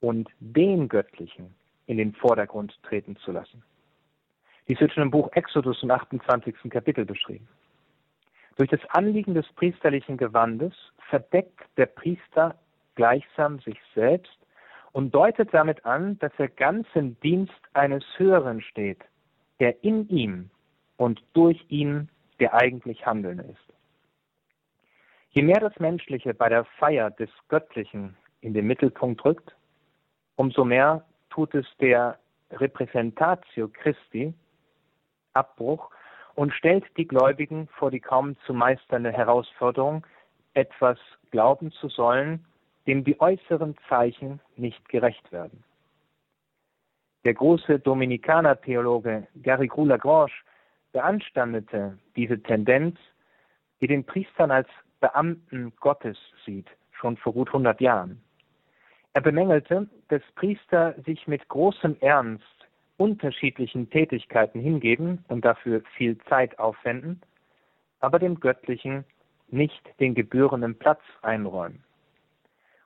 und 0.00 0.30
den 0.38 0.88
Göttlichen 0.88 1.54
in 1.86 1.98
den 1.98 2.14
Vordergrund 2.14 2.78
treten 2.84 3.16
zu 3.16 3.32
lassen. 3.32 3.62
Dies 4.68 4.80
wird 4.80 4.92
schon 4.92 5.02
im 5.02 5.10
Buch 5.10 5.30
Exodus 5.32 5.82
im 5.82 5.90
28. 5.90 6.54
Kapitel 6.70 7.04
beschrieben. 7.04 7.46
Durch 8.56 8.70
das 8.70 8.80
Anliegen 8.90 9.34
des 9.34 9.46
priesterlichen 9.54 10.16
Gewandes 10.16 10.74
verdeckt 11.08 11.60
der 11.76 11.86
Priester 11.86 12.58
gleichsam 12.94 13.58
sich 13.60 13.78
selbst 13.94 14.38
und 14.92 15.12
deutet 15.12 15.52
damit 15.52 15.84
an, 15.84 16.18
dass 16.20 16.32
er 16.38 16.48
ganz 16.48 16.86
im 16.94 17.18
Dienst 17.20 17.60
eines 17.72 18.04
Höheren 18.16 18.60
steht, 18.60 19.02
der 19.58 19.82
in 19.82 20.08
ihm 20.08 20.50
und 20.96 21.22
durch 21.32 21.64
ihn 21.68 22.08
der 22.38 22.54
eigentlich 22.54 23.04
Handelnde 23.04 23.44
ist. 23.44 23.74
Je 25.30 25.42
mehr 25.42 25.58
das 25.58 25.76
Menschliche 25.80 26.32
bei 26.32 26.48
der 26.48 26.64
Feier 26.64 27.10
des 27.10 27.30
Göttlichen 27.48 28.16
in 28.40 28.54
den 28.54 28.66
Mittelpunkt 28.66 29.24
rückt, 29.24 29.56
umso 30.36 30.64
mehr 30.64 31.04
tut 31.30 31.54
es 31.54 31.66
der 31.80 32.18
Repräsentatio 32.52 33.68
Christi 33.68 34.32
Abbruch 35.32 35.90
und 36.34 36.52
stellt 36.52 36.84
die 36.96 37.06
Gläubigen 37.06 37.68
vor 37.68 37.90
die 37.90 38.00
kaum 38.00 38.36
zu 38.46 38.54
meisternde 38.54 39.12
Herausforderung, 39.12 40.06
etwas 40.54 40.98
glauben 41.30 41.72
zu 41.72 41.88
sollen, 41.88 42.44
dem 42.86 43.04
die 43.04 43.20
äußeren 43.20 43.76
Zeichen 43.88 44.40
nicht 44.56 44.88
gerecht 44.88 45.32
werden. 45.32 45.64
Der 47.24 47.34
große 47.34 47.78
Dominikaner-Theologe 47.78 49.26
Garrigou 49.42 49.86
Lagrange 49.86 50.32
beanstandete 50.92 51.98
diese 52.16 52.42
Tendenz, 52.42 52.98
die 53.80 53.86
den 53.86 54.04
Priestern 54.04 54.50
als 54.50 54.68
Beamten 55.00 55.72
Gottes 55.80 56.18
sieht, 56.44 56.68
schon 56.92 57.16
vor 57.16 57.32
gut 57.32 57.48
100 57.48 57.80
Jahren. 57.80 58.22
Er 59.14 59.22
bemängelte, 59.22 59.88
dass 60.08 60.22
Priester 60.34 60.94
sich 61.06 61.26
mit 61.26 61.48
großem 61.48 61.96
Ernst 62.00 62.44
unterschiedlichen 62.96 63.90
Tätigkeiten 63.90 64.60
hingeben 64.60 65.24
und 65.28 65.44
dafür 65.44 65.82
viel 65.96 66.18
Zeit 66.28 66.58
aufwenden, 66.58 67.20
aber 68.00 68.18
dem 68.18 68.38
Göttlichen 68.40 69.04
nicht 69.48 69.82
den 70.00 70.14
gebührenden 70.14 70.78
Platz 70.78 71.00
einräumen. 71.22 71.82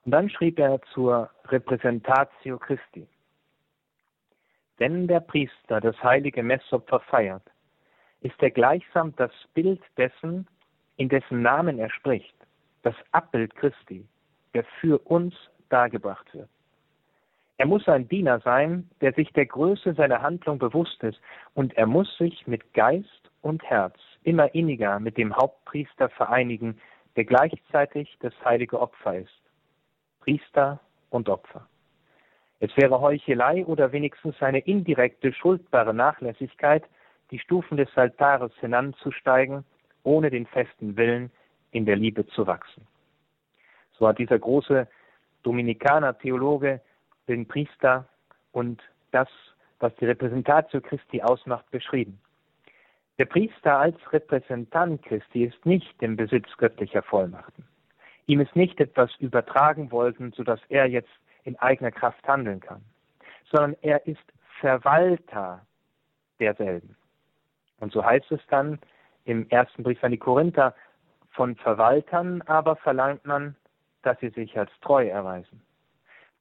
Und 0.05 0.13
dann 0.13 0.31
schrieb 0.31 0.59
er 0.59 0.81
zur 0.95 1.31
Repräsentatio 1.47 2.59
Christi. 2.59 3.07
Wenn 4.79 5.07
der 5.07 5.21
Priester 5.21 5.81
das 5.81 6.01
heilige 6.03 6.43
Messopfer 6.43 7.01
feiert, 7.01 7.43
ist 8.21 8.41
er 8.41 8.51
gleichsam 8.51 9.15
das 9.17 9.33
Bild 9.55 9.83
dessen, 9.97 10.47
in 10.97 11.09
dessen 11.09 11.43
Namen 11.43 11.79
er 11.79 11.91
spricht, 11.91 12.35
das 12.83 12.95
Abbild 13.13 13.55
Christi, 13.57 14.07
der 14.55 14.65
für 14.81 14.99
uns 14.99 15.35
dargebracht 15.69 16.33
wird. 16.35 16.49
Er 17.59 17.67
muss 17.67 17.89
ein 17.89 18.07
Diener 18.09 18.39
sein, 18.41 18.89
der 19.01 19.13
sich 19.13 19.33
der 19.33 19.47
Größe 19.47 19.95
seiner 19.95 20.23
Handlung 20.23 20.61
bewusst 20.61 21.03
ist, 21.03 21.21
und 21.55 21.77
er 21.77 21.87
muss 21.87 22.17
sich 22.17 22.47
mit 22.47 22.73
Geist 22.73 23.31
und 23.43 23.65
Herz 23.65 23.97
immer 24.23 24.55
inniger 24.55 25.01
mit 25.01 25.17
dem 25.17 25.37
Hauptpriester 25.37 26.09
vereinigen, 26.09 26.81
der 27.17 27.25
gleichzeitig 27.25 28.17
das 28.21 28.33
heilige 28.45 28.81
Opfer 28.81 29.19
ist. 29.19 29.43
Priester 30.21 30.79
und 31.11 31.29
Opfer. 31.29 31.67
Es 32.61 32.77
wäre 32.77 33.01
Heuchelei 33.01 33.67
oder 33.67 33.91
wenigstens 33.91 34.41
eine 34.41 34.61
indirekte, 34.61 35.33
schuldbare 35.33 35.95
Nachlässigkeit, 35.95 36.85
die 37.33 37.41
Stufen 37.41 37.77
des 37.77 37.89
Altares 37.97 38.53
hinanzusteigen, 38.61 39.65
ohne 40.05 40.31
den 40.31 40.47
festen 40.47 40.97
Willen, 40.97 41.33
in 41.73 41.87
der 41.87 41.97
Liebe 41.97 42.25
zu 42.29 42.47
wachsen. 42.47 42.87
So 43.99 44.07
hat 44.07 44.19
dieser 44.19 44.39
große 44.39 44.87
Dominikaner-Theologe 45.43 46.81
den 47.29 47.47
Priester 47.47 48.09
und 48.53 48.83
das, 49.11 49.29
was 49.79 49.95
die 49.97 50.07
Repräsentatio 50.07 50.81
Christi 50.81 51.23
ausmacht, 51.23 51.71
beschrieben. 51.71 52.21
Der 53.19 53.27
Priester 53.27 53.79
als 53.79 53.97
Repräsentant 54.13 55.03
Christi 55.03 55.45
ist 55.45 55.67
nicht 55.67 56.03
im 56.03 56.17
Besitz 56.17 56.49
göttlicher 56.57 57.03
Vollmachten. 57.03 57.65
Ihm 58.27 58.41
ist 58.41 58.55
nicht 58.55 58.81
etwas 58.81 59.11
übertragen 59.19 59.91
worden, 59.91 60.33
sodass 60.37 60.61
er 60.69 60.87
jetzt 60.87 61.11
in 61.45 61.57
eigener 61.57 61.91
Kraft 61.91 62.27
handeln 62.29 62.61
kann, 62.61 62.85
sondern 63.51 63.77
er 63.81 64.07
ist 64.07 64.23
Verwalter 64.61 65.67
derselben. 66.39 66.97
Und 67.81 67.93
so 67.93 68.05
heißt 68.05 68.31
es 68.33 68.41
dann 68.51 68.79
im 69.25 69.49
ersten 69.51 69.83
Brief 69.83 70.03
an 70.05 70.11
die 70.11 70.19
Korinther, 70.19 70.75
von 71.31 71.57
Verwaltern 71.57 72.43
aber 72.43 72.77
verlangt 72.77 73.25
man, 73.25 73.57
dass 74.03 74.19
sie 74.21 74.31
sich 74.31 74.59
als 74.59 74.71
treu 74.81 75.07
erweisen. 75.07 75.63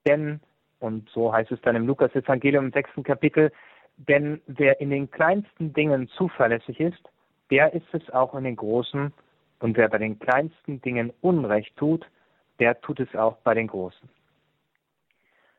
Denn, 0.08 0.40
und 0.80 1.10
so 1.10 1.34
heißt 1.34 1.52
es 1.52 1.62
dann 1.62 1.76
im 1.76 1.88
Lukas-Evangelium 1.88 2.66
im 2.66 2.72
sechsten 2.72 3.04
Kapitel, 3.04 3.52
denn 3.98 4.42
wer 4.48 4.80
in 4.80 4.90
den 4.90 5.10
kleinsten 5.10 5.74
Dingen 5.74 6.08
zuverlässig 6.10 6.80
ist, 6.80 7.02
der 7.50 7.74
ist 7.74 7.88
es 7.94 8.10
auch 8.12 8.36
in 8.36 8.44
den 8.44 8.56
großen, 8.56 9.12
und 9.60 9.76
wer 9.76 9.90
bei 9.90 9.98
den 9.98 10.20
kleinsten 10.20 10.82
Dingen 10.82 11.12
Unrecht 11.22 11.76
tut, 11.78 12.06
der 12.60 12.80
tut 12.82 13.00
es 13.00 13.16
auch 13.16 13.38
bei 13.38 13.54
den 13.54 13.68
großen. 13.68 14.08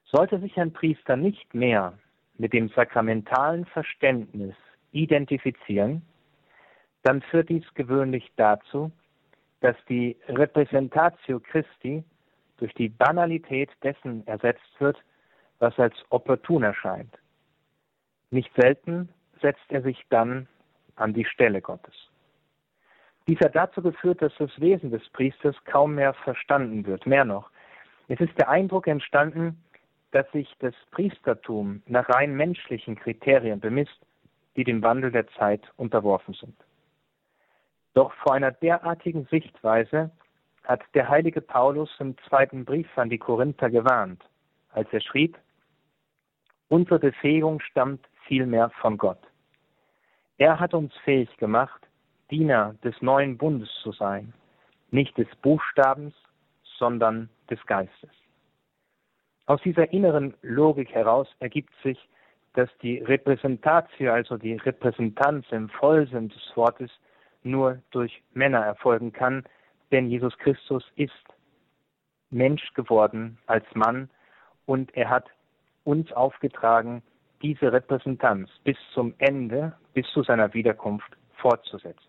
Sollte 0.04 0.38
sich 0.38 0.56
ein 0.56 0.72
Priester 0.72 1.16
nicht 1.16 1.52
mehr 1.52 1.98
mit 2.38 2.52
dem 2.52 2.68
sakramentalen 2.68 3.64
Verständnis 3.66 4.54
identifizieren, 4.92 6.02
dann 7.02 7.22
führt 7.22 7.48
dies 7.48 7.64
gewöhnlich 7.74 8.30
dazu, 8.36 8.90
dass 9.60 9.76
die 9.88 10.16
Repräsentatio 10.28 11.40
Christi 11.40 12.04
durch 12.58 12.72
die 12.74 12.88
Banalität 12.88 13.70
dessen 13.82 14.26
ersetzt 14.26 14.78
wird, 14.78 14.96
was 15.58 15.78
als 15.78 15.94
opportun 16.10 16.62
erscheint. 16.62 17.18
Nicht 18.30 18.50
selten 18.56 19.08
setzt 19.40 19.70
er 19.70 19.82
sich 19.82 20.04
dann 20.10 20.48
an 20.96 21.14
die 21.14 21.24
Stelle 21.24 21.60
Gottes. 21.60 21.94
Dies 23.26 23.38
hat 23.40 23.54
dazu 23.54 23.82
geführt, 23.82 24.22
dass 24.22 24.32
das 24.38 24.58
Wesen 24.60 24.90
des 24.90 25.06
Priesters 25.10 25.56
kaum 25.64 25.94
mehr 25.94 26.14
verstanden 26.14 26.86
wird. 26.86 27.06
Mehr 27.06 27.24
noch, 27.24 27.50
es 28.08 28.20
ist 28.20 28.36
der 28.38 28.48
Eindruck 28.48 28.86
entstanden, 28.86 29.62
dass 30.12 30.30
sich 30.32 30.50
das 30.60 30.74
Priestertum 30.90 31.82
nach 31.86 32.08
rein 32.08 32.34
menschlichen 32.34 32.96
Kriterien 32.96 33.60
bemisst, 33.60 34.00
die 34.56 34.64
dem 34.64 34.82
Wandel 34.82 35.12
der 35.12 35.28
Zeit 35.28 35.60
unterworfen 35.76 36.34
sind. 36.34 36.56
Doch 37.92 38.12
vor 38.14 38.32
einer 38.32 38.50
derartigen 38.50 39.26
Sichtweise 39.26 40.10
hat 40.64 40.82
der 40.94 41.08
heilige 41.08 41.40
Paulus 41.40 41.90
im 41.98 42.16
zweiten 42.28 42.64
Brief 42.64 42.88
an 42.96 43.10
die 43.10 43.18
Korinther 43.18 43.70
gewarnt, 43.70 44.22
als 44.72 44.88
er 44.92 45.00
schrieb, 45.00 45.38
unsere 46.68 46.98
Befähigung 46.98 47.60
stammt 47.60 48.06
vielmehr 48.26 48.70
von 48.80 48.96
Gott. 48.98 49.20
Er 50.38 50.60
hat 50.60 50.74
uns 50.74 50.94
fähig 51.04 51.34
gemacht, 51.38 51.80
Diener 52.30 52.74
des 52.84 53.00
neuen 53.00 53.38
Bundes 53.38 53.70
zu 53.82 53.92
sein, 53.92 54.32
nicht 54.90 55.16
des 55.18 55.28
Buchstabens, 55.42 56.14
sondern 56.78 57.28
des 57.50 57.64
Geistes. 57.66 58.10
Aus 59.46 59.60
dieser 59.62 59.92
inneren 59.92 60.34
Logik 60.42 60.90
heraus 60.94 61.26
ergibt 61.40 61.72
sich, 61.82 61.98
dass 62.54 62.68
die 62.82 62.98
Repräsentatio, 62.98 64.12
also 64.12 64.36
die 64.36 64.54
Repräsentanz 64.54 65.46
im 65.50 65.68
Vollsinn 65.70 66.28
des 66.28 66.52
Wortes, 66.54 66.90
nur 67.42 67.80
durch 67.90 68.22
Männer 68.34 68.64
erfolgen 68.64 69.12
kann, 69.12 69.44
denn 69.90 70.08
Jesus 70.08 70.36
Christus 70.38 70.84
ist 70.96 71.12
Mensch 72.30 72.74
geworden 72.74 73.38
als 73.46 73.64
Mann 73.74 74.10
und 74.66 74.94
er 74.94 75.08
hat 75.08 75.30
uns 75.88 76.12
aufgetragen, 76.12 77.02
diese 77.40 77.72
Repräsentanz 77.72 78.50
bis 78.62 78.76
zum 78.92 79.14
Ende, 79.16 79.72
bis 79.94 80.06
zu 80.12 80.22
seiner 80.22 80.52
Wiederkunft 80.52 81.16
fortzusetzen. 81.40 82.04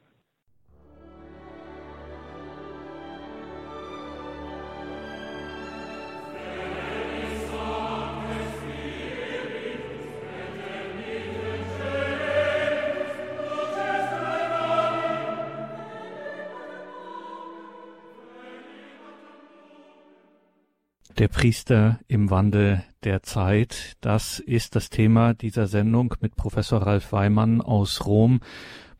Der 21.17 21.27
Priester 21.29 21.99
im 22.07 22.29
Wandel 22.29 22.83
der 23.03 23.23
Zeit, 23.23 23.95
das 24.01 24.39
ist 24.39 24.75
das 24.75 24.89
Thema 24.89 25.33
dieser 25.33 25.67
Sendung 25.67 26.15
mit 26.19 26.35
Professor 26.35 26.81
Ralf 26.81 27.11
Weimann 27.13 27.61
aus 27.61 28.05
Rom. 28.05 28.41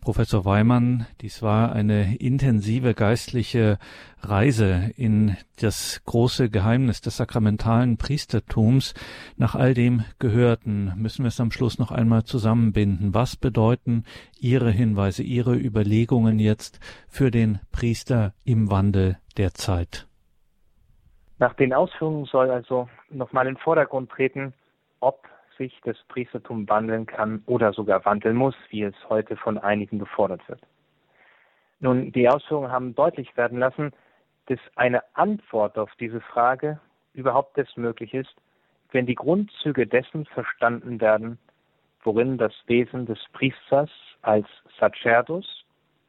Professor 0.01 0.45
Weimann, 0.45 1.07
dies 1.19 1.41
war 1.41 1.73
eine 1.73 2.15
intensive 2.15 2.93
geistliche 2.93 3.77
Reise 4.21 4.91
in 4.95 5.35
das 5.59 6.01
große 6.05 6.49
Geheimnis 6.49 7.01
des 7.01 7.17
sakramentalen 7.17 7.97
Priestertums. 7.97 8.93
Nach 9.35 9.55
all 9.55 9.73
dem 9.73 10.05
Gehörten 10.17 10.93
müssen 10.95 11.25
wir 11.25 11.27
es 11.27 11.41
am 11.41 11.51
Schluss 11.51 11.79
noch 11.79 11.91
einmal 11.91 12.23
zusammenbinden. 12.23 13.13
Was 13.13 13.35
bedeuten 13.35 14.05
Ihre 14.39 14.71
Hinweise, 14.71 15.23
Ihre 15.23 15.55
Überlegungen 15.55 16.39
jetzt 16.39 16.79
für 17.09 17.29
den 17.29 17.59
Priester 17.73 18.33
im 18.45 18.71
Wandel 18.71 19.17
der 19.35 19.53
Zeit? 19.53 20.07
Nach 21.39 21.53
den 21.55 21.73
Ausführungen 21.73 22.25
soll 22.25 22.49
also 22.51 22.87
nochmal 23.09 23.47
in 23.47 23.55
den 23.55 23.61
Vordergrund 23.61 24.09
treten, 24.09 24.53
ob 24.99 25.27
sich 25.57 25.79
das 25.83 25.97
Priestertum 26.07 26.67
wandeln 26.69 27.05
kann 27.05 27.43
oder 27.45 27.73
sogar 27.73 28.05
wandeln 28.05 28.35
muss, 28.35 28.55
wie 28.69 28.83
es 28.83 28.95
heute 29.09 29.35
von 29.35 29.57
einigen 29.57 29.99
gefordert 29.99 30.47
wird. 30.47 30.61
Nun, 31.79 32.11
die 32.11 32.27
Ausführungen 32.29 32.71
haben 32.71 32.95
deutlich 32.95 33.35
werden 33.37 33.59
lassen, 33.59 33.91
dass 34.47 34.59
eine 34.75 35.03
Antwort 35.15 35.77
auf 35.77 35.91
diese 35.99 36.21
Frage 36.21 36.79
überhaupt 37.13 37.57
erst 37.57 37.77
möglich 37.77 38.13
ist, 38.13 38.33
wenn 38.91 39.05
die 39.05 39.15
Grundzüge 39.15 39.85
dessen 39.85 40.25
verstanden 40.25 40.99
werden, 40.99 41.37
worin 42.03 42.37
das 42.37 42.53
Wesen 42.67 43.05
des 43.05 43.19
Priesters 43.33 43.89
als 44.21 44.47
Sacerdus, 44.79 45.65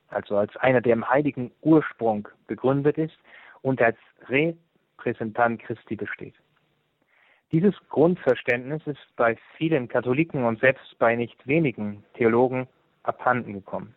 also 0.08 0.36
als 0.36 0.56
einer, 0.56 0.80
der 0.80 0.94
im 0.94 1.08
heiligen 1.08 1.52
Ursprung 1.60 2.28
begründet 2.46 2.98
ist, 2.98 3.16
und 3.62 3.82
als 3.82 3.98
Re 4.28 4.54
Repräsentant 5.00 5.62
Christi 5.62 5.96
besteht. 5.96 6.34
Dieses 7.52 7.74
Grundverständnis 7.88 8.82
ist 8.86 9.16
bei 9.16 9.36
vielen 9.56 9.88
Katholiken 9.88 10.44
und 10.44 10.60
selbst 10.60 10.96
bei 10.98 11.16
nicht 11.16 11.46
wenigen 11.46 12.04
Theologen 12.14 12.68
abhanden 13.02 13.54
gekommen. 13.54 13.94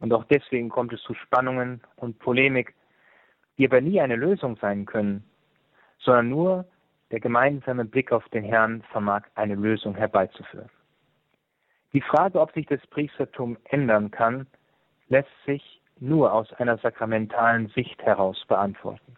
Und 0.00 0.12
auch 0.12 0.24
deswegen 0.24 0.70
kommt 0.70 0.92
es 0.92 1.02
zu 1.02 1.12
Spannungen 1.14 1.82
und 1.96 2.18
Polemik, 2.18 2.74
die 3.58 3.66
aber 3.66 3.80
nie 3.80 4.00
eine 4.00 4.16
Lösung 4.16 4.56
sein 4.56 4.86
können, 4.86 5.24
sondern 5.98 6.30
nur 6.30 6.64
der 7.10 7.20
gemeinsame 7.20 7.84
Blick 7.84 8.12
auf 8.12 8.26
den 8.30 8.44
Herrn 8.44 8.82
vermag 8.92 9.22
eine 9.34 9.54
Lösung 9.54 9.94
herbeizuführen. 9.94 10.70
Die 11.92 12.02
Frage, 12.02 12.40
ob 12.40 12.52
sich 12.52 12.66
das 12.66 12.86
Priestertum 12.88 13.58
ändern 13.64 14.10
kann, 14.10 14.46
lässt 15.08 15.30
sich 15.46 15.80
nur 16.00 16.32
aus 16.32 16.52
einer 16.54 16.78
sakramentalen 16.78 17.68
Sicht 17.68 18.00
heraus 18.02 18.44
beantworten. 18.46 19.16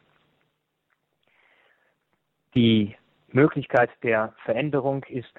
Die 2.55 2.97
Möglichkeit 3.33 3.91
der 4.03 4.35
Veränderung 4.45 5.05
ist, 5.05 5.33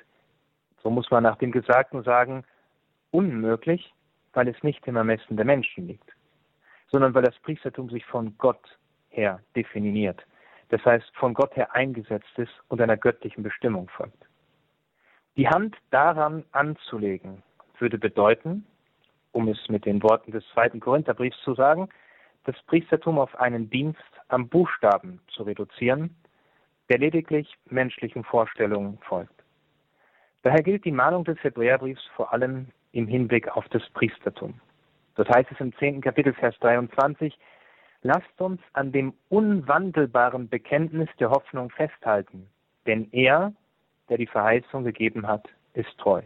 so 0.84 0.90
muss 0.90 1.12
man 1.12 1.24
nach 1.24 1.38
dem 1.38 1.52
Gesagten 1.52 2.04
sagen, 2.04 2.44
unmöglich, 3.12 3.94
weil 4.34 4.48
es 4.48 4.62
nicht 4.64 4.86
im 4.88 4.96
Ermessen 4.96 5.36
der 5.36 5.46
Menschen 5.46 5.88
liegt, 5.88 6.10
sondern 6.90 7.14
weil 7.14 7.24
das 7.24 7.38
Priestertum 7.40 7.90
sich 7.90 8.06
von 8.06 8.38
Gott 8.38 8.80
her 9.10 9.40
definiert, 9.56 10.26
das 10.70 10.84
heißt 10.86 11.12
von 11.16 11.34
Gott 11.34 11.56
her 11.56 11.76
eingesetzt 11.76 12.38
ist 12.38 12.54
und 12.70 12.82
einer 12.82 12.98
göttlichen 12.98 13.44
Bestimmung 13.44 13.90
folgt. 13.90 14.26
Die 15.38 15.48
Hand 15.48 15.76
daran 15.92 16.46
anzulegen, 16.52 17.44
würde 17.80 17.98
bedeuten, 17.98 18.66
um 19.32 19.48
es 19.48 19.70
mit 19.70 19.86
den 19.86 20.04
Worten 20.04 20.32
des 20.32 20.46
zweiten 20.54 20.80
Korintherbriefs 20.80 21.42
zu 21.44 21.56
sagen, 21.56 21.90
das 22.44 22.56
Priestertum 22.68 23.20
auf 23.20 23.36
einen 23.40 23.70
Dienst 23.70 24.00
am 24.28 24.50
Buchstaben 24.50 25.22
zu 25.28 25.44
reduzieren 25.44 26.16
der 26.92 27.00
lediglich 27.00 27.48
menschlichen 27.70 28.26
Vorstellungen 28.26 28.98
folgt. 29.08 29.46
Daher 30.42 30.62
gilt 30.62 30.84
die 30.84 30.92
Mahnung 30.92 31.24
des 31.24 31.42
Hebräerbriefs 31.42 32.06
vor 32.18 32.34
allem 32.34 32.68
im 32.92 33.08
Hinblick 33.08 33.48
auf 33.56 33.66
das 33.70 33.90
Priestertum. 33.92 34.60
Dort 35.16 35.30
heißt 35.30 35.50
es 35.54 35.60
im 35.62 35.74
10. 35.78 36.02
Kapitel, 36.02 36.34
Vers 36.34 36.54
23, 36.60 37.40
Lasst 38.02 38.42
uns 38.42 38.60
an 38.74 38.92
dem 38.92 39.14
unwandelbaren 39.30 40.50
Bekenntnis 40.50 41.08
der 41.18 41.30
Hoffnung 41.30 41.70
festhalten, 41.70 42.50
denn 42.86 43.08
er, 43.14 43.54
der 44.10 44.18
die 44.18 44.28
Verheißung 44.28 44.84
gegeben 44.84 45.26
hat, 45.26 45.48
ist 45.74 45.98
treu. 45.98 46.22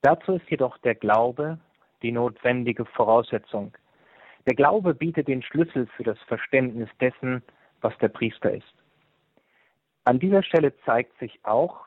Dazu 0.00 0.36
ist 0.36 0.48
jedoch 0.48 0.78
der 0.78 0.94
Glaube 0.94 1.58
die 2.00 2.12
notwendige 2.12 2.86
Voraussetzung. 2.86 3.76
Der 4.46 4.54
Glaube 4.54 4.94
bietet 4.94 5.28
den 5.28 5.42
Schlüssel 5.42 5.88
für 5.94 6.04
das 6.04 6.18
Verständnis 6.20 6.88
dessen, 7.02 7.42
was 7.80 7.96
der 7.98 8.08
Priester 8.08 8.52
ist. 8.52 8.74
An 10.04 10.18
dieser 10.18 10.42
Stelle 10.42 10.76
zeigt 10.84 11.18
sich 11.18 11.38
auch, 11.44 11.84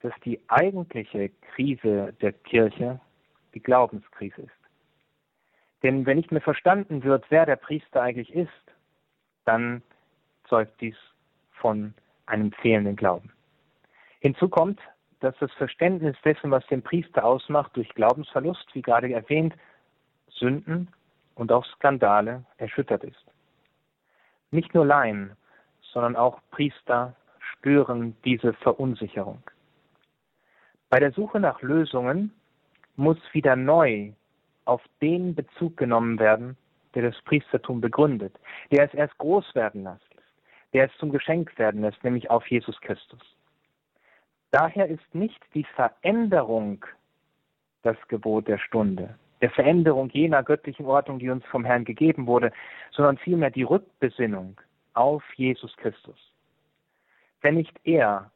dass 0.00 0.12
die 0.24 0.40
eigentliche 0.48 1.30
Krise 1.54 2.14
der 2.20 2.32
Kirche 2.32 3.00
die 3.54 3.60
Glaubenskrise 3.62 4.42
ist. 4.42 4.50
Denn 5.82 6.06
wenn 6.06 6.16
nicht 6.16 6.32
mehr 6.32 6.40
verstanden 6.40 7.02
wird, 7.04 7.24
wer 7.30 7.46
der 7.46 7.56
Priester 7.56 8.02
eigentlich 8.02 8.32
ist, 8.34 8.48
dann 9.44 9.82
zeugt 10.48 10.80
dies 10.80 10.96
von 11.52 11.94
einem 12.26 12.52
fehlenden 12.52 12.96
Glauben. 12.96 13.32
Hinzu 14.20 14.48
kommt, 14.48 14.80
dass 15.20 15.36
das 15.38 15.52
Verständnis 15.52 16.16
dessen, 16.24 16.50
was 16.50 16.66
den 16.66 16.82
Priester 16.82 17.24
ausmacht, 17.24 17.76
durch 17.76 17.88
Glaubensverlust, 17.90 18.66
wie 18.74 18.82
gerade 18.82 19.12
erwähnt, 19.12 19.54
Sünden 20.28 20.88
und 21.34 21.52
auch 21.52 21.64
Skandale 21.66 22.44
erschüttert 22.56 23.04
ist. 23.04 23.24
Nicht 24.50 24.74
nur 24.74 24.84
Laien, 24.84 25.36
sondern 25.92 26.16
auch 26.16 26.40
Priester 26.50 27.14
spüren 27.38 28.16
diese 28.24 28.52
Verunsicherung. 28.54 29.42
Bei 30.88 30.98
der 30.98 31.12
Suche 31.12 31.38
nach 31.38 31.62
Lösungen 31.62 32.32
muss 32.96 33.18
wieder 33.32 33.54
neu 33.54 34.12
auf 34.64 34.82
den 35.00 35.34
Bezug 35.34 35.76
genommen 35.76 36.18
werden, 36.18 36.56
der 36.94 37.10
das 37.10 37.20
Priestertum 37.22 37.80
begründet, 37.80 38.38
der 38.72 38.86
es 38.86 38.94
erst 38.94 39.16
groß 39.18 39.54
werden 39.54 39.84
lässt, 39.84 40.02
der 40.72 40.86
es 40.86 40.98
zum 40.98 41.10
Geschenk 41.10 41.56
werden 41.58 41.82
lässt, 41.82 42.02
nämlich 42.02 42.30
auf 42.30 42.46
Jesus 42.48 42.80
Christus. 42.80 43.20
Daher 44.50 44.88
ist 44.88 45.14
nicht 45.14 45.40
die 45.54 45.64
Veränderung 45.76 46.84
das 47.82 47.96
Gebot 48.08 48.48
der 48.48 48.58
Stunde, 48.58 49.16
der 49.40 49.50
Veränderung 49.50 50.10
jener 50.10 50.42
göttlichen 50.42 50.86
Ordnung, 50.86 51.18
die 51.18 51.30
uns 51.30 51.44
vom 51.46 51.64
Herrn 51.64 51.84
gegeben 51.84 52.26
wurde, 52.26 52.52
sondern 52.90 53.18
vielmehr 53.18 53.50
die 53.50 53.62
Rückbesinnung 53.62 54.60
auf 54.94 55.22
Jesus 55.36 55.74
Christus. 55.76 56.18
Wenn 57.40 57.54
nicht 57.54 57.78
er 57.84 58.30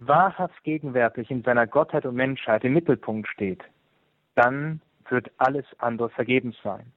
wahrhaft 0.00 0.64
gegenwärtig 0.64 1.30
in 1.30 1.42
seiner 1.42 1.66
Gottheit 1.66 2.06
und 2.06 2.16
Menschheit 2.16 2.64
im 2.64 2.72
Mittelpunkt 2.72 3.28
steht, 3.28 3.62
dann 4.34 4.80
wird 5.08 5.30
alles 5.38 5.66
andere 5.78 6.10
vergebens 6.10 6.56
sein. 6.62 6.92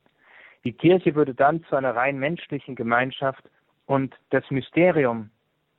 Die 0.64 0.74
Kirche 0.74 1.14
würde 1.14 1.36
dann 1.36 1.64
zu 1.66 1.76
einer 1.76 1.96
rein 1.96 2.18
menschlichen 2.18 2.76
Gemeinschaft 2.76 3.44
und 3.86 4.16
das 4.32 4.50
Mysterium, 4.50 5.30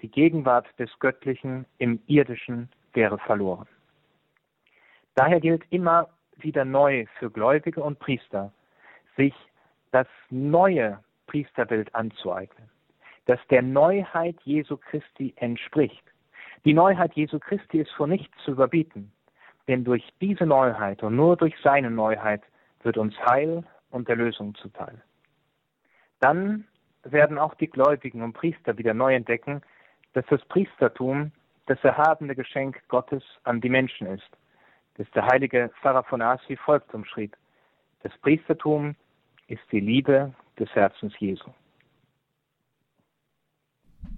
die 0.03 0.09
Gegenwart 0.09 0.67
des 0.79 0.91
Göttlichen 1.01 1.67
im 1.79 2.01
Irdischen 2.07 2.69
wäre 2.93 3.19
verloren. 3.19 3.67
Daher 5.17 5.41
gilt 5.41 5.65
immer 5.71 6.09
wieder 6.37 6.65
neu 6.65 7.07
für 7.19 7.31
Gläubige 7.31 7.83
und 7.83 7.99
Priester, 7.99 8.53
sich 9.17 9.35
das 9.93 10.07
neue 10.31 10.99
Priesterbild 11.27 11.95
anzueignen, 11.95 12.69
das 13.27 13.41
der 13.51 13.63
Neuheit 13.63 14.37
Jesu 14.45 14.77
Christi 14.77 15.35
entspricht. 15.37 16.03
Die 16.65 16.75
Neuheit 16.75 17.15
Jesu 17.15 17.39
Christi 17.39 17.79
ist 17.81 17.91
vor 17.93 18.07
nichts 18.07 18.37
zu 18.45 18.53
überbieten, 18.53 19.13
denn 19.69 19.85
durch 19.85 20.05
diese 20.21 20.47
Neuheit 20.47 21.03
und 21.03 21.17
nur 21.17 21.37
durch 21.37 21.55
seine 21.63 21.91
Neuheit 21.91 22.43
wird 22.83 22.99
uns 22.99 23.15
Heil 23.27 23.65
und 23.91 24.09
Erlösung 24.09 24.55
zuteil. 24.57 25.03
Dann 26.21 26.67
werden 27.03 27.39
auch 27.39 27.55
die 27.55 27.69
Gläubigen 27.69 28.23
und 28.23 28.33
Priester 28.33 28.79
wieder 28.79 28.95
neu 28.95 29.15
entdecken, 29.15 29.63
dass 30.13 30.25
das 30.27 30.45
Priestertum 30.47 31.33
das 31.67 31.83
erhabene 31.83 32.35
Geschenk 32.35 32.81
Gottes 32.89 33.23
an 33.45 33.61
die 33.61 33.69
Menschen 33.69 34.07
ist, 34.07 34.29
das 34.97 35.07
der 35.15 35.27
heilige 35.27 35.71
Pfarrer 35.81 36.05
von 36.05 36.23
Ars 36.23 36.41
folgt 36.65 36.95
umschrieb. 36.95 37.37
Das 38.03 38.13
Priestertum 38.19 38.95
ist 39.49 39.63
die 39.73 39.81
Liebe 39.81 40.33
des 40.59 40.69
Herzens 40.75 41.13
Jesu. 41.19 41.51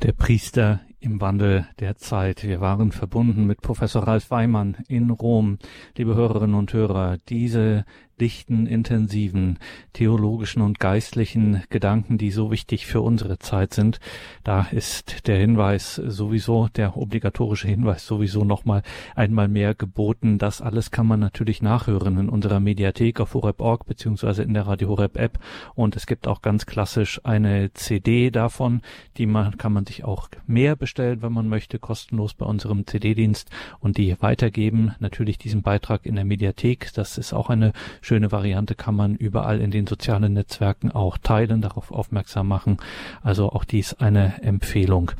Der 0.03 0.13
Priester 0.13 0.81
im 1.01 1.21
Wandel 1.21 1.67
der 1.81 1.97
Zeit. 1.97 2.45
Wir 2.45 2.61
waren 2.61 2.93
verbunden 2.93 3.47
mit 3.47 3.63
Professor 3.63 4.07
Ralf 4.07 4.31
Weimann 4.31 4.77
in 4.89 5.11
Rom. 5.11 5.59
Liebe 5.97 6.15
Hörerinnen 6.15 6.55
und 6.55 6.73
Hörer, 6.73 7.19
diese 7.29 7.85
dichten, 8.21 8.67
intensiven, 8.67 9.59
theologischen 9.93 10.63
und 10.63 10.81
geistlichen 10.81 11.63
Gedanken, 11.71 12.19
die 12.19 12.31
so 12.31 12.51
wichtig 12.51 12.87
für 12.87 13.01
unsere 13.01 13.39
Zeit 13.39 13.75
sind. 13.75 14.01
Da 14.45 14.67
ist 14.71 15.27
der 15.27 15.39
Hinweis 15.39 15.95
sowieso, 15.97 16.69
der 16.69 16.97
obligatorische 16.97 17.69
Hinweis 17.69 18.07
sowieso 18.07 18.45
nochmal 18.45 18.83
einmal 19.15 19.49
mehr 19.49 19.75
geboten. 19.75 20.39
Das 20.39 20.61
alles 20.61 20.91
kann 20.91 21.07
man 21.07 21.21
natürlich 21.21 21.63
nachhören 21.63 22.19
in 22.19 22.29
unserer 22.29 22.61
Mediathek 22.61 23.21
auf 23.21 23.35
horeb.org 23.35 23.87
beziehungsweise 23.87 24.43
in 24.43 24.55
der 24.55 24.67
Radio 24.67 24.89
Horeb 24.89 25.17
App. 25.17 25.39
Und 25.75 25.97
es 25.97 26.07
gibt 26.07 26.27
auch 26.27 26.43
ganz 26.43 26.67
klassisch 26.67 27.21
eine 27.25 27.73
CD 27.73 28.31
davon, 28.31 28.83
die 29.17 29.27
man, 29.27 29.57
kann 29.59 29.73
man 29.73 29.87
sich 29.87 30.05
auch 30.05 30.29
mehr 30.47 30.77
bestellen, 30.77 31.23
wenn 31.23 31.33
man 31.33 31.49
möchte, 31.49 31.79
kostenlos 31.79 32.35
bei 32.35 32.47
unserem 32.47 32.87
CD-Dienst 32.87 33.51
und 33.81 33.97
die 33.97 34.17
weitergeben. 34.21 34.95
Natürlich 34.99 35.39
diesen 35.39 35.63
Beitrag 35.63 36.07
in 36.07 36.17
der 36.17 36.25
Mediathek. 36.25 36.93
Das 36.95 37.19
ist 37.19 37.33
auch 37.33 37.51
eine 37.51 37.73
schöne 38.09 38.33
Variante 38.33 38.75
kann 38.75 38.97
man 38.97 39.17
überall 39.17 39.61
in 39.61 39.71
den 39.71 39.87
sozialen 39.87 40.33
Netzwerken 40.33 40.91
auch 40.91 41.19
teilen, 41.19 41.61
darauf 41.61 41.93
aufmerksam 41.93 42.49
machen. 42.49 42.79
Also 43.23 43.51
auch 43.51 43.65
dies 43.65 43.93
eine 44.01 44.43
Empfehlung. 44.43 45.11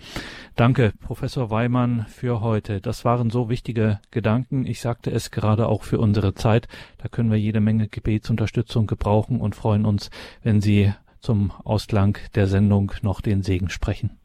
Danke, 0.57 0.93
Professor 1.03 1.51
Weimann, 1.51 2.07
für 2.09 2.41
heute. 2.41 2.81
Das 2.81 3.05
waren 3.05 3.29
so 3.29 3.51
wichtige 3.51 4.01
Gedanken. 4.11 4.65
Ich 4.65 4.81
sagte 4.81 5.11
es 5.11 5.31
gerade 5.31 5.69
auch 5.69 5.83
für 5.83 5.99
unsere 5.99 6.33
Zeit. 6.33 6.67
Da 6.97 7.09
können 7.09 7.31
wir 7.31 7.39
jede 7.39 7.61
Menge 7.61 7.89
Gebetsunterstützung 7.89 8.87
gebrauchen 8.87 9.43
und 9.43 9.55
freuen 9.55 9.85
uns, 9.85 10.11
wenn 10.43 10.63
Sie 10.63 10.95
zum 11.21 11.53
Ausklang 11.65 12.17
der 12.35 12.47
Sendung 12.47 12.93
noch 13.03 13.21
den 13.21 13.43
Segen 13.43 13.69
sprechen. 13.69 14.19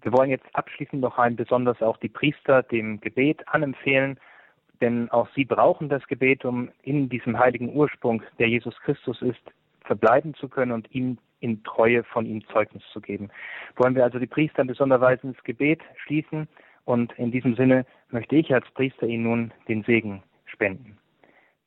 Wir 0.00 0.12
wollen 0.12 0.30
jetzt 0.30 0.46
abschließend 0.54 1.02
noch 1.02 1.18
ein 1.18 1.36
besonders 1.36 1.82
auch 1.82 1.98
die 1.98 2.08
Priester 2.08 2.62
dem 2.62 3.00
Gebet 3.00 3.46
anempfehlen 3.48 4.18
denn 4.80 5.10
auch 5.10 5.28
sie 5.34 5.44
brauchen 5.44 5.88
das 5.88 6.06
Gebet, 6.06 6.44
um 6.44 6.70
in 6.82 7.08
diesem 7.08 7.38
heiligen 7.38 7.74
Ursprung, 7.74 8.22
der 8.38 8.48
Jesus 8.48 8.76
Christus 8.80 9.20
ist, 9.22 9.40
verbleiben 9.82 10.34
zu 10.34 10.48
können 10.48 10.72
und 10.72 10.92
ihm 10.94 11.18
in 11.40 11.62
Treue 11.64 12.02
von 12.04 12.26
ihm 12.26 12.44
Zeugnis 12.48 12.82
zu 12.92 13.00
geben. 13.00 13.28
Wollen 13.76 13.94
wir 13.94 14.04
also 14.04 14.18
die 14.18 14.26
Priester 14.26 14.62
in 14.62 14.68
besonderer 14.68 15.00
Weise 15.00 15.26
ins 15.26 15.42
Gebet 15.44 15.80
schließen 16.04 16.48
und 16.84 17.12
in 17.18 17.30
diesem 17.30 17.56
Sinne 17.56 17.84
möchte 18.10 18.36
ich 18.36 18.52
als 18.52 18.66
Priester 18.72 19.06
Ihnen 19.06 19.24
nun 19.24 19.52
den 19.68 19.82
Segen 19.82 20.22
spenden. 20.46 20.98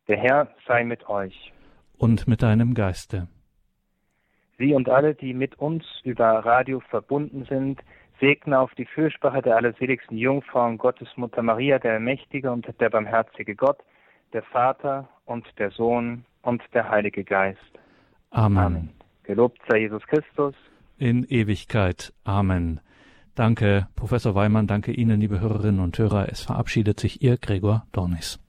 Der 0.08 0.18
Herr 0.18 0.48
sei 0.66 0.84
mit 0.84 1.08
euch. 1.08 1.54
Und 1.98 2.28
mit 2.28 2.42
deinem 2.42 2.74
Geiste. 2.74 3.28
Sie 4.58 4.74
und 4.74 4.90
alle, 4.90 5.16
die 5.16 5.34
mit 5.34 5.58
uns 5.60 5.86
über 6.04 6.26
Radio 6.26 6.82
verbunden 6.90 7.46
sind, 7.46 7.80
Segne 8.20 8.60
auf 8.60 8.74
die 8.76 8.86
Fürsprache 8.86 9.42
der 9.42 9.56
allerseligsten 9.56 10.18
Jungfrau 10.18 10.66
und 10.66 10.78
Gottesmutter 10.78 11.42
Maria, 11.42 11.80
der 11.80 12.00
Mächtige 12.00 12.52
und 12.52 12.68
der 12.80 12.90
barmherzige 12.90 13.56
Gott, 13.56 13.78
der 14.34 14.44
Vater 14.44 15.08
und 15.26 15.46
der 15.58 15.72
Sohn 15.72 16.26
und 16.42 16.62
der 16.74 16.90
Heilige 16.90 17.24
Geist. 17.24 17.60
Amen. 18.32 18.58
Amen. 18.58 18.90
Gelobt 19.24 19.60
sei 19.70 19.80
Jesus 19.80 20.06
Christus. 20.08 20.56
In 20.98 21.24
Ewigkeit. 21.24 22.14
Amen. 22.24 22.82
Danke, 23.36 23.88
Professor 23.96 24.36
Weimann, 24.36 24.68
danke 24.68 24.92
Ihnen, 24.92 25.22
liebe 25.22 25.40
Hörerinnen 25.40 25.80
und 25.80 25.98
Hörer. 25.98 26.28
Es 26.30 26.42
verabschiedet 26.42 27.00
sich 27.00 27.22
Ihr 27.22 27.38
Gregor 27.38 27.86
Dornis. 27.94 28.40